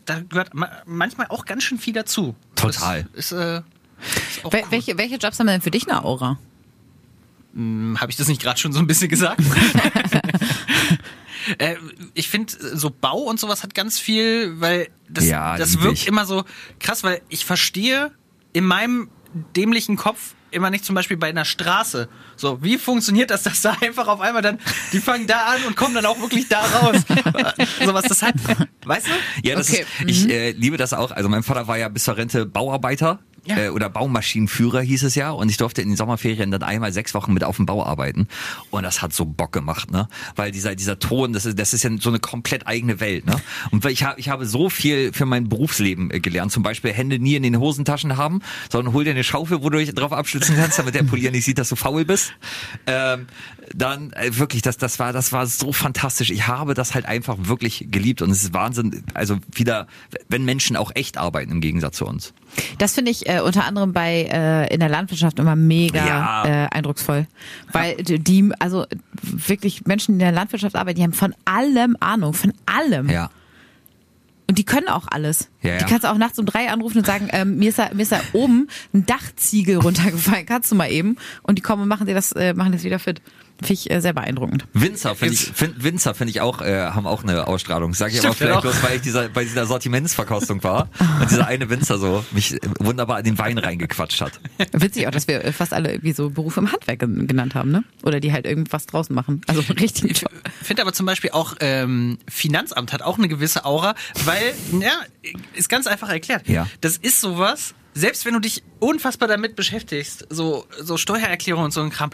Da 0.05 0.21
gehört 0.21 0.55
ma 0.55 0.69
manchmal 0.87 1.27
auch 1.29 1.45
ganz 1.45 1.65
schön 1.65 1.79
viel 1.79 1.93
dazu. 1.93 2.35
Total. 2.55 3.09
Das 3.15 3.27
ist, 3.27 3.33
äh, 3.33 3.59
ist 3.59 3.65
cool. 4.45 4.53
welche, 4.71 4.97
welche 4.97 5.17
Jobs 5.17 5.39
haben 5.39 5.49
denn 5.49 5.61
für 5.61 5.73
dich 5.73 5.89
eine 5.89 6.05
Aura? 6.05 6.39
Habe 7.55 8.11
ich 8.11 8.17
das 8.17 8.29
nicht 8.29 8.41
gerade 8.41 8.59
schon 8.59 8.73
so 8.73 8.79
ein 8.79 8.87
bisschen 8.87 9.09
gesagt? 9.09 9.43
äh, 11.59 11.77
ich 12.15 12.29
finde, 12.29 12.53
so 12.77 12.91
Bau 12.91 13.19
und 13.19 13.41
sowas 13.41 13.63
hat 13.63 13.75
ganz 13.75 13.99
viel, 13.99 14.61
weil 14.61 14.89
das, 15.09 15.25
Ja, 15.27 15.57
das 15.57 15.81
wirkt 15.81 15.99
ich. 15.99 16.07
immer 16.07 16.25
so 16.27 16.45
krass, 16.81 17.03
weil 17.05 17.23
ich 17.29 17.45
verstehe 17.45 18.13
in 18.53 18.65
meinem 18.65 19.09
dämlichen 19.57 19.97
Kopf 19.97 20.35
immer 20.51 20.71
nicht 20.71 20.85
zum 20.85 20.95
Beispiel 20.95 21.17
bei 21.17 21.29
einer 21.29 21.45
Straße. 21.47 22.09
So, 22.43 22.61
wie 22.61 22.77
funktioniert 22.77 23.31
das, 23.31 23.45
dass 23.45 23.61
da 23.61 23.77
einfach 23.81 24.09
auf 24.09 24.21
einmal 24.21 24.43
dann, 24.43 24.59
die 24.93 24.99
fangen 24.99 25.29
da 25.29 25.45
an 25.45 25.63
und 25.65 25.77
kommen 25.77 25.95
dann 25.95 26.07
auch 26.07 26.21
wirklich 26.21 26.49
da 26.49 26.59
raus. 26.59 26.97
Sowas, 27.85 28.05
das 28.09 28.21
hat, 28.21 28.35
weißt 28.85 29.07
du? 29.07 29.49
Ja, 29.49 29.55
das 29.55 29.71
Okay, 29.71 29.85
ist, 30.01 30.11
ich 30.11 30.29
äh, 30.29 30.51
liebe 30.51 30.77
das 30.77 30.93
auch. 30.93 31.13
Also 31.13 31.29
mein 31.29 31.45
Vater 31.45 31.69
war 31.69 31.79
ja 31.79 31.89
bis 31.89 32.03
zur 32.03 32.17
Rente 32.17 32.45
Bauarbeiter. 32.45 33.21
Ja. 33.45 33.59
Äh, 33.59 33.69
oder 33.71 33.89
Baumaschinenführer 33.89 34.83
hieß 34.83 35.03
es 35.03 35.17
ja 35.17 35.31
und 35.31 35.49
ich 35.49 35.57
durfte 35.57 35.83
in 35.83 35.89
den 35.89 35.97
Sommerferien 35.97 36.53
dann 36.53 36.63
einmal 36.63 36.93
sechs 36.93 37.13
Wochen 37.13 37.33
mit 37.33 37.43
auf 37.43 37.57
dem 37.57 37.67
Bau 37.67 37.85
arbeiten 37.85 38.29
und 38.71 38.85
das 38.85 39.03
hat 39.03 39.13
so 39.13 39.25
Bock 39.25 39.51
gemacht, 39.51 39.91
ne? 39.91 40.09
Weil 40.37 40.53
dieser 40.53 40.77
dieser 40.77 41.01
Ton, 41.01 41.33
das 41.33 41.45
ist 41.45 41.59
das 41.59 41.75
ist 41.75 41.83
ja 41.83 41.91
so 41.99 42.11
eine 42.11 42.21
komplett 42.21 42.69
eigene 42.69 43.01
Welt, 43.01 43.27
ne? 43.27 43.35
Und 43.73 43.83
weil 43.83 43.91
ich 43.91 44.05
habe 44.05 44.21
ich 44.21 44.29
habe 44.29 44.47
so 44.47 44.71
viel 44.71 45.13
für 45.13 45.27
mein 45.27 45.49
Berufsleben 45.49 46.13
äh, 46.13 46.21
gelernt, 46.21 46.53
zum 46.53 46.63
Beispiel 46.63 46.93
Hände 46.93 47.19
nie 47.19 47.35
in 47.35 47.43
den 47.43 47.59
Hosentaschen 47.59 48.17
haben, 48.17 48.43
sondern 48.71 48.95
hol 48.95 49.03
dir 49.03 49.11
eine 49.11 49.25
Schaufel, 49.25 49.61
wo 49.61 49.71
du 49.71 49.79
dich 49.79 49.93
drauf 49.93 50.13
abstützen 50.13 50.55
kannst, 50.57 50.79
damit 50.79 50.95
der 50.95 51.03
Polier 51.03 51.33
nicht 51.33 51.45
sieht, 51.45 51.59
dass 51.59 51.69
du 51.69 51.75
faul 51.75 52.05
bist. 52.05 52.32
Ähm, 52.87 53.27
dann 53.75 54.13
äh, 54.13 54.37
wirklich, 54.37 54.61
das 54.63 54.77
das 54.77 54.99
war 54.99 55.13
das 55.13 55.33
war 55.33 55.47
so 55.47 55.73
fantastisch. 55.73 56.31
Ich 56.31 56.47
habe 56.47 56.75
das 56.75 56.95
halt 56.95 57.07
einfach 57.07 57.37
wirklich 57.41 57.87
geliebt 57.91 58.21
und 58.23 58.31
es 58.31 58.43
ist 58.43 58.53
Wahnsinn. 58.53 59.03
Also 59.15 59.39
wieder, 59.53 59.87
wenn 60.29 60.45
Menschen 60.45 60.77
auch 60.77 60.91
echt 60.95 61.17
arbeiten 61.19 61.51
im 61.53 61.61
Gegensatz 61.61 61.97
zu 61.97 62.07
uns. 62.07 62.35
Das 62.79 62.95
finde 62.95 63.11
ich 63.11 63.29
äh, 63.29 63.41
unter 63.41 63.65
anderem 63.65 63.93
bei 63.93 64.29
äh, 64.31 64.73
in 64.75 64.81
der 64.81 64.89
Landwirtschaft 64.91 65.39
immer 65.39 65.57
mega 65.57 66.07
Ja. 66.07 66.45
äh, 66.45 66.69
eindrucksvoll, 66.71 67.27
weil 67.73 67.97
die- 67.97 68.19
die 68.19 68.51
also 68.59 68.87
wirklich 69.23 69.87
Menschen 69.87 70.13
die 70.13 70.15
in 70.15 70.19
der 70.19 70.33
Landwirtschaft 70.33 70.77
arbeiten, 70.77 70.97
die 70.99 71.03
haben 71.05 71.13
von 71.15 71.35
allem 71.45 71.97
Ahnung, 72.01 72.35
von 72.35 72.53
allem. 72.67 73.09
Ja. 73.09 73.31
Und 74.49 74.59
die 74.59 74.65
können 74.65 74.89
auch 74.89 75.07
alles. 75.11 75.49
Ja, 75.63 75.73
ja. 75.73 75.79
Die 75.79 75.85
kannst 75.85 76.05
du 76.05 76.11
auch 76.11 76.19
nachts 76.19 76.39
um 76.39 76.47
drei 76.47 76.71
anrufen 76.71 76.99
und 76.99 77.07
sagen, 77.07 77.29
ähm, 77.33 77.57
mir, 77.57 77.69
ist 77.71 77.79
da, 77.79 77.91
mir 77.95 78.03
ist 78.03 78.13
da 78.13 78.21
oben 78.33 78.69
ein 78.93 79.07
Dachziegel 79.07 79.79
runtergefallen, 79.79 80.47
kannst 80.47 80.71
du 80.71 80.75
mal 80.75 80.91
eben. 80.91 81.17
Und 81.43 81.59
die 81.59 81.63
kommen 81.63 81.83
und 81.83 81.89
machen 81.89 82.07
dir 82.07 82.15
das, 82.15 82.33
äh, 82.33 82.53
machen 82.53 82.73
das 82.73 82.85
wieder 82.85 82.99
fit. 82.99 83.23
Finde 83.63 83.73
ich 83.73 83.91
äh, 83.91 84.01
sehr 84.01 84.13
beeindruckend. 84.13 84.65
Winzer 84.73 85.15
finde 85.15 85.35
ich, 85.35 85.41
find, 85.41 85.83
Winzer 85.83 86.15
finde 86.15 86.31
ich 86.31 86.41
auch, 86.41 86.61
äh, 86.61 86.87
haben 86.87 87.07
auch 87.07 87.23
eine 87.23 87.47
Ausstrahlung. 87.47 87.95
Sag 87.95 88.13
ich 88.13 88.19
aber 88.19 88.35
Stimmt, 88.35 88.37
vielleicht 88.37 88.55
ja. 88.55 88.61
bloß, 88.61 88.83
weil 88.83 88.97
ich 88.97 89.03
dieser, 89.03 89.29
bei 89.29 89.45
dieser 89.45 89.67
Sortimentsverkostung 89.67 90.63
war 90.65 90.89
und 91.21 91.31
dieser 91.31 91.47
eine 91.47 91.69
Winzer 91.71 91.99
so 91.99 92.25
mich 92.33 92.59
wunderbar 92.79 93.19
in 93.19 93.25
den 93.25 93.39
Wein 93.39 93.59
reingequatscht 93.59 94.21
hat. 94.21 94.41
Witzig 94.73 95.07
auch, 95.07 95.13
dass 95.13 95.29
wir 95.29 95.45
äh, 95.45 95.53
fast 95.53 95.73
alle 95.73 95.93
irgendwie 95.93 96.13
so 96.13 96.31
Berufe 96.31 96.61
im 96.61 96.73
Handwerk 96.73 97.01
gen- 97.01 97.27
genannt 97.27 97.55
haben, 97.55 97.71
ne? 97.71 97.85
Oder 98.03 98.21
die 98.21 98.33
halt 98.33 98.47
irgendwas 98.47 98.87
draußen 98.87 99.15
machen. 99.15 99.41
Also 99.47 99.63
Job. 99.63 99.81
Ich 99.81 100.25
finde 100.63 100.83
aber 100.83 100.93
zum 100.93 101.07
Beispiel 101.07 101.31
auch 101.31 101.57
ähm, 101.61 102.19
Finanzamt 102.29 102.93
hat 102.93 103.03
auch 103.03 103.19
eine 103.19 103.29
gewisse 103.29 103.65
Aura, 103.65 103.95
weil, 104.25 104.55
ja, 104.81 104.93
ist 105.55 105.69
ganz 105.69 105.87
einfach 105.87 106.09
erklärt. 106.09 106.49
Ja. 106.49 106.67
Das 106.81 106.97
ist 106.97 107.21
sowas, 107.21 107.75
selbst 107.95 108.25
wenn 108.25 108.35
du 108.35 108.41
dich 108.41 108.63
unfassbar 108.79 109.29
damit 109.29 109.57
beschäftigst, 109.57 110.27
so, 110.31 110.67
so 110.81 110.97
Steuererklärung 110.97 111.65
und 111.65 111.73
so 111.73 111.83
ein 111.83 111.91
Kram, 111.91 112.11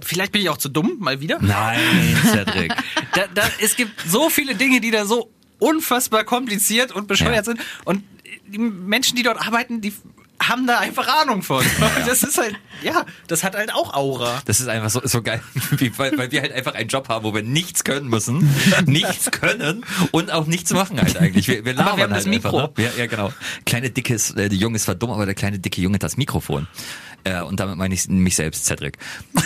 vielleicht 0.00 0.32
bin 0.32 0.42
ich 0.42 0.48
auch 0.48 0.58
zu 0.58 0.68
dumm, 0.68 0.96
mal 0.98 1.20
wieder. 1.20 1.38
Nein, 1.40 2.16
Cedric. 2.30 2.72
Da, 3.14 3.22
da, 3.34 3.42
es 3.62 3.76
gibt 3.76 3.92
so 4.06 4.28
viele 4.28 4.54
Dinge, 4.54 4.80
die 4.82 4.90
da 4.90 5.06
so 5.06 5.30
unfassbar 5.58 6.24
kompliziert 6.24 6.92
und 6.92 7.08
bescheuert 7.08 7.34
Ja. 7.36 7.44
sind. 7.44 7.60
Und 7.86 8.04
die 8.46 8.58
Menschen, 8.58 9.16
die 9.16 9.22
dort 9.22 9.38
arbeiten, 9.40 9.80
die 9.80 9.94
haben 10.38 10.66
da 10.66 10.78
einfach 10.80 11.08
Ahnung 11.22 11.42
von. 11.42 11.64
Das 12.06 12.22
ist 12.22 12.36
halt, 12.36 12.56
ja, 12.82 13.06
das 13.26 13.42
hat 13.42 13.54
halt 13.56 13.72
auch 13.72 13.94
Aura. 13.94 14.42
Das 14.44 14.60
ist 14.60 14.68
einfach 14.68 14.90
so, 14.90 15.00
so 15.02 15.22
geil, 15.22 15.40
weil, 15.96 16.18
weil 16.18 16.30
wir 16.30 16.42
halt 16.42 16.52
einfach 16.52 16.74
einen 16.74 16.90
Job 16.90 17.08
haben, 17.08 17.24
wo 17.24 17.34
wir 17.34 17.42
nichts 17.42 17.84
können 17.84 18.08
müssen, 18.08 18.46
nichts 18.86 19.30
können 19.30 19.82
und 20.10 20.30
auch 20.30 20.44
nichts 20.46 20.74
machen 20.74 21.00
halt 21.00 21.16
eigentlich. 21.16 21.48
Wir, 21.48 21.64
wir 21.64 21.72
labern 21.72 21.88
Aber 21.88 21.96
wir 21.96 22.04
haben 22.04 22.12
halt 22.12 22.26
das 22.26 22.30
Mikro. 22.30 22.58
Einfach, 22.58 22.76
ne? 22.76 22.84
ja, 22.84 22.90
ja, 22.98 23.06
genau. 23.06 23.32
Kleine 23.64 23.88
dicke, 23.88 24.12
ist- 24.12 24.36
äh, 24.36 24.50
der 24.50 24.58
Junge 24.58 24.76
ist 24.76 24.82
zwar 24.84 24.94
dumm, 24.94 25.10
aber 25.10 25.24
der 25.24 25.34
kleine 25.34 25.58
dicke 25.58 25.80
Junge 25.80 25.94
hat 25.94 26.02
das 26.02 26.18
Mikrofon. 26.18 26.68
Äh, 27.26 27.42
und 27.42 27.58
damit 27.58 27.76
meine 27.76 27.92
ich 27.94 28.08
mich 28.08 28.36
selbst, 28.36 28.66
Cedric. 28.66 28.96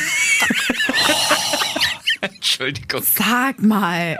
Entschuldigung. 2.21 3.03
Sag 3.03 3.63
mal. 3.63 4.19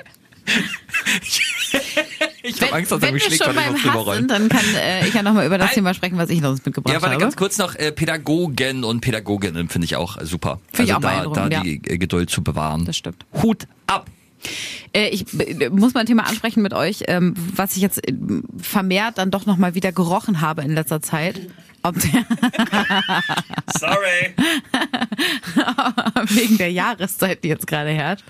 Ich 2.43 2.63
habe 2.63 2.73
Angst, 2.73 2.91
dass 2.91 3.03
er 3.03 3.13
mich 3.13 3.23
schlägt, 3.23 3.47
weil 3.47 3.57
ich 3.57 3.75
was 3.75 3.83
drüber 3.83 3.95
Hass 3.95 4.07
rollen. 4.07 4.19
sind, 4.21 4.31
dann 4.31 4.49
kann 4.49 4.65
äh, 4.77 5.07
ich 5.07 5.15
ja 5.15 5.23
nochmal 5.23 5.45
über 5.47 5.59
das. 5.59 5.73
Thema 5.73 5.93
sprechen, 5.93 6.17
was 6.17 6.31
ich 6.31 6.41
noch 6.41 6.53
mitgebracht 6.53 6.93
Ja, 6.93 7.03
warte 7.03 7.15
habe. 7.15 7.23
ganz 7.23 7.37
kurz 7.37 7.59
noch, 7.59 7.75
äh, 7.75 7.93
Pädagogen 7.93 8.83
und 8.83 9.03
Pädagoginnen 9.03 9.69
finde 9.69 9.85
ich 9.85 9.97
auch 9.97 10.17
äh, 10.17 10.25
super. 10.25 10.59
Finde 10.73 10.91
ich 10.91 10.97
also 10.97 11.29
auch 11.29 11.33
da, 11.35 11.49
da 11.49 11.61
die 11.61 11.77
äh, 11.77 11.99
Geduld 11.99 12.31
zu 12.31 12.43
bewahren. 12.43 12.87
Das 12.87 12.97
stimmt. 12.97 13.27
Hut 13.43 13.67
ab. 13.87 14.07
Äh, 14.95 15.09
ich 15.11 15.27
äh, 15.39 15.69
muss 15.69 15.93
mal 15.93 16.01
ein 16.01 16.07
Thema 16.07 16.27
ansprechen 16.27 16.63
mit 16.63 16.73
euch, 16.73 17.05
ähm, 17.09 17.35
was 17.55 17.77
ich 17.77 17.83
jetzt 17.83 18.01
vermehrt 18.59 19.19
dann 19.19 19.31
doch 19.31 19.45
nochmal 19.45 19.75
wieder 19.75 19.93
gerochen 19.93 20.41
habe 20.41 20.63
in 20.63 20.73
letzter 20.73 21.03
Zeit. 21.03 21.39
Ob 21.83 21.97
der, 21.99 22.11
Sorry. 23.79 24.35
wegen 26.35 26.59
der 26.59 26.71
Jahreszeit, 26.71 27.43
die 27.43 27.49
jetzt 27.49 27.67
gerade 27.67 27.91
herrscht. 27.91 28.25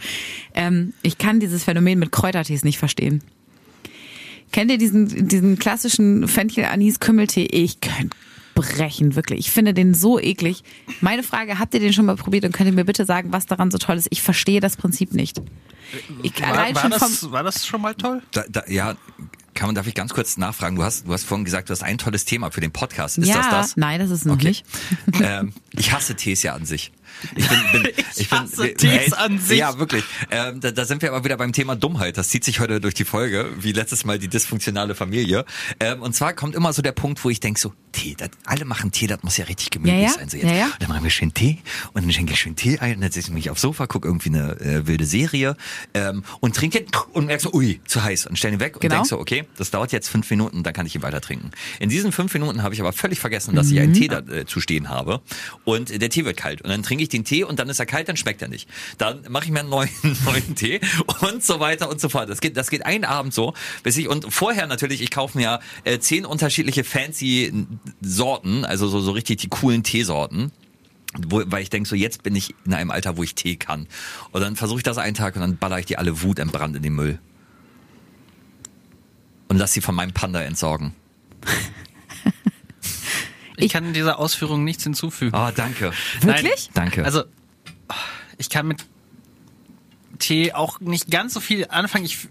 Ähm, 0.54 0.92
ich 1.02 1.18
kann 1.18 1.40
dieses 1.40 1.64
Phänomen 1.64 1.98
mit 1.98 2.12
Kräutertees 2.12 2.62
nicht 2.62 2.78
verstehen. 2.78 3.22
Kennt 4.52 4.70
ihr 4.70 4.78
diesen, 4.78 5.28
diesen 5.28 5.58
klassischen 5.58 6.28
Fenchel-Anis-Kümmeltee? 6.28 7.46
Ich 7.46 7.80
könnte 7.80 8.16
brechen, 8.54 9.16
wirklich. 9.16 9.40
Ich 9.40 9.50
finde 9.50 9.74
den 9.74 9.94
so 9.94 10.18
eklig. 10.18 10.62
Meine 11.00 11.22
Frage, 11.22 11.58
habt 11.58 11.72
ihr 11.74 11.80
den 11.80 11.92
schon 11.92 12.06
mal 12.06 12.16
probiert 12.16 12.44
und 12.44 12.52
könnt 12.52 12.68
ihr 12.68 12.74
mir 12.74 12.84
bitte 12.84 13.04
sagen, 13.04 13.32
was 13.32 13.46
daran 13.46 13.70
so 13.70 13.78
toll 13.78 13.96
ist? 13.96 14.08
Ich 14.10 14.22
verstehe 14.22 14.60
das 14.60 14.76
Prinzip 14.76 15.12
nicht. 15.12 15.40
Ich, 16.22 16.40
War, 16.40 16.56
war, 16.74 16.90
das, 16.90 17.30
war 17.30 17.42
das 17.42 17.66
schon 17.66 17.80
mal 17.80 17.94
toll? 17.94 18.22
Da, 18.32 18.44
da, 18.48 18.62
ja, 18.68 18.96
kann 19.54 19.68
man, 19.68 19.74
darf 19.74 19.86
ich 19.86 19.94
ganz 19.94 20.12
kurz 20.14 20.36
nachfragen? 20.36 20.76
Du 20.76 20.82
hast, 20.84 21.06
du 21.06 21.12
hast 21.12 21.24
vorhin 21.24 21.44
gesagt, 21.44 21.68
du 21.68 21.72
hast 21.72 21.82
ein 21.82 21.98
tolles 21.98 22.24
Thema 22.24 22.50
für 22.50 22.60
den 22.60 22.70
Podcast. 22.70 23.18
Ist 23.18 23.28
ja, 23.28 23.36
das 23.36 23.48
das? 23.50 23.76
nein, 23.76 24.00
das 24.00 24.10
ist 24.10 24.24
noch 24.26 24.34
Okay. 24.34 24.48
nicht. 24.48 24.64
ähm, 25.20 25.52
ich 25.76 25.92
hasse 25.92 26.14
Tees 26.14 26.42
ja 26.42 26.54
an 26.54 26.64
sich. 26.64 26.92
Ich, 27.36 27.48
bin, 27.48 27.58
bin, 27.72 27.92
ich, 28.16 28.28
bin, 28.28 28.38
hasse 28.40 28.62
wir- 28.64 28.76
Tees 28.76 29.12
an 29.12 29.38
sich. 29.38 29.58
Ja, 29.58 29.78
wirklich. 29.78 30.04
Ähm, 30.30 30.60
da, 30.60 30.70
da 30.70 30.84
sind 30.84 31.02
wir 31.02 31.10
aber 31.12 31.24
wieder 31.24 31.36
beim 31.36 31.52
Thema 31.52 31.76
Dummheit. 31.76 32.16
Das 32.18 32.28
zieht 32.28 32.44
sich 32.44 32.60
heute 32.60 32.80
durch 32.80 32.94
die 32.94 33.04
Folge, 33.04 33.50
wie 33.58 33.72
letztes 33.72 34.04
Mal 34.04 34.18
die 34.18 34.28
dysfunktionale 34.28 34.94
Familie. 34.94 35.44
Ähm, 35.80 36.02
und 36.02 36.14
zwar 36.14 36.32
kommt 36.34 36.54
immer 36.54 36.72
so 36.72 36.82
der 36.82 36.92
Punkt, 36.92 37.22
wo 37.24 37.30
ich 37.30 37.40
denke 37.40 37.60
so, 37.60 37.72
Tee, 37.92 38.14
das, 38.16 38.30
alle 38.44 38.64
machen 38.64 38.92
Tee, 38.92 39.08
das 39.08 39.22
muss 39.24 39.36
ja 39.36 39.46
richtig 39.46 39.70
gemütlich 39.70 39.96
Ja, 40.02 40.08
ja. 40.08 40.12
sein. 40.14 40.28
So 40.28 40.36
jetzt. 40.36 40.46
Ja. 40.48 40.66
Und 40.66 40.74
dann 40.80 40.88
machen 40.88 41.02
wir 41.02 41.10
schön 41.10 41.34
Tee 41.34 41.58
und 41.92 42.02
dann 42.04 42.12
schenke 42.12 42.32
ich 42.34 42.38
schön 42.40 42.54
Tee 42.54 42.78
ein 42.78 42.94
und 42.96 43.00
dann 43.00 43.10
setze 43.10 43.28
ich 43.28 43.34
mich 43.34 43.50
aufs 43.50 43.60
Sofa, 43.62 43.86
gucke 43.86 44.06
irgendwie 44.06 44.28
eine 44.28 44.60
äh, 44.60 44.86
wilde 44.86 45.04
Serie 45.04 45.56
ähm, 45.94 46.22
und 46.40 46.54
trinke 46.54 46.84
und 47.12 47.26
merke 47.26 47.42
so, 47.42 47.52
ui, 47.52 47.80
zu 47.86 48.02
heiß 48.02 48.26
und 48.26 48.38
stelle 48.38 48.54
ihn 48.54 48.60
weg 48.60 48.74
und 48.76 48.80
Genau. 48.82 48.94
denk 48.96 49.06
so, 49.06 49.18
okay, 49.18 49.44
das 49.56 49.70
dauert 49.72 49.90
jetzt 49.92 50.08
fünf 50.08 50.30
Minuten, 50.30 50.62
dann 50.62 50.72
kann 50.72 50.86
ich 50.86 50.94
ihn 50.94 51.02
weiter 51.02 51.20
trinken. 51.20 51.50
In 51.80 51.88
diesen 51.90 52.12
fünf 52.12 52.32
Minuten 52.32 52.62
habe 52.62 52.74
ich 52.74 52.80
aber 52.80 52.92
völlig 52.92 53.18
vergessen, 53.18 53.54
dass 53.56 53.70
ich 53.72 53.80
einen 53.80 53.92
Tee 53.92 54.06
da, 54.08 54.18
äh, 54.20 54.46
zu 54.46 54.60
stehen 54.60 54.88
habe 54.88 55.20
und 55.64 56.00
der 56.00 56.10
Tee 56.10 56.24
wird 56.24 56.36
kalt 56.36 56.62
und 56.62 56.70
dann 56.70 56.82
trinke 56.84 57.02
ich 57.02 57.08
den 57.12 57.24
Tee 57.24 57.44
und 57.44 57.58
dann 57.58 57.68
ist 57.68 57.78
er 57.78 57.86
kalt, 57.86 58.08
dann 58.08 58.16
schmeckt 58.16 58.42
er 58.42 58.48
nicht. 58.48 58.68
Dann 58.98 59.24
mache 59.28 59.44
ich 59.44 59.50
mir 59.50 59.60
einen 59.60 59.68
neuen, 59.68 59.90
neuen 60.24 60.54
Tee 60.54 60.80
und 61.20 61.44
so 61.44 61.60
weiter 61.60 61.90
und 61.90 62.00
so 62.00 62.08
fort. 62.08 62.28
Das 62.28 62.40
geht, 62.40 62.56
das 62.56 62.70
geht 62.70 62.86
einen 62.86 63.04
Abend 63.04 63.34
so, 63.34 63.54
bis 63.82 63.96
ich 63.96 64.08
und 64.08 64.32
vorher 64.32 64.66
natürlich, 64.66 65.02
ich 65.02 65.10
kaufe 65.10 65.36
mir 65.36 65.60
äh, 65.84 65.98
zehn 65.98 66.24
unterschiedliche 66.24 66.84
fancy 66.84 67.52
Sorten, 68.00 68.64
also 68.64 68.88
so, 68.88 69.00
so 69.00 69.12
richtig 69.12 69.38
die 69.38 69.48
coolen 69.48 69.82
Teesorten 69.82 70.52
wo, 71.26 71.42
weil 71.46 71.62
ich 71.62 71.70
denke, 71.70 71.88
so 71.88 71.96
jetzt 71.96 72.22
bin 72.22 72.36
ich 72.36 72.54
in 72.64 72.72
einem 72.72 72.90
Alter, 72.90 73.16
wo 73.16 73.22
ich 73.22 73.34
Tee 73.34 73.56
kann. 73.56 73.88
Und 74.30 74.42
dann 74.42 74.56
versuche 74.56 74.78
ich 74.78 74.84
das 74.84 74.98
einen 74.98 75.14
Tag 75.14 75.34
und 75.34 75.40
dann 75.40 75.56
baller 75.56 75.78
ich 75.78 75.86
die 75.86 75.98
alle 75.98 76.22
wutentbrannt 76.22 76.76
in 76.76 76.82
den 76.82 76.94
Müll. 76.94 77.18
Und 79.48 79.56
lass 79.56 79.72
sie 79.72 79.80
von 79.80 79.94
meinem 79.94 80.12
Panda 80.12 80.40
entsorgen. 80.42 80.94
Ich, 83.62 83.72
kann 83.72 83.92
dieser 83.92 84.18
Ausführung 84.18 84.64
nichts 84.64 84.84
hinzufügen. 84.84 85.34
Ah, 85.34 85.52
danke. 85.52 85.92
Wirklich? 86.20 86.70
Danke. 86.74 87.04
Also, 87.04 87.24
ich 88.38 88.50
kann 88.50 88.66
mit 88.66 88.84
Tee 90.18 90.52
auch 90.52 90.80
nicht 90.80 91.10
ganz 91.10 91.34
so 91.34 91.40
viel 91.40 91.66
anfangen. 91.68 92.04
Ich, 92.04 92.28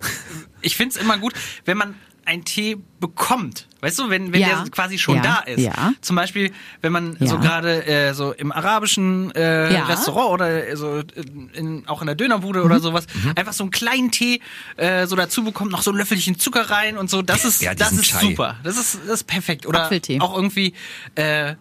ich 0.61 0.75
finde 0.75 0.95
es 0.95 1.01
immer 1.01 1.17
gut, 1.17 1.33
wenn 1.65 1.77
man 1.77 1.95
einen 2.29 2.45
Tee 2.45 2.77
bekommt. 2.99 3.67
Weißt 3.81 3.97
du, 3.99 4.09
wenn, 4.09 4.31
wenn 4.33 4.41
Ja. 4.41 4.61
der 4.63 4.69
quasi 4.71 4.97
schon 4.97 5.15
Ja. 5.15 5.21
da 5.21 5.35
ist. 5.51 5.59
Ja. 5.61 5.93
Zum 6.01 6.15
Beispiel, 6.15 6.51
wenn 6.81 6.91
man 6.91 7.15
Ja. 7.19 7.27
so 7.27 7.37
gerade 7.39 7.85
äh, 7.85 8.13
so 8.13 8.31
im 8.33 8.51
arabischen 8.51 9.31
äh, 9.35 9.73
Ja. 9.73 9.85
Restaurant 9.85 10.31
oder 10.31 10.67
äh, 10.67 10.75
so 10.75 10.99
in, 11.15 11.49
in, 11.53 11.87
auch 11.87 12.01
in 12.01 12.07
der 12.07 12.15
Dönerbude 12.15 12.59
Mhm. 12.59 12.65
oder 12.65 12.79
sowas, 12.79 13.05
einfach 13.35 13.53
so 13.53 13.63
einen 13.63 13.71
kleinen 13.71 14.11
Tee 14.11 14.41
äh, 14.77 15.07
so 15.07 15.15
dazu 15.15 15.43
bekommt, 15.43 15.71
noch 15.71 15.81
so 15.81 15.91
ein 15.91 15.97
Löffelchen 15.97 16.37
Zucker 16.39 16.69
rein 16.69 16.97
und 16.97 17.09
so. 17.09 17.21
Das 17.21 17.45
ist, 17.45 17.61
Ja, 17.61 17.73
das 17.73 17.91
ist 17.93 18.05
Chai. 18.05 18.19
super. 18.21 18.57
Das 18.63 18.77
ist, 18.77 18.99
das 19.07 19.15
ist 19.21 19.27
perfekt. 19.27 19.65
Oder 19.65 19.83
Apfeltee. 19.83 20.19
auch 20.19 20.35
irgendwie, 20.35 20.73
äh, 21.15 21.55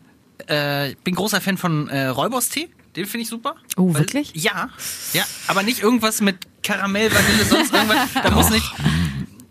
äh, 0.49 0.91
ich 0.91 0.99
bin 0.99 1.15
großer 1.15 1.41
Fan 1.41 1.57
von 1.57 1.89
äh, 1.89 2.07
Räuberstee. 2.07 2.69
Den 2.97 3.07
finde 3.07 3.23
ich 3.23 3.29
super. 3.29 3.55
Oh, 3.77 3.95
wirklich? 3.95 4.33
Ja, 4.35 4.71
ja, 5.13 5.23
aber 5.47 5.63
nicht 5.63 5.83
irgendwas 5.83 6.21
mit 6.21 6.37
Karamell, 6.65 7.13
Vanille, 7.15 7.45
sonst 7.45 7.73
irgendwas. 7.73 8.09
Da 8.15 8.31
muss 8.33 8.51
nicht. 8.51 8.67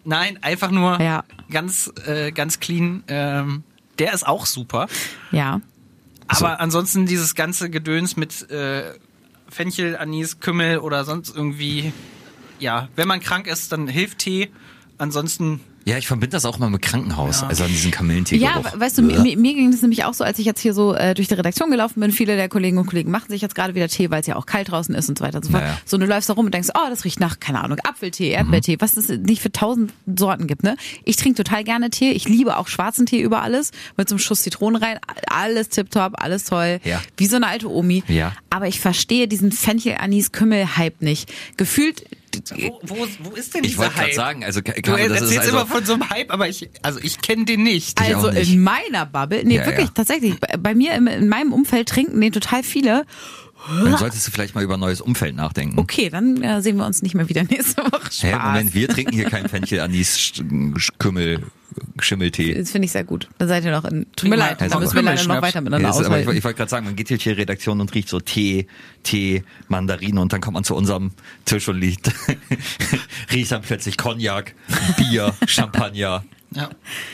Nein, 0.08 0.42
einfach 0.42 0.72
nur 0.72 1.02
Ja. 1.02 1.26
ganz, 1.52 1.92
äh, 2.06 2.32
ganz 2.32 2.62
clean. 2.62 3.04
Ähm, 3.10 3.64
der 4.00 4.14
ist 4.14 4.26
auch 4.26 4.46
super. 4.46 4.88
Ja. 5.32 5.60
Aber 6.30 6.62
ansonsten 6.62 7.06
dieses 7.06 7.36
ganze 7.36 7.70
Gedöns 7.70 8.16
mit 8.16 8.50
äh, 8.50 8.94
Fenchel, 9.50 9.98
Anis, 9.98 10.40
Kümmel 10.40 10.78
oder 10.80 11.04
sonst 11.04 11.36
irgendwie. 11.36 11.92
Ja, 12.60 12.88
wenn 12.96 13.08
man 13.08 13.20
krank 13.20 13.48
ist, 13.48 13.72
dann 13.74 13.88
hilft 13.90 14.20
Tee. 14.20 14.50
Ansonsten 14.98 15.60
ja, 15.88 15.98
ich 15.98 16.06
verbinde 16.08 16.34
das 16.36 16.44
auch 16.46 16.60
mal 16.60 16.70
mit 16.70 16.82
Krankenhaus, 16.82 17.44
also 17.44 17.64
an 17.64 17.70
diesen 17.70 17.92
Kamillentee. 17.92 18.36
Ja, 18.36 18.62
weißt 18.76 18.98
du, 18.98 19.02
mir, 19.04 19.20
mir 19.38 19.54
ging 19.54 19.72
das 19.72 19.82
nämlich 19.82 20.04
auch 20.04 20.14
so, 20.14 20.24
als 20.24 20.38
ich 20.38 20.46
jetzt 20.46 20.60
hier 20.60 20.74
so 20.74 20.94
äh, 20.94 21.14
durch 21.14 21.28
die 21.30 21.34
Redaktion 21.34 21.72
gelaufen 21.72 22.00
bin. 22.02 22.12
Viele 22.12 22.36
der 22.36 22.50
Kolleginnen 22.50 22.80
und 22.80 22.88
Kollegen 22.88 23.10
machen 23.10 23.30
sich 23.30 23.42
jetzt 23.42 23.56
gerade 23.56 23.74
wieder 23.74 23.88
Tee, 23.88 24.10
weil 24.12 24.20
es 24.22 24.28
ja 24.28 24.36
auch 24.36 24.46
kalt 24.46 24.70
draußen 24.70 24.94
ist 24.96 25.08
und 25.08 25.18
so 25.18 25.24
weiter 25.24 25.38
und 25.38 25.46
so 25.46 25.52
fort. 25.52 25.64
Naja. 25.64 25.78
So, 25.86 25.96
und 25.96 26.02
du 26.02 26.08
läufst 26.08 26.30
da 26.30 26.34
rum 26.34 26.46
und 26.46 26.54
denkst, 26.54 26.70
oh, 26.76 26.90
das 26.90 27.06
riecht 27.06 27.20
nach, 27.22 27.40
keine 27.40 27.64
Ahnung, 27.64 27.78
Apfeltee, 27.84 28.30
Erdbeertee, 28.32 28.74
Mhm. 28.76 28.82
was 28.82 28.98
es 28.98 29.08
nicht 29.08 29.42
für 29.42 29.52
tausend 29.52 29.94
Sorten 30.14 30.46
gibt, 30.48 30.64
ne? 30.64 30.76
Ich 31.06 31.16
trinke 31.16 31.44
total 31.44 31.64
gerne 31.64 31.90
Tee. 31.90 32.12
Ich 32.12 32.28
liebe 32.28 32.58
auch 32.58 32.68
schwarzen 32.68 33.06
Tee 33.06 33.22
über 33.22 33.42
alles. 33.42 33.72
Mit 33.96 34.10
so 34.10 34.16
einem 34.16 34.20
Schuss 34.20 34.42
Zitrone 34.42 34.82
rein. 34.82 35.00
Alles 35.28 35.70
tipptopp, 35.70 36.22
alles 36.22 36.44
toll. 36.44 36.80
Ja. 36.84 37.02
Wie 37.16 37.28
so 37.28 37.38
eine 37.38 37.48
alte 37.48 37.72
Omi. 37.72 38.04
Ja. 38.10 38.34
Aber 38.50 38.68
ich 38.68 38.80
verstehe 38.82 39.28
diesen 39.28 39.52
Fenchel-Anis-Kümmel-Hype 39.54 41.02
nicht. 41.02 41.32
Gefühlt, 41.58 42.04
Wo, 42.56 42.80
wo, 42.84 42.96
wo 43.24 43.36
ist 43.36 43.56
denn 43.56 43.64
Ich 43.64 43.72
dieser 43.72 43.84
wollte 43.84 43.96
gerade 43.96 44.14
sagen, 44.14 44.44
also 44.44 44.62
Du 44.62 44.72
Caro, 44.82 44.98
das 45.08 45.22
ist 45.22 45.38
also, 45.40 45.52
immer 45.52 45.66
von 45.78 45.86
so 45.86 45.94
einem 45.94 46.10
Hype, 46.10 46.32
aber 46.32 46.48
ich, 46.50 46.70
also 46.82 47.00
ich 47.02 47.20
kenne 47.22 47.46
den 47.46 47.64
nicht. 47.64 48.00
Also 48.02 48.32
nicht. 48.32 48.52
in 48.54 48.64
meiner 48.64 49.06
Bubble, 49.06 49.44
nee, 49.44 49.58
Ja, 49.58 49.66
wirklich, 49.66 49.88
ja. 49.88 49.94
tatsächlich. 49.94 50.40
Bei, 50.40 50.58
bei 50.58 50.76
mir 50.76 50.94
im, 50.96 51.08
in 51.08 51.30
meinem 51.30 51.54
Umfeld 51.54 51.90
trinken 51.90 52.20
den 52.20 52.32
total 52.32 52.64
viele. 52.64 53.06
dann 53.84 53.98
solltest 53.98 54.28
du 54.28 54.32
vielleicht 54.32 54.56
mal 54.56 54.64
über 54.64 54.76
ein 54.76 54.80
neues 54.80 55.02
Umfeld 55.02 55.36
nachdenken. 55.36 55.78
Okay, 55.80 56.10
dann 56.10 56.42
äh, 56.42 56.62
sehen 56.62 56.78
wir 56.78 56.86
uns 56.86 57.02
nicht 57.02 57.16
mehr 57.16 57.30
wieder 57.30 57.44
nächste 57.44 57.84
Woche. 57.84 58.12
Spaß. 58.12 58.24
Hä, 58.24 58.36
Moment, 58.36 58.74
wir 58.74 58.88
trinken 58.88 59.14
hier 59.14 59.30
kein 59.30 59.48
Fenchel, 59.50 59.80
Anis, 59.82 60.34
Kümmel, 61.00 61.44
Schimmeltee. 62.00 62.54
Das 62.54 62.72
finde 62.72 62.86
ich 62.86 62.92
sehr 62.92 63.04
gut. 63.04 63.28
Dann 63.38 63.48
seid 63.48 63.64
ihr 63.66 63.72
noch 63.72 63.86
in. 63.86 64.06
Tut 64.16 64.30
mir 64.30 64.36
leid, 64.36 64.58
da 64.60 64.80
müssen 64.80 64.96
wir 64.96 65.02
leider 65.02 65.24
noch 65.26 65.42
weiter 65.42 65.62
miteinander 65.62 65.90
Ja, 65.90 66.00
ist, 66.00 66.06
aber 66.06 66.20
ich, 66.20 66.28
ich 66.28 66.44
wollte 66.44 66.58
gerade 66.58 66.70
sagen, 66.70 66.86
man 66.86 66.96
geht 66.96 67.08
hier 67.08 67.18
die 67.18 67.30
Redaktion 67.32 67.82
und 67.82 67.94
riecht 67.94 68.10
so 68.10 68.20
Tee, 68.20 68.68
Tee, 69.04 69.44
Mandarine 69.68 70.20
und 70.22 70.34
dann 70.34 70.42
kommt 70.42 70.56
man 70.56 70.64
zu 70.64 70.76
unserem 70.76 71.12
Tisch 71.46 71.68
und 71.68 71.80
liegt, 71.80 72.12
riecht 73.32 73.52
dann 73.52 73.62
plötzlich 73.62 73.98
Cognac, 73.98 74.54
Bier, 74.98 75.34
Champagner. 75.48 76.24
Ja. 76.52 76.70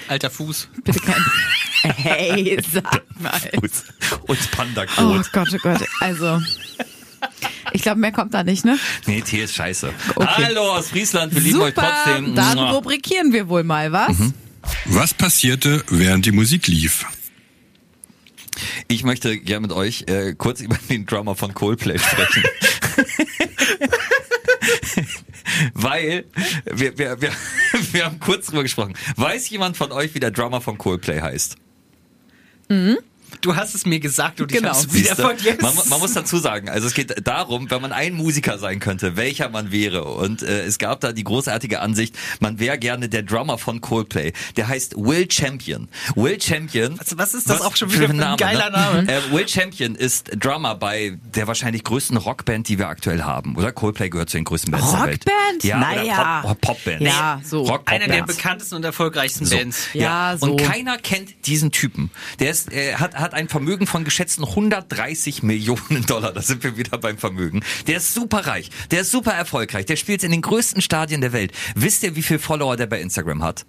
Alter 0.07 0.29
Fuß. 0.29 0.69
Bitte 0.83 0.99
kein. 0.99 1.15
Hey, 1.83 2.57
sag 2.71 3.03
mal. 3.19 3.31
Fuß 3.59 3.83
und 4.27 4.37
Oh 4.39 4.55
Panda-Kot. 4.55 5.33
Gott, 5.33 5.49
oh 5.53 5.57
Gott. 5.61 5.81
Also, 5.99 6.39
ich 7.73 7.81
glaube, 7.81 7.99
mehr 7.99 8.13
kommt 8.13 8.33
da 8.33 8.43
nicht, 8.43 8.63
ne? 8.63 8.79
Nee, 9.05 9.19
Tee 9.19 9.43
ist 9.43 9.53
scheiße. 9.55 9.91
Okay. 10.15 10.45
Hallo 10.45 10.75
aus 10.75 10.89
Friesland, 10.91 11.35
wir 11.35 11.41
lieben 11.41 11.61
euch 11.61 11.75
Super, 11.75 11.91
trotzdem. 12.05 12.35
dann 12.35 12.57
rubrikieren 12.57 13.33
wir 13.33 13.49
wohl 13.49 13.63
mal, 13.65 13.91
was? 13.91 14.17
Mhm. 14.17 14.33
Was 14.85 15.13
passierte, 15.13 15.83
während 15.89 16.25
die 16.25 16.31
Musik 16.31 16.67
lief? 16.67 17.05
Ich 18.87 19.03
möchte 19.03 19.37
gerne 19.39 19.67
mit 19.67 19.71
euch 19.75 20.05
äh, 20.07 20.33
kurz 20.37 20.61
über 20.61 20.77
den 20.89 21.05
Drummer 21.05 21.35
von 21.35 21.53
Coldplay 21.53 21.97
sprechen. 21.97 22.43
Weil 25.73 26.25
wir, 26.65 26.97
wir, 26.97 27.21
wir, 27.21 27.31
wir 27.91 28.05
haben 28.05 28.19
kurz 28.19 28.47
drüber 28.47 28.63
gesprochen. 28.63 28.93
Weiß 29.15 29.49
jemand 29.49 29.77
von 29.77 29.91
euch, 29.91 30.15
wie 30.15 30.19
der 30.19 30.31
Drummer 30.31 30.61
von 30.61 30.77
Coldplay 30.77 31.21
heißt? 31.21 31.55
Du 33.41 33.55
hast 33.55 33.75
es 33.75 33.85
mir 33.85 33.99
gesagt 33.99 34.39
und 34.41 34.51
Genau. 34.51 34.71
ich 34.71 34.77
hab's 34.77 34.93
wieder 34.93 35.07
Siehste? 35.09 35.21
vergessen. 35.21 35.57
Man, 35.61 35.73
man 35.89 35.99
muss 35.99 36.13
dazu 36.13 36.37
sagen, 36.37 36.69
also 36.69 36.87
es 36.87 36.93
geht 36.93 37.25
darum, 37.27 37.69
wenn 37.69 37.81
man 37.81 37.91
ein 37.91 38.13
Musiker 38.13 38.57
sein 38.57 38.79
könnte, 38.79 39.15
welcher 39.17 39.49
man 39.49 39.71
wäre. 39.71 40.03
Und 40.05 40.41
äh, 40.43 40.63
es 40.65 40.77
gab 40.77 41.01
da 41.01 41.11
die 41.11 41.23
großartige 41.23 41.79
Ansicht, 41.81 42.15
man 42.39 42.59
wäre 42.59 42.77
gerne 42.77 43.09
der 43.09 43.23
Drummer 43.23 43.57
von 43.57 43.81
Coldplay. 43.81 44.33
Der 44.55 44.67
heißt 44.67 44.95
Will 44.95 45.29
Champion. 45.29 45.87
Will 46.15 46.39
Champion. 46.41 46.97
Was- 46.99 47.17
was 47.17 47.33
ist 47.33 47.49
das 47.49 47.61
auch 47.61 47.75
schon 47.75 47.89
für 47.89 47.99
wieder 48.09 48.13
für 48.13 48.27
ein 48.27 48.37
geiler 48.37 48.69
Name? 48.69 49.07
Äh, 49.11 49.31
Will 49.31 49.47
Champion 49.47 49.95
ist 49.95 50.31
Drummer 50.39 50.75
bei 50.75 51.17
der 51.35 51.47
wahrscheinlich 51.47 51.83
größten 51.83 52.17
Rockband, 52.17 52.67
die 52.67 52.77
wir 52.79 52.87
aktuell 52.87 53.23
haben. 53.23 53.55
Oder 53.55 53.71
Coldplay 53.71 54.09
gehört 54.09 54.29
zu 54.29 54.37
den 54.37 54.43
größten 54.45 54.71
Bands 54.71 54.91
der 54.91 55.01
Welt. 55.05 55.25
Rockband? 55.25 55.63
Ja, 55.63 55.77
Naja. 55.79 56.41
Pop, 56.43 56.61
Popband. 56.61 57.01
Ja, 57.01 57.41
so. 57.43 57.63
Rock, 57.63 57.91
Einer 57.91 58.07
der 58.07 58.23
bekanntesten 58.23 58.75
und 58.75 58.85
erfolgreichsten 58.85 59.45
So. 59.45 59.55
Bands. 59.57 59.87
Ja, 59.93 60.35
so. 60.39 60.47
Und 60.51 60.57
keiner 60.61 60.97
kennt 60.97 61.45
diesen 61.45 61.71
Typen. 61.71 62.09
Der 62.39 62.51
ist, 62.51 62.71
äh, 62.71 62.95
hat, 62.95 63.15
hat 63.23 63.33
ein 63.33 63.47
Vermögen 63.47 63.87
von 63.87 64.03
geschätzten 64.03 64.43
130 64.43 65.41
Millionen 65.41 66.05
Dollar. 66.07 66.33
Da 66.33 66.41
sind 66.41 66.63
wir 66.63 66.77
wieder 66.77 66.97
beim 66.99 67.17
Vermögen. 67.17 67.63
Der 67.87 67.97
ist 67.97 68.13
super 68.13 68.45
reich. 68.45 68.69
Der 68.91 69.01
ist 69.01 69.11
super 69.11 69.31
erfolgreich. 69.31 69.85
Der 69.87 69.95
spielt 69.95 70.23
in 70.23 70.31
den 70.31 70.41
größten 70.41 70.81
Stadien 70.81 71.21
der 71.21 71.33
Welt. 71.33 71.53
Wisst 71.73 72.03
ihr, 72.03 72.15
wie 72.15 72.21
viel 72.21 72.37
Follower 72.37 72.75
der 72.75 72.87
bei 72.87 73.01
Instagram 73.01 73.41
hat? 73.41 73.65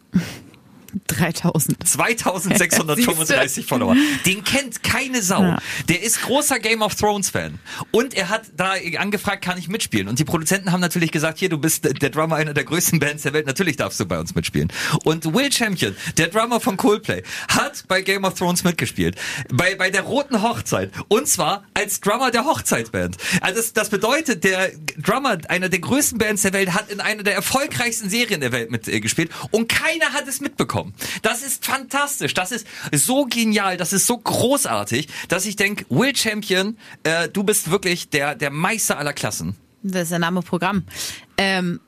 3000. 1.07 1.87
2635 1.87 3.67
Follower. 3.69 3.97
Den 4.27 4.45
kennt 4.45 4.83
keine 4.83 5.23
Sau. 5.23 5.43
Ja. 5.43 5.59
Der 5.89 6.03
ist 6.03 6.23
großer 6.23 6.59
Game 6.59 6.83
of 6.83 6.95
Thrones 6.95 7.31
Fan. 7.31 7.59
Und 7.91 8.15
er 8.15 8.29
hat 8.29 8.43
da 8.57 8.75
angefragt, 8.99 9.43
kann 9.43 9.59
ich 9.59 9.69
mitspielen? 9.69 10.09
Und 10.09 10.19
die 10.19 10.25
Produzenten 10.25 10.73
haben 10.73 10.81
natürlich 10.81 11.11
gesagt, 11.11 11.39
hier, 11.39 11.49
du 11.49 11.59
bist 11.59 11.85
der 11.85 12.11
Drummer 12.11 12.37
einer 12.37 12.55
der 12.55 12.65
größten 12.65 12.99
Bands 12.99 13.23
der 13.23 13.33
Welt, 13.33 13.47
natürlich 13.47 13.77
darfst 13.77 14.01
du 14.01 14.07
bei 14.07 14.19
uns 14.19 14.35
mitspielen. 14.35 14.73
Und 15.05 15.33
Will 15.35 15.53
Champion, 15.53 15.97
der 16.19 16.29
Drummer 16.29 16.61
von 16.61 16.77
Coldplay, 16.77 17.23
hat 17.49 17.85
bei 17.89 18.03
Game 18.03 18.25
of 18.25 18.35
Thrones 18.35 18.65
mitgespielt. 18.65 19.17
Bei, 19.53 19.75
bei 19.75 19.91
der 19.91 20.03
Roten 20.03 20.43
Hochzeit. 20.43 20.93
Und 21.09 21.29
zwar 21.29 21.65
als 21.75 22.01
Drummer 22.01 22.31
der 22.31 22.45
Hochzeitsband. 22.45 23.17
Also 23.41 23.57
das, 23.61 23.73
das 23.73 23.89
bedeutet, 23.91 24.45
der 24.45 24.71
Drummer 24.99 25.39
einer 25.49 25.69
der 25.69 25.81
größten 25.81 26.19
Bands 26.19 26.43
der 26.43 26.53
Welt 26.53 26.75
hat 26.75 26.91
in 26.91 27.01
einer 27.01 27.23
der 27.23 27.35
erfolgreichsten 27.35 28.09
Serien 28.09 28.41
der 28.41 28.53
Welt 28.53 28.71
mitgespielt 28.71 29.31
und 29.51 29.69
keiner 29.69 30.13
hat 30.13 30.29
es 30.29 30.41
mitbekommen. 30.41 30.84
Das 31.23 31.43
ist 31.43 31.65
fantastisch. 31.65 32.35
Das 32.35 32.53
ist 32.53 32.67
so 32.93 33.25
genial. 33.27 33.77
Das 33.77 33.93
ist 33.93 34.07
so 34.07 34.19
großartig, 34.19 35.09
dass 35.29 35.47
ich 35.47 35.57
denke, 35.57 35.85
Will 35.89 36.15
Champion, 36.17 36.77
äh, 37.03 37.29
du 37.29 37.43
bist 37.45 37.71
wirklich 37.71 38.11
der, 38.11 38.35
der 38.35 38.51
Meister 38.51 38.99
aller 38.99 39.13
Klassen. 39.13 39.57
Das 39.83 40.03
ist 40.05 40.11
der 40.13 40.19
Name 40.19 40.43
Programm. 40.43 40.85
Ähm, 41.37 41.81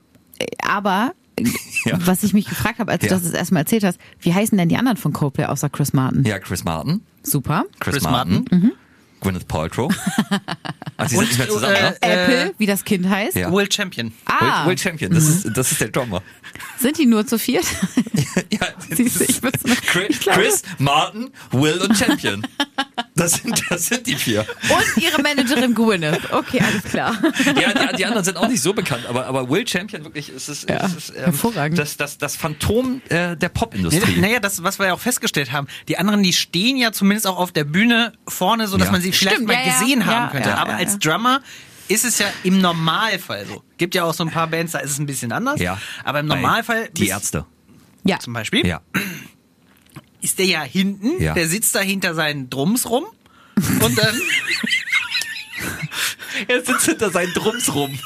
aber 0.62 1.12
Ja. 1.84 1.98
was 2.06 2.22
ich 2.22 2.32
mich 2.32 2.46
gefragt 2.46 2.78
habe, 2.78 2.90
als 2.92 3.00
du 3.02 3.06
Ja. 3.08 3.14
das 3.14 3.22
das 3.24 3.32
erstmal 3.32 3.62
erzählt 3.62 3.84
hast, 3.84 3.98
wie 4.20 4.32
heißen 4.34 4.56
denn 4.56 4.68
die 4.70 4.76
anderen 4.76 4.96
von 4.96 5.12
Coldplay 5.12 5.44
außer 5.44 5.68
Chris 5.68 5.92
Martin? 5.92 6.24
Ja, 6.24 6.38
Chris 6.38 6.64
Martin. 6.64 7.02
Super. 7.22 7.64
Chris, 7.78 7.94
Chris 7.96 8.02
Martin. 8.04 8.34
Martin. 8.50 8.72
Gwyneth 9.20 9.48
Paltrow. 9.48 9.92
Ach, 10.98 11.08
die 11.08 11.14
sind 11.16 11.28
nicht 11.28 11.38
mehr 11.38 11.48
zusammen, 11.48 11.74
äh, 11.74 11.82
ne? 11.82 11.96
Apple, 12.00 12.54
wie 12.58 12.66
das 12.66 12.84
Kind 12.84 13.08
heißt. 13.08 13.36
Ja. 13.36 13.52
Will 13.52 13.70
Champion. 13.70 14.12
Ah, 14.24 14.64
Will, 14.64 14.70
Will 14.70 14.78
Champion, 14.78 15.12
das 15.12 15.24
ist, 15.24 15.56
das 15.56 15.72
ist 15.72 15.80
der 15.80 15.88
Drummer. 15.88 16.22
sind 16.78 16.96
die 16.98 17.04
nur 17.06 17.26
zu 17.26 17.38
viert? 17.38 17.64
ja, 18.50 18.66
Siehst 18.90 19.20
du, 19.20 19.24
ich 19.24 19.40
Chris, 19.86 20.06
ich 20.08 20.20
glaube- 20.20 20.40
Chris, 20.42 20.62
Martin, 20.78 21.30
Will 21.50 21.78
und 21.82 21.96
Champion. 21.96 22.46
Das 23.14 23.32
sind, 23.32 23.62
das 23.70 23.86
sind 23.86 24.06
die 24.06 24.14
vier. 24.14 24.46
Und 24.70 25.02
ihre 25.02 25.20
Managerin 25.22 25.74
Gwyneth. 25.74 26.32
Okay, 26.32 26.60
alles 26.60 26.84
klar. 26.84 27.16
Ja, 27.60 27.72
die, 27.90 27.96
die 27.96 28.04
anderen 28.06 28.24
sind 28.24 28.36
auch 28.36 28.48
nicht 28.48 28.60
so 28.62 28.72
bekannt, 28.74 29.06
aber, 29.06 29.26
aber 29.26 29.48
Will 29.50 29.66
Champion 29.66 30.04
wirklich 30.04 30.28
ist 30.30 30.48
es, 30.48 30.66
Ja, 30.68 30.86
ist 30.86 31.10
ähm, 31.10 31.24
hervorragend. 31.24 31.78
Das, 31.78 31.96
das, 31.96 32.18
das 32.18 32.36
Phantom 32.36 33.00
äh, 33.08 33.36
der 33.36 33.48
Popindustrie. 33.48 34.16
Naja, 34.20 34.38
das, 34.40 34.62
was 34.62 34.78
wir 34.78 34.86
ja 34.86 34.94
auch 34.94 35.00
festgestellt 35.00 35.52
haben. 35.52 35.66
Die 35.88 35.98
anderen, 35.98 36.22
die 36.22 36.32
stehen 36.32 36.76
ja 36.76 36.92
zumindest 36.92 37.26
auch 37.26 37.38
auf 37.38 37.52
der 37.52 37.64
Bühne 37.64 38.12
vorne, 38.28 38.66
so 38.68 38.76
dass 38.76 38.86
Ja. 38.88 38.92
man 38.92 39.00
sie 39.06 39.12
vielleicht 39.12 39.36
Stimmt, 39.36 39.48
mal 39.48 39.54
ja, 39.66 39.78
gesehen 39.80 40.00
Ja, 40.00 40.06
haben 40.06 40.30
könnte. 40.32 40.48
ja, 40.50 40.56
Aber 40.56 40.72
ja, 40.72 40.76
als. 40.78 40.98
Drummer 40.98 41.40
ist 41.88 42.04
es 42.04 42.18
ja 42.18 42.26
im 42.42 42.60
Normalfall 42.60 43.46
so. 43.46 43.62
Gibt 43.78 43.94
ja 43.94 44.04
auch 44.04 44.14
so 44.14 44.24
ein 44.24 44.30
paar 44.30 44.46
Bands, 44.48 44.72
da 44.72 44.80
ist 44.80 44.90
es 44.92 44.98
ein 44.98 45.06
bisschen 45.06 45.30
anders. 45.32 45.60
Ja. 45.60 45.78
Aber 46.04 46.20
im 46.20 46.26
Normalfall 46.26 46.88
Die 46.92 47.08
Ärzte. 47.08 47.46
Ja. 48.04 48.18
zum 48.18 48.32
Beispiel 48.32 48.66
Ja. 48.66 48.80
ist 50.20 50.38
der 50.38 50.46
ja 50.46 50.62
hinten, 50.62 51.22
Ja. 51.22 51.34
der 51.34 51.48
sitzt 51.48 51.74
da 51.74 51.80
hinter 51.80 52.14
seinen 52.14 52.50
Drums 52.50 52.88
rum 52.90 53.04
und 53.80 53.96
dann 53.98 54.20
Er 56.48 56.62
sitzt 56.64 56.84
hinter 56.86 57.10
seinen 57.10 57.32
Drums 57.32 57.74
rum. 57.74 57.98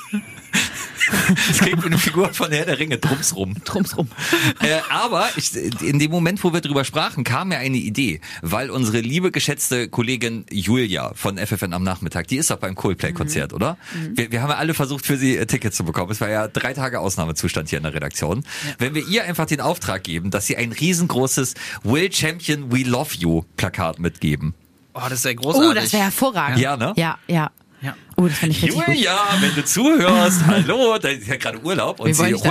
Das 1.48 1.58
klingt 1.58 1.82
wie 1.82 1.86
eine 1.86 1.98
Figur 1.98 2.32
von 2.32 2.50
Herr 2.52 2.64
der 2.64 2.78
Ringe, 2.78 2.98
Drums 2.98 3.34
rum. 3.34 3.54
Drums 3.64 3.96
rum. 3.96 4.08
Äh, 4.60 4.80
aber 4.90 5.28
ich, 5.36 5.54
in 5.82 5.98
dem 5.98 6.10
Moment, 6.10 6.42
wo 6.44 6.52
wir 6.52 6.60
drüber 6.60 6.84
sprachen, 6.84 7.24
kam 7.24 7.48
mir 7.48 7.58
eine 7.58 7.78
Idee, 7.78 8.20
weil 8.42 8.70
unsere 8.70 9.00
liebe 9.00 9.30
geschätzte 9.30 9.88
Kollegin 9.88 10.44
Julia 10.50 11.12
von 11.14 11.38
FFN 11.38 11.72
am 11.72 11.82
Nachmittag, 11.82 12.26
die 12.28 12.36
ist 12.36 12.50
doch 12.50 12.58
beim 12.58 12.74
Coldplay-Konzert, 12.74 13.52
oder? 13.52 13.78
Wir, 14.12 14.32
wir 14.32 14.42
haben 14.42 14.50
ja 14.50 14.56
alle 14.56 14.74
versucht, 14.74 15.06
für 15.06 15.16
sie 15.16 15.36
äh, 15.36 15.46
Tickets 15.46 15.76
zu 15.76 15.84
bekommen. 15.84 16.10
Es 16.10 16.20
war 16.20 16.28
ja 16.28 16.48
drei 16.48 16.74
Tage 16.74 17.00
Ausnahmezustand 17.00 17.70
hier 17.70 17.78
in 17.78 17.84
der 17.84 17.94
Redaktion. 17.94 18.44
Wenn 18.78 18.94
wir 18.94 19.06
ihr 19.06 19.24
einfach 19.24 19.46
den 19.46 19.60
Auftrag 19.60 20.04
geben, 20.04 20.30
dass 20.30 20.46
sie 20.46 20.56
ein 20.56 20.72
riesengroßes 20.72 21.54
Will 21.82 22.12
Champion 22.12 22.70
We 22.70 22.82
Love 22.82 23.14
You 23.16 23.44
Plakat 23.56 23.98
mitgeben. 23.98 24.54
Oh, 24.94 25.00
das 25.04 25.20
ist 25.20 25.24
ja 25.24 25.34
großartig. 25.34 25.70
Oh, 25.70 25.74
das 25.74 25.92
wäre 25.92 26.04
hervorragend. 26.04 26.58
Ja, 26.58 26.76
ne? 26.76 26.92
Ja, 26.96 27.18
ja. 27.28 27.50
Ja. 27.82 27.94
Oh, 28.16 28.26
das 28.28 28.38
fand 28.38 28.52
ich 28.52 28.62
richtig 28.62 28.78
gut. 28.84 28.88
Julia, 28.94 29.16
wenn 29.40 29.54
du 29.54 29.64
zuhörst, 29.64 30.44
hallo, 30.46 30.98
da 30.98 31.08
ist 31.08 31.26
ja 31.26 31.36
gerade 31.36 31.62
Urlaub 31.62 32.00
und 32.00 32.12
sie 32.12 32.26
hört 32.26 32.44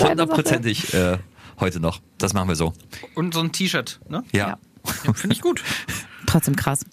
hundertprozentig 0.00 0.94
äh, 0.94 1.18
heute 1.60 1.80
noch. 1.80 2.00
Das 2.18 2.34
machen 2.34 2.48
wir 2.48 2.56
so. 2.56 2.72
Und 3.14 3.34
so 3.34 3.40
ein 3.40 3.50
T-Shirt, 3.52 4.00
ne? 4.08 4.22
Ja. 4.32 4.58
Ja, 5.06 5.12
Finde 5.14 5.34
ich 5.34 5.40
gut. 5.42 5.62
Trotzdem 6.26 6.54
krass. 6.56 6.84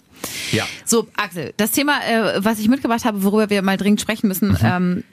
Ja. 0.50 0.66
So, 0.84 1.08
Axel, 1.16 1.52
das 1.56 1.72
Thema, 1.72 2.00
äh, 2.04 2.44
was 2.44 2.58
ich 2.58 2.68
mitgebracht 2.68 3.04
habe, 3.04 3.22
worüber 3.22 3.50
wir 3.50 3.62
mal 3.62 3.76
dringend 3.76 4.00
sprechen 4.00 4.28
müssen, 4.28 4.50
Mhm. 4.52 4.58
ähm, 4.62 5.04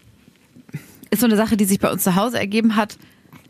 ist 1.12 1.20
so 1.22 1.26
eine 1.26 1.36
Sache, 1.36 1.58
die 1.58 1.66
sich 1.66 1.80
bei 1.80 1.91
uns 1.91 2.04
zu 2.04 2.16
Hause 2.16 2.39
ergeben 2.39 2.76
hat. 2.76 2.97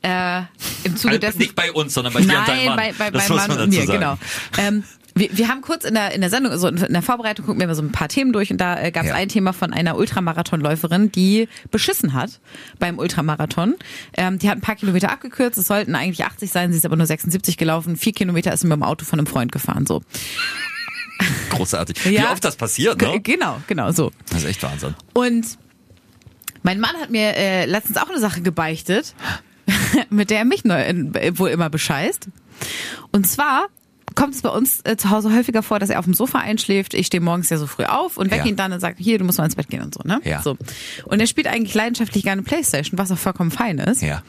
Äh, 0.02 0.44
Im 0.86 0.96
Zuge 0.96 1.10
Also 1.16 1.20
dessen. 1.20 1.38
nicht 1.40 1.56
bei 1.56 1.72
uns, 1.74 1.94
sondern 1.94 2.14
bei 2.14 2.22
dir 2.22 2.28
und 2.40 2.48
deinem 2.48 2.58
Nein, 2.58 2.66
Mann. 2.68 2.76
bei, 2.78 2.94
bei 2.94 3.12
das 3.12 3.28
meinem 3.30 3.38
muss 3.38 3.48
Mann 3.48 3.58
man 3.58 3.60
und 3.66 3.74
dazu 3.74 3.80
mir, 3.82 3.88
sagen. 3.88 4.00
genau. 4.00 4.68
Ähm, 4.68 4.84
wir, 5.20 5.30
wir 5.38 5.48
haben 5.48 5.62
kurz 5.62 5.84
in 5.86 5.94
der, 5.94 6.14
in 6.14 6.22
der 6.22 6.30
Sendung, 6.30 6.58
so 6.58 6.68
in 6.68 6.78
der 6.94 7.02
Vorbereitung 7.02 7.46
gucken 7.46 7.60
wir 7.60 7.66
immer 7.66 7.76
so 7.76 7.82
ein 7.82 7.92
paar 7.92 8.08
Themen 8.08 8.34
durch 8.34 8.52
und 8.52 8.58
da 8.60 8.82
äh, 8.82 8.92
gab 8.92 9.04
es 9.04 9.10
Ja. 9.10 9.16
ein 9.16 9.30
Thema 9.30 9.54
von 9.54 9.74
einer 9.74 9.96
Ultramarathonläuferin, 9.98 11.12
die 11.12 11.48
beschissen 11.72 12.14
hat 12.14 12.40
beim 12.80 12.98
Ultramarathon. 12.98 13.76
Ähm, 14.16 14.40
die 14.40 14.50
hat 14.50 14.58
ein 14.58 14.62
paar 14.62 14.76
Kilometer 14.76 15.12
abgekürzt, 15.12 15.58
es 15.58 15.68
sollten 15.68 15.96
eigentlich 15.96 16.26
80 16.26 16.52
sein, 16.52 16.72
sie 16.72 16.78
ist 16.78 16.86
aber 16.86 16.96
nur 16.96 17.06
76 17.06 17.58
gelaufen. 17.58 17.98
Vier 17.98 18.14
Kilometer 18.14 18.54
ist 18.54 18.62
sie 18.62 18.68
mit 18.68 18.76
dem 18.76 18.84
Auto 18.84 19.06
von 19.06 19.20
einem 19.20 19.28
Freund 19.28 19.52
gefahren, 19.52 19.86
so. 19.86 20.02
Großartig. 21.50 22.04
Wie 22.06 22.16
Ja. 22.16 22.32
oft 22.32 22.44
das 22.44 22.56
passiert, 22.56 22.98
G 23.00 23.06
ne? 23.08 23.20
Genau, 23.22 23.62
genau, 23.68 23.92
so. 23.92 24.12
Das 24.30 24.40
ist 24.44 24.46
echt 24.50 24.64
Wahnsinn. 24.64 24.96
Und 25.14 25.46
mein 26.64 26.80
Mann 26.80 26.96
hat 27.02 27.10
mir 27.10 27.36
äh, 27.36 27.66
letztens 27.66 27.98
auch 27.98 28.10
eine 28.10 28.20
Sache 28.20 28.42
gebeichtet, 28.42 29.14
mit 30.10 30.30
der 30.30 30.40
er 30.40 30.46
mich 30.46 30.64
neu, 30.64 30.80
äh, 30.82 31.38
wohl 31.38 31.50
immer 31.50 31.70
bescheißt. 31.70 32.28
Und 33.12 33.28
zwar 33.28 33.68
kommt 34.20 34.36
es 34.36 34.42
bei 34.42 34.50
uns 34.50 34.82
äh, 34.84 34.98
zu 34.98 35.10
Hause 35.10 35.34
häufiger 35.34 35.64
vor, 35.64 35.80
dass 35.80 35.90
er 35.90 36.00
auf 36.00 36.06
dem 36.06 36.14
Sofa 36.14 36.40
einschläft. 36.40 36.94
Ich 36.94 37.08
stehe 37.08 37.22
morgens 37.22 37.50
ja 37.50 37.58
so 37.58 37.68
früh 37.68 37.86
auf 37.86 38.18
und 38.18 38.32
wecke 38.32 38.44
Ja. 38.44 38.50
ihn 38.50 38.56
dann 38.56 38.74
und 38.74 38.80
sage, 38.80 38.96
hier, 39.00 39.18
du 39.18 39.24
musst 39.26 39.38
mal 39.38 39.46
ins 39.46 39.56
Bett 39.56 39.70
gehen 39.70 39.82
und 39.82 39.94
so, 39.94 40.02
ne? 40.04 40.20
Ja. 40.24 40.42
So. 40.42 40.58
Und 41.06 41.20
er 41.20 41.28
spielt 41.28 41.48
eigentlich 41.48 41.74
leidenschaftlich 41.74 42.24
gerne 42.24 42.42
Playstation, 42.44 42.98
was 43.00 43.12
auch 43.12 43.18
vollkommen 43.18 43.52
fein 43.52 43.80
ist. 43.80 44.02
Ja. 44.02 44.22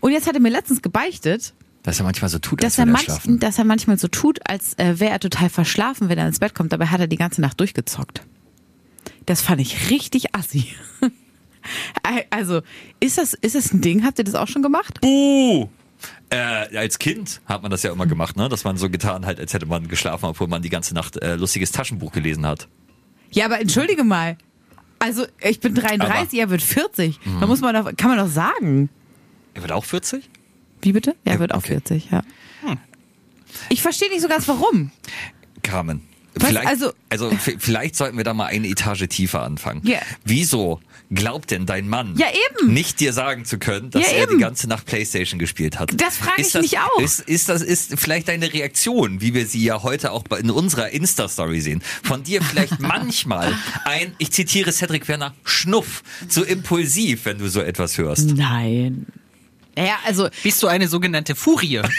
Und 0.00 0.12
jetzt 0.12 0.26
hat 0.26 0.34
er 0.34 0.40
mir 0.40 0.50
letztens 0.50 0.82
gebeichtet, 0.82 1.54
Dass 1.82 1.98
er 1.98 2.04
manchmal 2.04 2.28
so 2.28 2.38
tut, 2.38 2.62
als 2.62 2.74
dass 2.76 2.78
er, 2.78 2.86
würde 2.86 2.90
er 2.90 2.92
manch, 2.92 3.04
schlafen. 3.04 3.38
dass 3.40 3.58
er 3.58 3.64
manchmal 3.64 3.98
so 3.98 4.08
tut, 4.08 4.38
als 4.48 4.74
äh, 4.78 5.00
wäre 5.00 5.12
er 5.12 5.20
total 5.20 5.48
verschlafen, 5.48 6.08
wenn 6.08 6.18
er 6.18 6.26
ins 6.26 6.38
Bett 6.38 6.54
kommt. 6.54 6.72
Dabei 6.72 6.86
hat 6.86 7.00
er 7.00 7.06
die 7.06 7.16
ganze 7.16 7.40
Nacht 7.40 7.58
durchgezockt. 7.60 8.22
Das 9.26 9.40
fand 9.40 9.60
ich 9.60 9.90
richtig 9.90 10.34
assi. 10.34 10.68
Also, 12.28 12.60
ist 13.00 13.16
das, 13.16 13.32
ist 13.32 13.54
das 13.54 13.72
ein 13.72 13.80
Ding? 13.80 14.04
Habt 14.04 14.18
ihr 14.18 14.24
das 14.26 14.34
auch 14.34 14.48
schon 14.48 14.60
gemacht? 14.62 15.00
Buh! 15.00 15.68
Äh, 16.30 16.76
als 16.76 16.98
Kind 16.98 17.40
hat 17.46 17.62
man 17.62 17.70
das 17.70 17.82
ja 17.82 17.92
immer 17.92 18.06
gemacht, 18.06 18.36
ne? 18.36 18.48
dass 18.48 18.64
man 18.64 18.76
so 18.76 18.90
getan 18.90 19.24
hat, 19.26 19.38
als 19.38 19.54
hätte 19.54 19.66
man 19.66 19.88
geschlafen, 19.88 20.26
obwohl 20.26 20.48
man 20.48 20.62
die 20.62 20.70
ganze 20.70 20.94
Nacht 20.94 21.16
äh, 21.22 21.36
lustiges 21.36 21.70
Taschenbuch 21.72 22.12
gelesen 22.12 22.46
hat. 22.46 22.68
Ja, 23.30 23.44
aber 23.46 23.60
entschuldige 23.60 24.04
mal. 24.04 24.36
Also, 24.98 25.26
ich 25.42 25.60
bin 25.60 25.74
33, 25.74 26.38
er 26.38 26.50
wird 26.50 26.62
40. 26.62 27.20
Da 27.40 27.46
muss 27.46 27.60
man 27.60 27.74
doch, 27.74 27.94
kann 27.96 28.08
man 28.10 28.18
doch 28.18 28.32
sagen. 28.32 28.88
Er 29.52 29.62
wird 29.62 29.72
auch 29.72 29.84
40? 29.84 30.28
Wie 30.82 30.92
bitte? 30.92 31.14
Er 31.24 31.34
Ja, 31.34 31.40
wird 31.40 31.52
auch 31.52 31.58
okay. 31.58 31.80
40, 31.84 32.10
ja. 32.10 32.22
Ich 33.68 33.82
verstehe 33.82 34.08
nicht 34.10 34.22
so 34.22 34.28
ganz 34.28 34.48
warum. 34.48 34.90
Carmen. 35.62 36.02
Was? 36.34 36.48
Vielleicht, 36.48 36.66
Also- 36.66 36.92
also, 37.10 37.30
vielleicht 37.58 37.94
sollten 37.96 38.16
wir 38.16 38.24
da 38.24 38.34
mal 38.34 38.46
eine 38.46 38.66
Etage 38.66 39.06
tiefer 39.08 39.42
anfangen. 39.42 39.82
Ja. 39.84 39.98
Wieso 40.24 40.80
glaubt 41.10 41.50
denn 41.50 41.66
dein 41.66 41.88
Mann 41.88 42.16
Ja, 42.16 42.26
eben. 42.28 42.72
nicht 42.72 43.00
dir 43.00 43.12
sagen 43.12 43.44
zu 43.44 43.58
können, 43.58 43.90
dass 43.90 44.02
Ja, 44.02 44.08
er 44.08 44.22
eben. 44.24 44.36
die 44.38 44.42
ganze 44.42 44.68
Nacht 44.68 44.86
Playstation 44.86 45.38
gespielt 45.38 45.78
hat? 45.78 45.90
Das 46.00 46.16
frage 46.16 46.42
ich 46.42 46.50
das, 46.52 46.62
mich 46.62 46.78
auch. 46.78 47.00
Ist, 47.00 47.20
ist 47.20 47.48
das 47.48 47.62
ist 47.62 47.98
vielleicht 47.98 48.28
deine 48.28 48.52
Reaktion, 48.52 49.20
wie 49.20 49.34
wir 49.34 49.46
sie 49.46 49.62
ja 49.62 49.82
heute 49.82 50.12
auch 50.12 50.24
in 50.38 50.50
unserer 50.50 50.90
Insta-Story 50.90 51.60
sehen, 51.60 51.82
von 52.02 52.22
dir 52.22 52.42
vielleicht 52.42 52.78
manchmal 52.80 53.56
ein, 53.84 54.14
ich 54.18 54.30
zitiere 54.32 54.72
Cedric 54.72 55.06
Werner, 55.08 55.34
Schnuff, 55.44 56.02
so 56.28 56.42
impulsiv, 56.42 57.24
wenn 57.26 57.38
du 57.38 57.48
so 57.48 57.60
etwas 57.60 57.98
hörst. 57.98 58.30
Nein. 58.36 59.06
Ja, 59.76 59.98
also, 60.04 60.28
Bist 60.42 60.62
du 60.62 60.68
eine 60.68 60.86
sogenannte 60.88 61.34
Furie? 61.34 61.80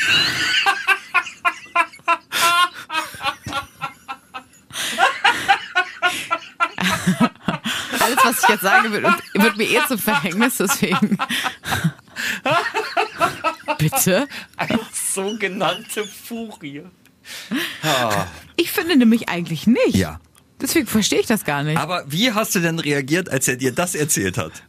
alles, 7.99 8.14
was 8.25 8.43
ich 8.43 8.49
jetzt 8.49 8.61
sage, 8.61 8.91
wird, 8.91 9.05
wird 9.33 9.57
mir 9.57 9.69
eh 9.69 9.81
zum 9.87 9.97
Verhängnis, 9.97 10.57
deswegen. 10.57 11.17
Bitte? 13.77 14.27
Sogenannte 14.93 16.05
Furie. 16.05 16.83
Ich 18.55 18.71
finde 18.71 18.97
nämlich 18.97 19.29
eigentlich 19.29 19.67
nicht. 19.67 19.95
Ja. 19.95 20.19
Deswegen 20.61 20.87
verstehe 20.87 21.19
ich 21.19 21.27
das 21.27 21.43
gar 21.43 21.63
nicht. 21.63 21.77
Aber 21.77 22.03
wie 22.07 22.31
hast 22.31 22.55
du 22.55 22.59
denn 22.59 22.79
reagiert, 22.79 23.29
als 23.29 23.47
er 23.47 23.57
dir 23.57 23.73
das 23.73 23.95
erzählt 23.95 24.37
hat? 24.37 24.63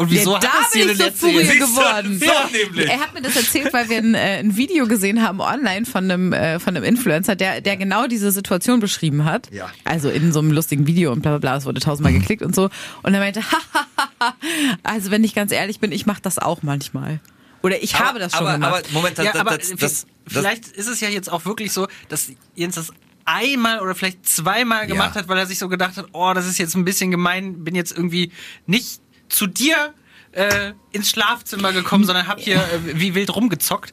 Und 0.00 0.10
wieso 0.10 0.32
ja, 0.32 0.38
da 0.38 0.48
hat 0.48 0.66
es 0.68 0.70
dir 0.72 0.84
bin 0.84 0.92
ich 0.92 0.98
denn 0.98 1.14
so 1.14 1.26
Furie 1.28 1.36
erzählt? 1.42 1.58
Siehst 1.60 1.76
du? 1.76 1.76
geworden. 1.76 2.18
So 2.20 2.56
nämlich. 2.56 2.88
Er 2.88 3.00
hat 3.00 3.12
mir 3.12 3.20
das 3.20 3.36
erzählt, 3.36 3.70
weil 3.74 3.88
wir 3.90 3.98
ein, 3.98 4.14
äh, 4.14 4.38
ein 4.38 4.56
Video 4.56 4.86
gesehen 4.86 5.22
haben 5.22 5.40
online 5.40 5.84
von 5.84 6.04
einem, 6.10 6.32
äh, 6.32 6.58
von 6.58 6.74
einem 6.74 6.84
Influencer, 6.84 7.36
der, 7.36 7.60
der 7.60 7.76
genau 7.76 8.06
diese 8.06 8.32
Situation 8.32 8.80
beschrieben 8.80 9.26
hat. 9.26 9.52
Ja. 9.52 9.70
Also 9.84 10.08
in 10.08 10.32
so 10.32 10.38
einem 10.38 10.52
lustigen 10.52 10.86
Video 10.86 11.12
und 11.12 11.20
bla 11.20 11.32
bla 11.32 11.38
bla, 11.38 11.56
es 11.58 11.66
wurde 11.66 11.80
tausendmal 11.82 12.12
Mhm. 12.14 12.20
geklickt 12.20 12.42
und 12.42 12.54
so. 12.54 12.70
Und 13.02 13.12
er 13.12 13.20
meinte, 13.20 13.42
hahaha, 13.42 14.34
also 14.84 15.10
wenn 15.10 15.22
ich 15.22 15.34
ganz 15.34 15.52
ehrlich 15.52 15.80
bin, 15.80 15.92
ich 15.92 16.06
mache 16.06 16.22
das 16.22 16.38
auch 16.38 16.62
manchmal. 16.62 17.20
Oder 17.62 17.82
ich 17.82 17.98
habe 18.00 18.18
das 18.18 18.32
schon 18.32 18.46
aber, 18.46 18.52
gemacht. 18.54 18.84
Aber 18.86 18.92
Moment, 18.94 19.18
das, 19.18 19.26
Ja, 19.26 19.34
aber 19.34 19.58
das, 19.58 19.68
das, 19.68 19.78
das, 19.78 20.06
vielleicht 20.26 20.66
ist 20.68 20.86
es 20.88 21.00
ja 21.02 21.10
jetzt 21.10 21.30
auch 21.30 21.44
wirklich 21.44 21.72
so, 21.72 21.88
dass 22.08 22.32
Jens 22.54 22.76
das 22.76 22.90
einmal 23.26 23.80
oder 23.80 23.94
vielleicht 23.94 24.26
zweimal 24.26 24.86
gemacht 24.86 25.14
Ja. 25.14 25.20
hat, 25.20 25.28
weil 25.28 25.36
er 25.36 25.44
sich 25.44 25.58
so 25.58 25.68
gedacht 25.68 25.98
hat, 25.98 26.06
oh, 26.12 26.32
das 26.34 26.46
ist 26.46 26.56
jetzt 26.58 26.74
ein 26.74 26.86
bisschen 26.86 27.10
gemein, 27.10 27.64
bin 27.64 27.74
jetzt 27.74 27.92
irgendwie 27.94 28.32
nicht 28.66 29.02
zu 29.30 29.46
dir 29.46 29.94
äh, 30.32 30.72
ins 30.92 31.10
Schlafzimmer 31.10 31.72
gekommen, 31.72 32.04
sondern 32.04 32.26
hab 32.26 32.40
hier 32.40 32.56
äh, 32.56 33.00
wie 33.00 33.14
wild 33.14 33.34
rumgezockt. 33.34 33.92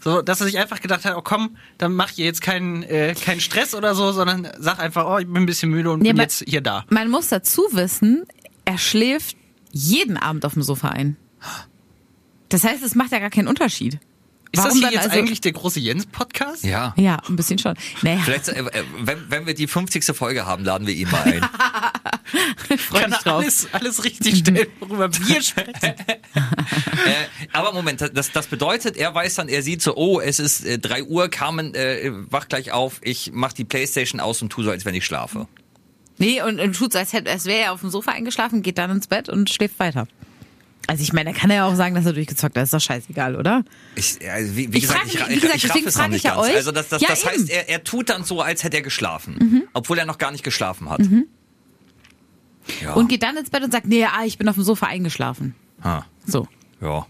So, 0.00 0.20
dass 0.20 0.40
er 0.40 0.46
sich 0.46 0.58
einfach 0.58 0.80
gedacht 0.80 1.04
hat, 1.06 1.16
oh 1.16 1.22
komm, 1.22 1.56
dann 1.78 1.94
mach 1.94 2.10
hier 2.10 2.26
jetzt 2.26 2.42
keinen 2.42 2.82
äh, 2.82 3.14
keinen 3.14 3.40
Stress 3.40 3.74
oder 3.74 3.94
so, 3.94 4.12
sondern 4.12 4.48
sag 4.58 4.78
einfach, 4.78 5.06
oh, 5.06 5.18
ich 5.18 5.26
bin 5.26 5.44
ein 5.44 5.46
bisschen 5.46 5.70
müde 5.70 5.90
und 5.90 6.04
Ja, 6.04 6.12
bin 6.12 6.20
jetzt 6.20 6.44
hier 6.46 6.60
da. 6.60 6.84
Man 6.90 7.10
muss 7.10 7.28
dazu 7.28 7.62
wissen, 7.72 8.24
er 8.66 8.76
schläft 8.78 9.36
jeden 9.72 10.16
Abend 10.18 10.44
auf 10.44 10.52
dem 10.52 10.62
Sofa 10.62 10.88
ein. 10.90 11.16
Das 12.50 12.64
heißt, 12.64 12.84
es 12.84 12.94
macht 12.94 13.12
ja 13.12 13.18
gar 13.18 13.30
keinen 13.30 13.48
Unterschied. 13.48 13.98
Ist 14.54 14.58
das 14.58 14.66
Warum 14.66 14.78
hier 14.78 14.86
dann 14.86 14.92
jetzt 14.94 15.04
also- 15.10 15.18
eigentlich 15.18 15.40
der 15.40 15.52
große 15.52 15.80
Jens-Podcast? 15.80 16.64
ja. 16.64 16.94
Ja, 16.96 17.20
ein 17.28 17.34
bisschen 17.34 17.58
schon. 17.58 17.74
Naja, 18.02 18.20
Vielleicht, 18.24 18.48
äh, 18.48 18.60
äh, 18.60 18.84
wenn, 19.00 19.28
wenn 19.28 19.46
wir 19.46 19.54
die 19.54 19.66
50. 19.66 20.04
Folge 20.16 20.46
haben, 20.46 20.64
laden 20.64 20.86
wir 20.86 20.94
ihn 20.94 21.10
mal 21.10 21.22
ein. 21.24 21.40
freu 22.78 23.00
Kann 23.00 23.10
mich 23.10 23.18
drauf. 23.20 23.42
alles, 23.42 23.68
alles 23.72 24.04
richtig 24.04 24.38
stellen, 24.38 24.66
worüber 24.78 25.12
wir 25.12 25.42
sprechen. 25.42 25.72
äh, 25.84 25.94
aber 27.52 27.72
Moment, 27.72 28.00
das, 28.14 28.30
das 28.30 28.46
bedeutet, 28.46 28.96
er 28.96 29.12
weiß 29.14 29.34
dann, 29.34 29.48
er 29.48 29.62
sieht 29.62 29.82
so, 29.82 29.96
oh, 29.96 30.20
es 30.20 30.38
ist 30.38 30.64
äh, 30.64 30.78
3 30.78 31.02
Uhr, 31.04 31.28
Carmen, 31.28 31.74
äh, 31.74 32.12
wach 32.30 32.46
gleich 32.48 32.70
auf, 32.70 33.00
ich 33.02 33.32
mach 33.34 33.52
die 33.52 33.64
Playstation 33.64 34.20
aus 34.20 34.40
und 34.40 34.50
tu 34.50 34.62
so, 34.62 34.70
als 34.70 34.84
wenn 34.84 34.94
ich 34.94 35.04
schlafe. 35.04 35.48
Nee, 36.18 36.40
und, 36.42 36.60
und 36.60 36.76
tut 36.76 36.92
so, 36.92 36.98
als, 37.00 37.12
als 37.12 37.44
wäre 37.44 37.62
er 37.64 37.72
auf 37.72 37.80
dem 37.80 37.90
Sofa 37.90 38.12
eingeschlafen, 38.12 38.62
geht 38.62 38.78
dann 38.78 38.90
ins 38.92 39.08
Bett 39.08 39.28
und 39.28 39.50
schläft 39.50 39.80
weiter. 39.80 40.06
Also 40.86 41.02
ich 41.02 41.12
meine, 41.12 41.32
da 41.32 41.38
kann 41.38 41.50
er 41.50 41.56
ja 41.56 41.66
auch 41.66 41.74
sagen, 41.74 41.94
dass 41.94 42.04
er 42.06 42.12
durchgezockt 42.12 42.56
hat. 42.56 42.62
Ist 42.64 42.74
doch 42.74 42.80
scheißegal, 42.80 43.36
oder? 43.36 43.64
Ich, 43.94 44.20
äh, 44.20 44.44
wie, 44.56 44.72
wie 44.72 44.76
Ich 44.78 44.82
gesagt, 44.82 45.00
frag 45.00 45.06
ich, 45.06 45.28
wie 45.28 45.34
ich, 45.34 45.40
gesagt, 45.40 45.56
ich 45.56 45.64
raff 45.64 45.72
deswegen 45.72 45.88
es 45.88 45.96
noch 45.96 46.08
nicht 46.08 46.16
ich 46.18 46.22
ja 46.24 46.34
ganz. 46.34 46.46
euch. 46.48 46.56
Also 46.56 46.72
das, 46.72 46.88
das, 46.88 47.00
Ja, 47.02 47.08
das 47.08 47.24
heißt. 47.24 47.40
Mhm. 47.44 47.48
er, 47.50 47.68
er 47.68 47.84
tut 47.84 48.08
dann 48.10 48.24
so, 48.24 48.40
als 48.40 48.64
hätte 48.64 48.76
er 48.76 48.82
geschlafen, 48.82 49.66
obwohl 49.72 49.98
er 49.98 50.06
noch 50.06 50.18
gar 50.18 50.30
nicht 50.30 50.44
geschlafen 50.44 50.90
hat. 50.90 51.00
Ja. 52.82 52.94
Und 52.94 53.08
geht 53.08 53.22
dann 53.22 53.36
ins 53.36 53.50
Bett 53.50 53.62
und 53.62 53.72
sagt, 53.72 53.86
nee, 53.86 54.04
ah, 54.04 54.24
ich 54.24 54.38
bin 54.38 54.48
auf 54.48 54.54
dem 54.54 54.64
Sofa 54.64 54.86
eingeschlafen. 54.86 55.54
ha, 55.82 56.06
So. 56.26 56.48
ja. 56.80 57.06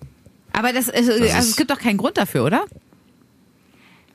Aber 0.53 0.72
das, 0.72 0.89
also 0.89 1.11
ist- 1.12 1.35
es 1.35 1.57
gibt 1.57 1.70
doch 1.70 1.79
keinen 1.81 1.97
Grund 1.97 2.16
dafür, 2.16 2.45
oder? 2.45 2.64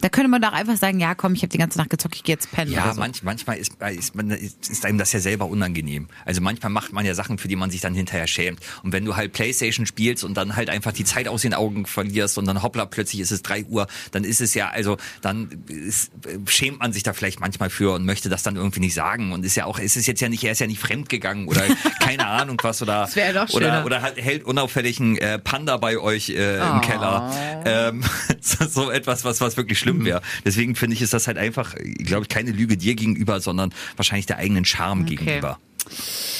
Da 0.01 0.09
könnte 0.09 0.29
man 0.29 0.41
doch 0.41 0.53
einfach 0.53 0.77
sagen, 0.77 0.99
ja, 0.99 1.13
komm, 1.15 1.33
ich 1.33 1.41
habe 1.41 1.49
die 1.49 1.57
ganze 1.57 1.77
Nacht 1.77 1.89
gezockt, 1.89 2.15
ich 2.15 2.23
gehe 2.23 2.35
jetzt 2.35 2.51
pennen. 2.51 2.71
Ja, 2.71 2.93
so. 2.93 2.99
manch, 2.99 3.23
manchmal 3.23 3.57
ist, 3.57 3.73
ist, 3.91 4.15
man, 4.15 4.31
ist, 4.31 4.69
ist 4.69 4.85
einem 4.85 4.97
das 4.97 5.11
ja 5.11 5.19
selber 5.19 5.47
unangenehm. 5.47 6.07
Also 6.25 6.41
manchmal 6.41 6.71
macht 6.71 6.93
man 6.93 7.05
ja 7.05 7.13
Sachen, 7.13 7.37
für 7.37 7.47
die 7.47 7.55
man 7.55 7.69
sich 7.69 7.81
dann 7.81 7.93
hinterher 7.93 8.27
schämt. 8.27 8.59
Und 8.83 8.93
wenn 8.93 9.05
du 9.05 9.15
halt 9.15 9.33
Playstation 9.33 9.85
spielst 9.85 10.23
und 10.23 10.35
dann 10.35 10.55
halt 10.55 10.69
einfach 10.69 10.93
die 10.93 11.03
Zeit 11.03 11.27
aus 11.27 11.41
den 11.41 11.53
Augen 11.53 11.85
verlierst 11.85 12.37
und 12.37 12.45
dann 12.47 12.63
hoppla, 12.63 12.85
plötzlich 12.85 13.21
ist 13.21 13.31
es 13.31 13.41
drei 13.41 13.63
Uhr, 13.65 13.87
dann 14.11 14.23
ist 14.23 14.41
es 14.41 14.53
ja, 14.53 14.69
also 14.69 14.97
dann 15.21 15.49
ist, 15.67 16.11
schämt 16.47 16.79
man 16.79 16.93
sich 16.93 17.03
da 17.03 17.13
vielleicht 17.13 17.39
manchmal 17.39 17.69
für 17.69 17.93
und 17.93 18.05
möchte 18.05 18.29
das 18.29 18.41
dann 18.43 18.55
irgendwie 18.55 18.79
nicht 18.79 18.93
sagen. 18.93 19.33
Und 19.33 19.45
ist 19.45 19.55
ja 19.55 19.65
auch, 19.65 19.79
ist 19.79 19.97
es 19.97 20.07
jetzt 20.07 20.21
ja 20.21 20.29
nicht, 20.29 20.43
er 20.43 20.53
ist 20.53 20.59
ja 20.59 20.67
nicht 20.67 20.79
fremdgegangen 20.79 21.47
oder 21.47 21.61
keine 21.99 22.27
Ahnung 22.27 22.57
was 22.63 22.81
oder, 22.81 23.09
Das 23.13 23.33
doch 23.33 23.53
oder, 23.53 23.85
oder 23.85 24.01
hat, 24.01 24.17
hält 24.17 24.43
unauffällig 24.45 24.99
einen 24.99 25.17
äh, 25.17 25.39
Panda 25.39 25.77
bei 25.77 25.97
euch 25.97 26.29
äh, 26.29 26.57
im 26.57 26.77
Oh. 26.77 26.81
Keller. 26.81 27.63
Ähm, 27.65 28.03
so, 28.41 28.65
so 28.65 28.91
etwas, 28.91 29.25
was, 29.25 29.41
was 29.41 29.57
wirklich 29.57 29.79
schlimm 29.79 29.88
wäre. 29.97 30.21
Deswegen 30.45 30.75
finde 30.75 30.95
ich, 30.95 31.01
ist 31.01 31.13
das 31.13 31.27
halt 31.27 31.37
einfach, 31.37 31.75
glaube 31.99 32.23
ich, 32.23 32.29
keine 32.29 32.51
Lüge 32.51 32.77
dir 32.77 32.95
gegenüber, 32.95 33.39
sondern 33.41 33.73
wahrscheinlich 33.95 34.25
der 34.25 34.37
eigenen 34.37 34.65
Charme 34.65 35.05
gegenüber. 35.05 35.59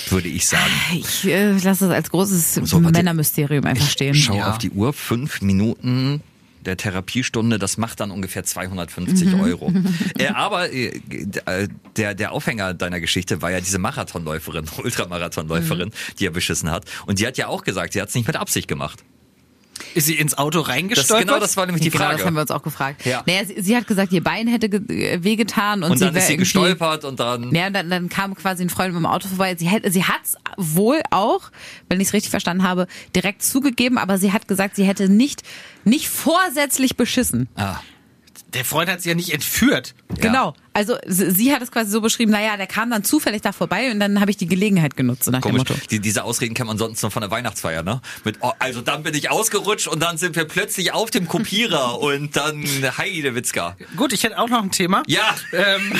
Würde 0.10 0.28
ich 0.28 0.48
sagen. 0.48 0.72
Ich 0.94 1.26
äh, 1.26 1.52
lasse 1.54 1.88
das 1.88 1.96
als 1.96 2.10
großes 2.12 2.56
So. 2.56 2.80
Männermysterium 2.80 3.66
einfach 3.66 3.90
stehen. 3.90 4.14
Schau 4.16 4.36
Ja. 4.36 4.52
auf 4.52 4.58
die 4.58 4.70
Uhr, 4.72 4.94
fünf 4.94 5.42
Minuten 5.42 6.22
der 6.66 6.76
Therapiestunde, 6.76 7.58
das 7.58 7.78
macht 7.78 8.02
dann 8.02 8.12
ungefähr 8.12 8.44
250 8.44 9.30
Mhm. 9.30 9.40
Euro. 9.40 9.74
äh, 10.20 10.28
aber 10.28 10.72
äh, 10.74 11.00
äh, 11.46 11.68
der, 11.96 12.14
der 12.16 12.32
Aufhänger 12.34 12.74
deiner 12.74 13.00
Geschichte 13.00 13.42
war 13.42 13.50
ja 13.50 13.62
diese 13.62 13.80
Marathonläuferin, 13.80 14.66
Ultramarathonläuferin, 14.84 15.88
Mhm. 15.90 16.16
die 16.20 16.26
er 16.28 16.32
beschissen 16.32 16.70
hat. 16.70 16.84
Und 17.06 17.20
die 17.20 17.26
hat 17.28 17.38
ja 17.38 17.48
auch 17.48 17.64
gesagt, 17.64 17.94
sie 17.94 18.02
hat 18.02 18.10
es 18.10 18.16
nicht 18.16 18.28
mit 18.28 18.36
Absicht 18.36 18.68
gemacht. 18.68 19.04
Ist 19.96 20.06
sie 20.08 20.16
ins 20.16 20.38
Auto 20.38 20.60
Das, 20.60 20.70
reingestolpert? 20.70 21.28
genau 21.28 21.40
das 21.40 21.58
war 21.58 21.66
nämlich 21.66 21.84
die 21.84 21.90
genau, 21.90 22.04
Frage. 22.06 22.18
das 22.18 22.26
haben 22.26 22.34
wir 22.36 22.42
uns 22.42 22.52
auch 22.52 22.62
gefragt. 22.64 23.06
Ja. 23.06 23.24
Naja, 23.26 23.46
sie, 23.46 23.62
sie 23.62 23.76
hat 23.76 23.88
gesagt, 23.88 24.12
ihr 24.12 24.24
Bein 24.24 24.48
hätte 24.48 24.70
ge- 24.70 25.14
äh, 25.14 25.24
wehgetan 25.24 25.84
und, 25.84 25.92
und 25.92 26.02
dann 26.02 26.14
sie 26.14 26.20
ist 26.20 26.28
sie 26.28 26.38
gestolpert 26.38 27.06
und 27.06 27.20
dann... 27.20 27.54
Ja, 27.54 27.70
dann, 27.70 27.90
dann 27.90 28.10
kam 28.10 28.36
quasi 28.36 28.64
ein 28.64 28.70
Freund 28.70 28.94
mit 28.94 29.02
dem 29.02 29.06
Auto 29.06 29.28
vorbei. 29.28 29.56
Sie, 29.58 29.68
hätte, 29.68 29.92
sie 29.92 30.04
hat's 30.04 30.36
wohl 30.58 31.02
auch, 31.12 31.52
wenn 31.90 32.00
ich 32.02 32.08
es 32.08 32.14
richtig 32.14 32.30
verstanden 32.30 32.64
habe, 32.64 32.88
direkt 33.16 33.44
zugegeben, 33.44 33.98
aber 33.98 34.18
sie 34.18 34.32
hat 34.34 34.48
gesagt, 34.48 34.76
sie 34.76 34.84
hätte 34.84 35.10
nicht, 35.10 35.44
nicht 35.84 36.08
vorsätzlich 36.10 36.96
beschissen. 36.98 37.48
Ah, 37.56 37.78
Der 38.54 38.66
Freund 38.66 38.90
hat 38.90 39.02
sie 39.02 39.10
ja 39.10 39.16
nicht 39.16 39.32
entführt. 39.32 39.94
Genau. 40.20 40.56
Also 40.74 40.98
sie, 41.06 41.54
hat 41.54 41.62
es 41.62 41.72
quasi 41.72 41.92
so 41.92 42.02
beschrieben, 42.02 42.32
naja, 42.32 42.58
der 42.58 42.68
kam 42.68 42.90
dann 42.90 43.04
zufällig 43.04 43.42
da 43.42 43.52
vorbei 43.52 43.92
und 43.92 44.00
dann 44.00 44.20
habe 44.22 44.32
ich 44.32 44.38
die 44.38 44.48
Gelegenheit 44.48 44.96
genutzt, 44.98 45.26
so 45.26 45.32
nach 45.32 45.42
Komisch. 45.42 45.64
dem 45.66 45.76
Motto. 45.76 45.88
Die, 45.92 46.00
diese 46.00 46.24
Ausreden 46.24 46.56
kennt 46.56 46.68
man 46.68 46.78
sonst 46.78 47.02
noch 47.04 47.12
von 47.12 47.22
der 47.22 47.30
Weihnachtsfeier, 47.30 47.84
ne? 47.84 48.02
Mit, 48.24 48.38
oh, 48.42 48.52
also 48.60 48.82
dann 48.82 49.04
bin 49.04 49.14
ich 49.14 49.30
ausgerutscht 49.30 49.88
und 49.88 50.02
dann 50.02 50.18
sind 50.18 50.36
wir 50.36 50.46
plötzlich 50.46 50.94
auf 50.94 51.12
dem 51.12 51.28
Kopierer 51.28 52.00
und 52.02 52.36
dann 52.36 52.64
Heide 52.98 53.36
Witzka. 53.36 53.76
Gut, 53.96 54.14
ich 54.14 54.24
hätte 54.24 54.40
auch 54.40 54.50
noch 54.50 54.64
ein 54.64 54.72
Thema. 54.72 55.04
Ja, 55.08 55.36
Ähm, 55.54 55.94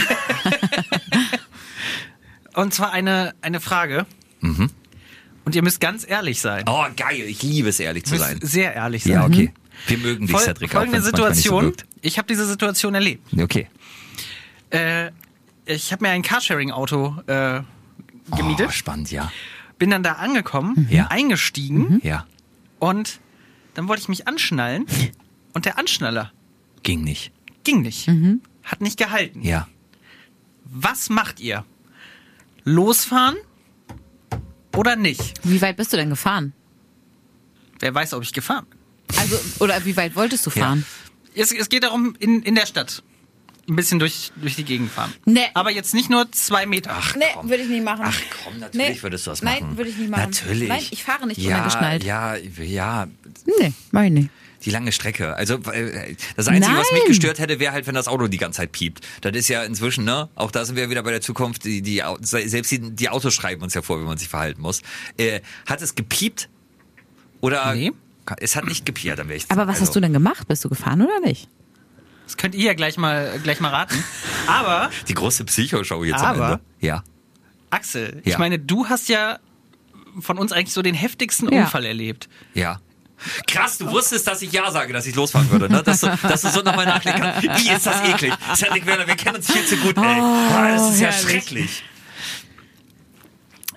und 2.56 2.74
zwar 2.74 2.92
eine, 2.92 3.34
eine 3.42 3.60
Frage. 3.60 4.06
Und 4.42 5.56
ihr 5.56 5.64
müsst 5.64 5.80
ganz 5.80 6.06
ehrlich 6.08 6.42
sein. 6.42 6.66
oh 6.68 6.86
geil, 6.96 7.22
ich 7.28 7.42
liebe 7.44 7.70
es 7.70 7.80
ehrlich 7.80 8.06
zu 8.06 8.16
Ihr 8.16 8.20
sein. 8.20 8.38
müsst 8.40 8.52
sehr 8.54 8.74
ehrlich 8.74 9.04
sein. 9.04 9.14
Ja, 9.14 9.26
okay. 9.26 9.54
Wir 9.88 9.98
mögen 9.98 10.28
dich, 10.28 10.36
Fol 10.36 10.42
Cedric, 10.46 10.70
auch 10.72 10.80
folgende 10.80 10.98
nicht 11.00 11.06
Situation. 11.06 11.74
So 11.78 11.86
ich 12.02 12.18
habe 12.18 12.28
diese 12.28 12.46
Situation 12.46 12.94
erlebt. 12.96 13.28
okay. 13.42 13.68
Äh, 14.72 15.12
ich 15.66 15.92
habe 15.92 16.04
mir 16.06 16.12
ein 16.12 16.22
Carsharing-Auto 16.22 17.16
äh, 17.28 17.62
gemietet, 18.36 18.68
Oh, 18.68 18.72
spannend, 18.72 19.12
ja. 19.12 19.32
bin 19.78 19.90
dann 19.90 20.04
da 20.04 20.14
angekommen, 20.14 20.88
Ja. 20.90 21.08
eingestiegen 21.08 22.00
Ja, 22.04 22.26
und 22.80 23.20
dann 23.74 23.88
wollte 23.88 24.02
ich 24.02 24.10
mich 24.10 24.28
anschnallen 24.28 24.86
und 25.54 25.66
der 25.66 25.78
Anschnaller 25.80 26.32
ging 26.84 27.04
nicht. 27.04 27.32
ging 27.64 27.82
nicht. 27.82 28.08
Hat 28.64 28.82
nicht 28.82 28.98
gehalten. 28.98 29.42
Ja. 29.42 29.68
Was 30.66 31.10
macht 31.10 31.40
ihr? 31.40 31.66
Losfahren 32.64 33.36
oder 34.76 34.96
nicht? 34.96 35.34
Wie 35.44 35.62
weit 35.62 35.78
bist 35.78 35.92
du 35.94 35.98
denn 35.98 36.10
gefahren? 36.10 36.54
Wer 37.80 37.94
weiß, 37.96 38.14
ob 38.14 38.22
ich 38.24 38.34
gefahren 38.34 38.66
bin. 38.70 38.79
Also, 39.18 39.40
oder 39.60 39.84
wie 39.86 39.96
weit 39.98 40.16
wolltest 40.16 40.46
du 40.46 40.50
fahren? 40.50 40.86
Es, 41.36 41.52
es 41.52 41.70
geht 41.70 41.84
darum, 41.84 42.16
in, 42.20 42.42
in 42.44 42.56
der 42.56 42.66
Stadt 42.66 43.04
ein 43.68 43.76
bisschen 43.76 44.00
durch, 44.00 44.32
durch 44.36 44.56
die 44.56 44.64
Gegend 44.64 44.92
fahren. 44.92 45.14
Nee. 45.26 45.42
Aber 45.54 45.70
jetzt 45.72 45.94
nicht 45.94 46.10
nur 46.10 46.32
zwei 46.32 46.66
Meter. 46.66 46.92
Ach, 46.94 47.16
Nee, 47.16 47.26
würde 47.44 47.64
ich 47.64 47.70
nicht 47.70 47.84
machen. 47.84 48.02
Ach 48.06 48.20
komm, 48.44 48.60
natürlich 48.60 48.98
Nee. 48.98 49.04
würdest 49.04 49.28
du 49.28 49.30
das 49.32 49.42
Nein, 49.44 49.62
machen. 49.64 49.78
würde 49.78 49.92
ich 49.92 49.98
nicht 49.98 50.10
machen. 50.10 50.32
Natürlich. 50.32 50.68
Nein, 50.70 50.84
ich 50.90 51.04
fahre 51.04 51.28
nicht 51.28 51.40
ja, 51.40 51.50
unangeschnallt. 51.58 52.04
Ja, 52.04 52.36
ja, 52.36 53.08
Nee, 53.60 53.74
mach 53.92 54.04
ich 54.04 54.12
nicht. 54.12 54.30
die 54.66 54.72
lange 54.72 54.92
Strecke. 54.92 55.36
Also 55.36 55.56
äh, 55.72 56.16
das 56.36 56.48
Einzige, 56.48 56.76
was 56.78 56.92
mich 56.92 57.02
Nein. 57.02 57.08
gestört 57.10 57.38
hätte, 57.38 57.60
wäre 57.60 57.72
halt, 57.72 57.86
wenn 57.86 57.94
das 57.94 58.08
Auto 58.08 58.28
die 58.28 58.38
ganze 58.40 58.58
Zeit 58.58 58.72
piept. 58.72 59.06
Das 59.22 59.34
ist 59.36 59.48
ja 59.50 59.64
inzwischen, 59.64 60.04
ne? 60.04 60.30
Auch 60.34 60.50
da 60.50 60.66
sind 60.66 60.76
wir 60.76 60.90
wieder 60.90 61.04
bei 61.04 61.12
der 61.12 61.22
Zukunft. 61.22 61.64
Die, 61.64 61.84
die 61.84 62.02
selbst 62.22 62.72
die, 62.72 62.80
die 62.80 63.10
Autos 63.10 63.36
schreiben 63.36 63.62
uns 63.62 63.76
ja 63.76 63.84
vor, 63.84 64.02
wie 64.02 64.06
man 64.06 64.18
sich 64.18 64.30
verhalten 64.30 64.62
muss. 64.64 64.82
Äh, 65.18 65.42
hat 65.68 65.84
es 65.84 65.94
gepiept? 65.94 66.50
Oder? 67.42 67.76
Nee. 67.76 67.92
Es 68.40 68.56
hat 68.56 68.66
nicht 68.66 68.86
gepiept, 68.86 69.18
dann 69.20 69.28
wäre 69.28 69.38
ich. 69.38 69.46
Aber 69.50 69.64
was 69.68 69.76
also, 69.76 69.88
hast 69.88 69.96
du 69.96 70.00
denn 70.00 70.14
gemacht? 70.14 70.48
Bist 70.48 70.64
du 70.66 70.70
gefahren 70.70 71.02
oder 71.02 71.20
nicht? 71.22 71.48
Das 72.26 72.38
könnt 72.38 72.54
ihr 72.56 72.66
ja 72.66 72.74
gleich 72.74 72.98
mal, 72.98 73.40
gleich 73.42 73.60
mal 73.60 73.70
raten. 73.70 74.04
Aber, 74.48 74.90
Die 75.08 75.14
große 75.16 75.44
Psychoshow 75.46 76.04
jetzt 76.04 76.22
Aber- 76.22 76.46
am 76.46 76.52
Ende. 76.54 76.64
Ja. 76.80 77.04
Axel, 77.72 78.22
Ja. 78.26 78.32
ich 78.34 78.38
meine, 78.38 78.58
du 78.60 78.88
hast 78.88 79.10
ja 79.10 79.40
von 80.20 80.38
uns 80.38 80.52
eigentlich 80.52 80.74
so 80.74 80.82
den 80.82 80.96
heftigsten 80.96 81.52
Ja. 81.52 81.62
Unfall 81.62 81.86
erlebt. 81.86 82.30
Ja. 82.54 82.80
Krass, 83.48 83.78
du 83.78 83.92
wusstest, 83.92 84.26
dass 84.28 84.42
ich 84.42 84.52
Ja 84.54 84.72
sage, 84.72 84.94
dass 84.94 85.06
ich 85.06 85.14
losfahren 85.14 85.50
würde, 85.52 85.70
ne? 85.70 85.84
Dass 85.84 86.00
du, 86.00 86.08
dass 86.24 86.42
du 86.42 86.50
so 86.50 86.62
nochmal 86.62 86.86
nachlegen 86.86 87.20
kannst. 87.22 87.44
Wie 87.44 87.70
ist 87.70 87.86
das 87.86 88.02
eklig? 88.08 88.34
Cedric 88.56 88.86
Werner, 88.86 89.08
wir 89.08 89.16
kennen 89.16 89.36
uns 89.36 89.52
viel 89.52 89.66
zu 89.66 89.76
gut, 89.78 89.98
ey. 89.98 90.04
Ah, 90.04 90.72
das 90.72 90.94
ist 90.94 91.02
ja 91.02 91.10
herrlich. 91.10 91.30
schrecklich. 91.30 91.84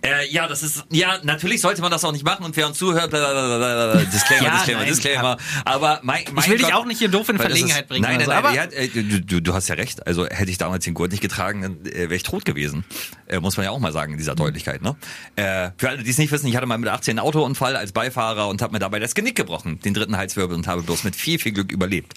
Äh, 0.04 0.28
ja, 0.30 0.48
das 0.48 0.64
ist, 0.64 0.84
ja, 0.90 1.18
natürlich 1.22 1.60
sollte 1.60 1.80
man 1.80 1.92
das 1.92 2.04
auch 2.04 2.10
nicht 2.10 2.24
machen 2.24 2.44
und 2.44 2.56
wer 2.56 2.66
uns 2.66 2.76
zuhört, 2.76 3.10
blablabla, 3.10 4.04
Disclaimer, 4.04 4.44
Ja, 4.44 4.56
Disclaimer, 4.56 4.80
nein, 4.80 4.88
Disclaimer. 4.88 5.36
Aber 5.64 6.00
mein, 6.02 6.24
mein 6.32 6.44
Ich 6.44 6.50
will 6.50 6.58
dich 6.58 6.66
Gott, 6.66 6.74
auch 6.74 6.84
nicht 6.86 6.98
hier 6.98 7.08
doof 7.08 7.28
in 7.28 7.38
Verlegenheit 7.38 7.82
ist, 7.82 7.88
bringen 7.88 8.02
Nein, 8.02 8.16
nein, 8.16 8.24
so, 8.24 8.30
nein, 8.32 8.44
aber- 8.44 8.52
ja, 8.52 8.64
äh, 8.64 8.88
du, 8.88 9.40
du, 9.40 9.54
hast 9.54 9.68
ja 9.68 9.76
recht. 9.76 10.04
Also 10.04 10.26
hätte 10.26 10.50
ich 10.50 10.58
damals 10.58 10.84
den 10.84 10.94
Gurt 10.94 11.12
nicht 11.12 11.20
getragen, 11.20 11.62
dann 11.62 11.86
äh, 11.86 12.00
wäre 12.00 12.16
ich 12.16 12.24
tot 12.24 12.44
gewesen. 12.44 12.84
Äh, 13.28 13.38
muss 13.38 13.56
man 13.56 13.64
ja 13.64 13.70
auch 13.70 13.78
mal 13.78 13.92
sagen 13.92 14.12
in 14.12 14.18
dieser 14.18 14.34
Deutlichkeit. 14.34 14.82
Ne? 14.82 14.96
Äh, 15.36 15.70
für 15.76 15.90
alle, 15.90 16.02
die 16.02 16.10
es 16.10 16.18
nicht 16.18 16.32
wissen, 16.32 16.48
ich 16.48 16.56
hatte 16.56 16.66
mal 16.66 16.78
mit 16.78 16.88
18 16.88 17.12
einen 17.12 17.26
Autounfall 17.26 17.76
als 17.76 17.92
Beifahrer 17.92 18.48
und 18.48 18.60
habe 18.60 18.72
mir 18.72 18.80
dabei 18.80 18.98
das 18.98 19.14
Genick 19.14 19.36
gebrochen, 19.36 19.78
den 19.80 19.94
dritten 19.94 20.16
Halswirbel 20.16 20.56
und 20.56 20.66
habe 20.66 20.82
bloß 20.82 21.04
mit 21.04 21.14
viel, 21.14 21.38
viel 21.38 21.52
Glück 21.52 21.70
überlebt. 21.70 22.14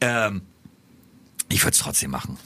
Ähm, 0.00 0.42
ich 1.48 1.62
würde 1.62 1.74
es 1.74 1.78
trotzdem 1.78 2.10
machen. 2.10 2.38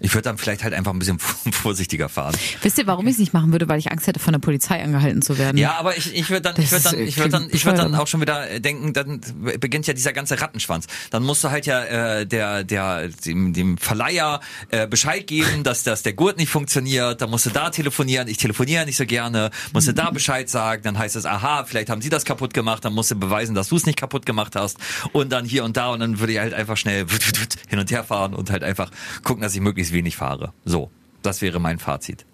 Ich 0.00 0.14
würde 0.14 0.22
dann 0.22 0.38
vielleicht 0.38 0.64
halt 0.64 0.74
einfach 0.74 0.92
ein 0.92 0.98
bisschen 0.98 1.18
vorsichtiger 1.52 2.08
fahren. 2.08 2.34
Wisst 2.62 2.78
ihr, 2.78 2.86
warum 2.86 3.06
ich 3.06 3.14
es 3.14 3.18
nicht 3.18 3.32
machen 3.34 3.52
würde? 3.52 3.68
Weil 3.68 3.78
ich 3.78 3.92
Angst 3.92 4.06
hätte, 4.06 4.18
von 4.18 4.32
der 4.32 4.40
Polizei 4.40 4.82
angehalten 4.82 5.20
zu 5.20 5.38
werden. 5.38 5.58
Ja, 5.58 5.78
aber 5.78 5.96
ich, 5.96 6.14
ich 6.14 6.30
würde 6.30 6.42
dann, 6.42 6.54
ich 6.60 6.70
Das 6.70 6.84
würde 6.84 6.96
dann, 6.96 7.06
ich 7.06 7.16
würde 7.18 7.30
dann, 7.30 7.48
ich 7.52 7.64
würde 7.64 7.78
dann 7.78 7.94
auch 7.94 8.06
schon 8.06 8.20
wieder 8.20 8.50
äh, 8.50 8.60
denken, 8.60 8.92
dann 8.94 9.20
beginnt 9.60 9.86
ja 9.86 9.92
dieser 9.92 10.12
ganze 10.12 10.40
Rattenschwanz. 10.40 10.86
Dann 11.10 11.22
musst 11.22 11.44
du 11.44 11.50
halt 11.50 11.66
ja 11.66 11.84
äh, 11.84 12.26
der, 12.26 12.64
der, 12.64 13.08
dem, 13.08 13.52
dem 13.52 13.76
Verleiher 13.76 14.40
äh, 14.70 14.86
Bescheid 14.86 15.26
geben, 15.26 15.62
dass, 15.62 15.82
dass 15.82 16.02
der 16.02 16.14
Gurt 16.14 16.38
nicht 16.38 16.50
funktioniert. 16.50 17.20
Dann 17.20 17.30
musst 17.30 17.46
du 17.46 17.50
da 17.50 17.70
telefonieren. 17.70 18.26
Ich 18.28 18.38
telefoniere 18.38 18.86
nicht 18.86 18.96
so 18.96 19.04
gerne. 19.04 19.50
Musst 19.72 19.88
du 19.88 19.92
da 19.92 20.10
Bescheid 20.10 20.48
sagen. 20.48 20.82
Dann 20.82 20.98
heißt 20.98 21.16
es, 21.16 21.26
aha, 21.26 21.64
vielleicht 21.64 21.90
haben 21.90 22.00
sie 22.00 22.08
das 22.08 22.24
kaputt 22.24 22.54
gemacht. 22.54 22.84
Dann 22.84 22.94
musst 22.94 23.10
du 23.10 23.16
beweisen, 23.16 23.54
dass 23.54 23.68
du 23.68 23.76
es 23.76 23.84
nicht 23.84 23.98
kaputt 23.98 24.24
gemacht 24.24 24.56
hast. 24.56 24.78
Und 25.12 25.30
dann 25.30 25.44
hier 25.44 25.64
und 25.64 25.76
da. 25.76 25.90
Und 25.90 26.00
dann 26.00 26.20
würde 26.20 26.32
ich 26.32 26.38
halt 26.38 26.54
einfach 26.54 26.76
schnell 26.76 27.06
hin 27.68 27.78
und 27.78 27.90
her 27.90 28.04
fahren 28.04 28.34
und 28.34 28.50
halt 28.50 28.64
einfach 28.64 28.90
gucken, 29.24 29.42
dass 29.42 29.54
ich 29.54 29.60
möglichst 29.60 29.89
wenig 29.92 30.16
fahre. 30.16 30.52
So, 30.64 30.90
das 31.22 31.42
wäre 31.42 31.58
mein 31.60 31.78
Fazit. 31.78 32.24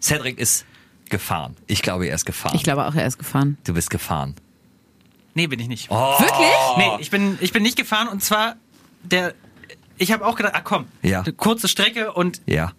Cedric 0.00 0.38
ist 0.38 0.64
gefahren. 1.08 1.56
Ich 1.66 1.82
glaube, 1.82 2.06
er 2.06 2.14
ist 2.14 2.26
gefahren. 2.26 2.54
Ich 2.56 2.62
glaube 2.62 2.86
auch, 2.86 2.94
er 2.94 3.06
ist 3.06 3.18
gefahren. 3.18 3.56
Du 3.64 3.72
bist 3.74 3.90
gefahren. 3.90 4.34
Nee, 5.34 5.46
bin 5.46 5.58
ich 5.60 5.68
nicht. 5.68 5.90
Oh. 5.90 6.18
Wirklich? 6.18 6.48
Nee, 6.76 6.90
ich 7.00 7.10
bin, 7.10 7.38
ich 7.40 7.52
bin 7.52 7.62
nicht 7.62 7.76
gefahren 7.76 8.08
und 8.08 8.22
zwar 8.22 8.56
der. 9.02 9.34
Ich 9.96 10.12
habe 10.12 10.26
auch 10.26 10.34
gedacht, 10.36 10.54
ah 10.54 10.60
komm, 10.60 10.86
Ja. 11.02 11.22
eine 11.22 11.32
kurze 11.32 11.68
Strecke 11.68 12.12
und 12.12 12.42
Ja. 12.46 12.72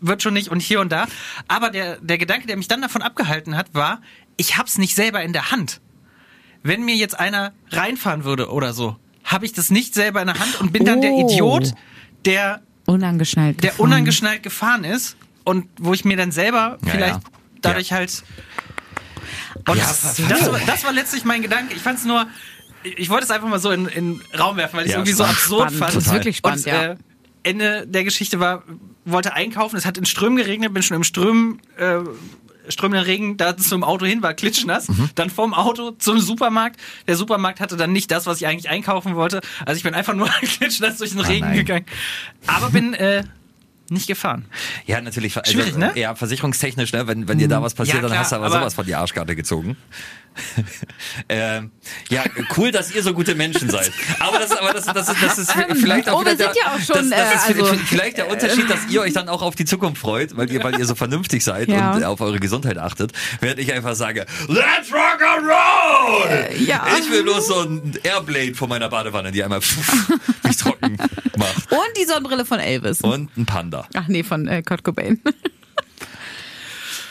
wird 0.00 0.22
schon 0.22 0.32
nicht 0.34 0.48
und 0.48 0.60
hier 0.60 0.80
und 0.80 0.90
da. 0.92 1.06
Aber 1.48 1.70
der, 1.70 1.96
der 1.98 2.18
Gedanke, 2.18 2.46
der 2.46 2.56
mich 2.56 2.68
dann 2.68 2.80
davon 2.82 3.02
abgehalten 3.02 3.56
hat, 3.56 3.74
war, 3.74 4.00
ich 4.36 4.56
hab's 4.58 4.78
nicht 4.78 4.94
selber 4.94 5.22
in 5.22 5.32
der 5.32 5.50
Hand. 5.50 5.80
Wenn 6.62 6.84
mir 6.84 6.94
jetzt 6.94 7.18
einer 7.18 7.52
reinfahren 7.70 8.24
würde 8.24 8.50
oder 8.50 8.72
so, 8.72 8.96
habe 9.24 9.44
ich 9.44 9.52
das 9.52 9.70
nicht 9.70 9.94
selber 9.94 10.20
in 10.20 10.28
der 10.28 10.38
Hand 10.38 10.60
und 10.60 10.72
bin 10.72 10.84
dann 10.84 11.00
der 11.00 11.10
Oh. 11.12 11.26
Idiot, 11.28 11.72
der, 12.24 12.62
Unangeschnallt 12.86 13.62
der 13.62 13.70
gefahren. 13.70 13.86
unangeschnallt 13.86 14.42
gefahren 14.42 14.84
ist 14.84 15.16
und 15.44 15.66
wo 15.78 15.92
ich 15.94 16.04
mir 16.04 16.16
dann 16.16 16.32
selber 16.32 16.78
Ja, 16.84 16.90
vielleicht 16.90 17.14
ja. 17.22 17.30
dadurch 17.60 17.92
halt. 17.92 18.22
Und 19.68 19.76
Ja, 19.76 19.84
das, 19.84 20.16
das, 20.28 20.52
war, 20.52 20.60
das 20.66 20.84
war 20.84 20.92
letztlich 20.92 21.24
mein 21.24 21.42
Gedanke. 21.42 21.74
Ich 21.74 21.82
fand 21.82 21.98
es 21.98 22.04
nur, 22.04 22.26
ich 22.82 23.08
wollte 23.10 23.24
es 23.24 23.30
einfach 23.30 23.48
mal 23.48 23.58
so 23.60 23.70
in, 23.70 23.86
in 23.86 24.18
den 24.18 24.38
Raum 24.38 24.56
werfen, 24.56 24.76
weil 24.76 24.84
ich 24.86 24.90
es 24.90 24.92
Ja, 24.94 24.98
irgendwie 24.98 25.12
so 25.12 25.24
absurd 25.24 25.70
Spannend. 25.70 25.78
fand. 25.78 25.96
Das 25.96 26.06
ist 26.06 26.12
wirklich 26.12 26.36
spannend, 26.38 26.66
und, 26.66 26.72
ja. 26.72 26.82
Äh, 26.92 26.96
Ende 27.44 27.86
der 27.88 28.04
Geschichte 28.04 28.38
war, 28.40 28.62
wollte 29.04 29.32
einkaufen, 29.34 29.76
es 29.76 29.84
hat 29.84 29.98
in 29.98 30.04
Strömen 30.06 30.36
geregnet, 30.36 30.72
bin 30.74 30.82
schon 30.82 30.96
im 30.96 31.02
Strömen, 31.04 31.60
äh, 31.76 31.98
strömenden 32.68 33.04
Regen 33.04 33.36
da 33.36 33.56
zum 33.56 33.84
Auto 33.84 34.06
hin, 34.06 34.22
war 34.22 34.34
klitschnass. 34.34 34.88
Mhm. 34.88 35.10
Dann 35.14 35.30
vom 35.30 35.54
Auto 35.54 35.92
zum 35.92 36.18
Supermarkt. 36.20 36.78
Der 37.08 37.16
Supermarkt 37.16 37.60
hatte 37.60 37.76
dann 37.76 37.92
nicht 37.92 38.10
das, 38.10 38.26
was 38.26 38.40
ich 38.40 38.46
eigentlich 38.46 38.68
einkaufen 38.70 39.14
wollte. 39.16 39.40
Also 39.66 39.76
ich 39.78 39.82
bin 39.82 39.94
einfach 39.94 40.14
nur 40.14 40.28
klitschnass 40.42 40.98
durch 40.98 41.10
den 41.10 41.20
Regen 41.20 41.44
Ah, 41.44 41.48
nein. 41.48 41.56
gegangen. 41.58 41.86
Aber 42.46 42.70
bin 42.70 42.94
äh, 42.94 43.24
nicht 43.90 44.06
gefahren. 44.06 44.46
Ja, 44.86 45.00
natürlich. 45.00 45.36
Also, 45.36 45.52
Schwierig, 45.52 45.76
ne? 45.76 45.92
Ja, 45.96 46.14
versicherungstechnisch, 46.14 46.92
ne? 46.92 47.06
Wenn, 47.06 47.28
wenn 47.28 47.38
dir 47.38 47.48
da 47.48 47.62
was 47.62 47.74
passiert, 47.74 47.96
Ja, 47.96 48.00
dann 48.02 48.10
klar, 48.12 48.20
hast 48.22 48.32
du 48.32 48.36
aber, 48.36 48.46
aber- 48.46 48.58
sowas 48.60 48.74
von 48.74 48.86
die 48.86 48.94
Arschkarte 48.94 49.36
gezogen. 49.36 49.76
Ähm, 51.28 51.70
ja, 52.08 52.22
cool, 52.56 52.70
dass 52.70 52.94
ihr 52.94 53.02
so 53.02 53.12
gute 53.14 53.34
Menschen 53.34 53.68
seid. 53.70 53.92
Aber 54.20 54.38
das, 54.38 54.50
aber 54.52 54.72
das, 54.72 54.86
das, 54.86 55.08
ist, 55.08 55.22
das 55.22 55.38
ist 55.38 55.52
vielleicht 55.52 56.08
auch 56.08 56.20
Oh, 56.20 56.24
wir 56.24 56.30
sind 56.36 56.40
der, 56.40 56.54
ja 56.54 56.74
auch 56.74 56.78
schon, 56.80 57.10
das, 57.10 57.10
das 57.10 57.48
äh, 57.48 57.54
ist 57.54 57.60
also- 57.60 57.74
vielleicht 57.86 58.16
der 58.18 58.30
Unterschied, 58.30 58.68
dass 58.70 58.86
ihr 58.88 59.00
euch 59.00 59.12
dann 59.12 59.28
auch 59.28 59.42
auf 59.42 59.54
die 59.54 59.64
Zukunft 59.64 60.00
freut, 60.00 60.36
weil 60.36 60.50
ihr, 60.50 60.62
weil 60.62 60.78
ihr 60.78 60.84
so 60.86 60.94
vernünftig 60.94 61.42
seid 61.44 61.68
Ja. 61.68 61.92
und 61.92 62.04
auf 62.04 62.20
eure 62.20 62.38
Gesundheit 62.40 62.78
achtet, 62.78 63.12
während 63.40 63.58
ich 63.60 63.72
einfach 63.72 63.94
sage, 63.94 64.26
Let's 64.48 64.92
rock 64.92 65.20
and 65.22 65.46
roll! 65.46 66.64
ja. 66.66 66.86
Ich 67.00 67.10
will 67.10 67.22
bloß 67.22 67.46
so 67.46 67.60
ein 67.60 67.92
Airblade 68.02 68.54
von 68.54 68.68
meiner 68.68 68.88
Badewanne, 68.88 69.32
die 69.32 69.42
einmal 69.42 69.60
mich 70.44 70.56
trocken 70.56 70.96
macht. 71.36 71.70
Und 71.70 71.80
die 72.00 72.04
Sonnenbrille 72.04 72.44
von 72.44 72.58
Elvis. 72.60 73.00
Und 73.00 73.36
ein 73.36 73.46
Panda. 73.46 73.86
Ach 73.94 74.08
nee, 74.08 74.22
von 74.22 74.46
äh, 74.48 74.62
Kurt 74.62 74.84
Cobain. 74.84 75.20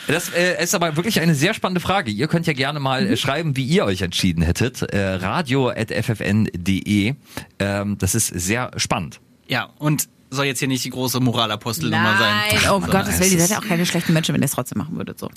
Das 0.06 0.30
äh, 0.30 0.62
ist 0.62 0.74
aber 0.74 0.96
wirklich 0.96 1.20
eine 1.20 1.34
sehr 1.34 1.54
spannende 1.54 1.80
Frage. 1.80 2.10
Ihr 2.10 2.28
könnt 2.28 2.46
ja 2.46 2.52
gerne 2.52 2.80
mal 2.80 3.06
äh, 3.06 3.16
schreiben, 3.16 3.56
wie 3.56 3.64
ihr 3.64 3.84
euch 3.84 4.02
entschieden 4.02 4.42
hättet. 4.42 4.82
Äh, 4.82 5.14
radio.ffn.de. 5.14 7.14
Ähm, 7.58 7.98
das 7.98 8.14
ist 8.14 8.28
sehr 8.28 8.70
spannend. 8.76 9.20
Ja, 9.48 9.70
und 9.78 10.08
soll 10.30 10.46
jetzt 10.46 10.60
hier 10.60 10.68
nicht 10.68 10.84
die 10.84 10.90
große 10.90 11.20
Moralapostelnummer 11.20 12.16
sein. 12.18 12.34
Nein, 12.50 12.60
oh 12.70 12.80
Gottes 12.80 13.14
es 13.14 13.20
Willen, 13.20 13.32
ihr 13.32 13.40
seid 13.40 13.50
ja 13.50 13.58
auch 13.58 13.66
keine 13.66 13.86
schlechten 13.86 14.12
Menschen, 14.12 14.34
wenn 14.34 14.42
ihr 14.42 14.46
es 14.46 14.52
trotzdem 14.52 14.78
machen 14.78 14.96
würdet. 14.96 15.18
So. 15.18 15.30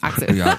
Axel. 0.00 0.36
Ja. 0.36 0.58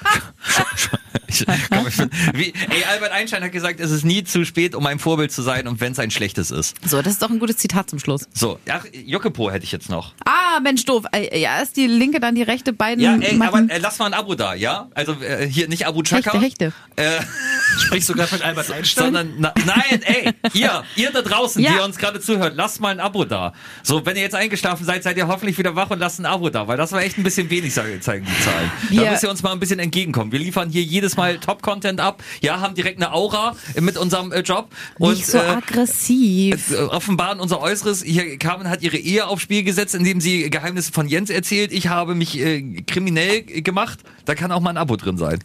ich, 1.27 1.45
komm, 1.69 1.87
ich 1.87 1.97
bin, 1.97 2.09
wie, 2.33 2.53
ey, 2.69 2.83
Albert 2.91 3.11
Einstein 3.11 3.43
hat 3.43 3.51
gesagt, 3.51 3.79
es 3.79 3.91
ist 3.91 4.03
nie 4.03 4.23
zu 4.23 4.45
spät, 4.45 4.75
um 4.75 4.85
ein 4.85 4.99
Vorbild 4.99 5.31
zu 5.31 5.41
sein 5.41 5.67
und 5.67 5.79
wenn 5.79 5.93
es 5.93 5.99
ein 5.99 6.11
schlechtes 6.11 6.51
ist. 6.51 6.75
So, 6.87 7.01
das 7.01 7.13
ist 7.13 7.21
doch 7.21 7.29
ein 7.29 7.39
gutes 7.39 7.57
Zitat 7.57 7.89
zum 7.89 7.99
Schluss. 7.99 8.27
So, 8.33 8.59
ach, 8.69 8.85
Jokepo 9.05 9.49
hätte 9.51 9.63
ich 9.65 9.71
jetzt 9.71 9.89
noch. 9.89 10.13
Ah, 10.25 10.59
Mensch, 10.61 10.85
doof. 10.85 11.05
Äh, 11.13 11.39
Ja, 11.39 11.59
ist 11.59 11.77
die 11.77 11.87
linke, 11.87 12.19
dann 12.19 12.35
die 12.35 12.43
rechte, 12.43 12.73
beiden 12.73 13.03
Ja, 13.03 13.15
ey, 13.15 13.35
aber 13.35 13.37
machen. 13.37 13.69
äh, 13.69 13.77
lass 13.79 13.99
mal 13.99 14.05
ein 14.07 14.13
Abo 14.13 14.35
da, 14.35 14.53
ja? 14.53 14.89
Also 14.93 15.13
äh, 15.21 15.47
hier 15.47 15.67
nicht 15.67 15.87
Abu 15.87 16.03
Chaka. 16.03 16.33
Hechte, 16.39 16.65
Hechte. 16.65 16.73
Äh, 16.97 17.21
Sprichst 17.85 18.09
du 18.09 18.13
gerade 18.13 18.33
mit 18.33 18.43
Albert 18.43 18.71
Einstein? 18.71 19.05
sondern 19.05 19.33
na, 19.39 19.53
nein, 19.65 20.01
ey, 20.03 20.31
ihr, 20.53 20.83
ihr 20.95 21.11
da 21.11 21.21
draußen, 21.21 21.61
Ja. 21.61 21.71
die 21.71 21.77
ihr 21.77 21.83
uns 21.85 21.97
gerade 21.97 22.19
zuhört, 22.19 22.53
lasst 22.55 22.81
mal 22.81 22.89
ein 22.89 22.99
Abo 22.99 23.23
da. 23.25 23.53
So, 23.83 24.05
wenn 24.05 24.15
ihr 24.17 24.21
jetzt 24.23 24.35
eingeschlafen 24.35 24.85
seid, 24.85 25.03
seid 25.03 25.17
ihr 25.17 25.27
hoffentlich 25.27 25.57
wieder 25.57 25.75
wach 25.75 25.89
und 25.89 25.99
lasst 25.99 26.19
ein 26.19 26.25
Abo 26.25 26.49
da, 26.49 26.67
weil 26.67 26.77
das 26.77 26.91
war 26.91 27.01
echt 27.01 27.17
ein 27.17 27.23
bisschen 27.23 27.49
wenig, 27.49 27.73
sagen 27.73 28.01
zeigen 28.01 28.25
die 28.25 28.43
Zahlen. 28.43 28.71
Da 28.89 29.01
Wir- 29.03 29.11
müsst 29.11 29.23
ihr 29.23 29.29
uns 29.31 29.41
mal 29.43 29.51
ein 29.51 29.59
bisschen 29.59 29.79
entgegenkommen. 29.79 30.31
Wir 30.31 30.39
liefern 30.39 30.69
hier 30.69 30.83
jedes 30.83 31.17
Mal 31.17 31.39
Top-Content 31.39 31.99
ab. 31.99 32.23
Ja, 32.41 32.59
haben 32.59 32.75
direkt 32.75 32.97
eine 32.97 33.13
Aura 33.13 33.55
mit 33.79 33.97
unserem 33.97 34.31
äh, 34.31 34.41
Job 34.41 34.69
und 34.99 35.15
Nicht 35.15 35.25
so 35.25 35.37
äh, 35.39 35.41
aggressiv. 35.41 36.71
äh, 36.71 36.75
offenbaren 36.75 37.39
unser 37.39 37.59
Äußeres. 37.61 38.03
Hier 38.03 38.37
Carmen 38.37 38.69
hat 38.69 38.81
ihre 38.83 38.97
Ehe 38.97 39.25
aufs 39.27 39.41
Spiel 39.43 39.63
gesetzt, 39.63 39.95
indem 39.95 40.21
sie 40.21 40.49
Geheimnisse 40.49 40.91
von 40.91 41.07
Jens 41.07 41.29
erzählt. 41.29 41.71
Ich 41.71 41.87
habe 41.87 42.13
mich 42.15 42.37
äh, 42.39 42.61
kriminell 42.85 43.41
gemacht. 43.41 43.99
Da 44.25 44.35
kann 44.35 44.51
auch 44.51 44.59
mal 44.59 44.71
ein 44.71 44.77
Abo 44.77 44.95
drin 44.97 45.17
sein. 45.17 45.39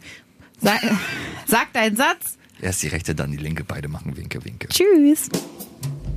Sag, 0.61 0.81
sag 1.45 1.73
deinen 1.73 1.95
Satz. 1.95 2.37
Erst 2.61 2.81
die 2.83 2.87
rechte, 2.87 3.13
dann 3.13 3.31
die 3.31 3.37
linke. 3.37 3.63
Beide 3.63 3.87
machen 3.87 4.17
Winke, 4.17 4.43
Winke. 4.43 4.67
Tschüss. 4.69 5.29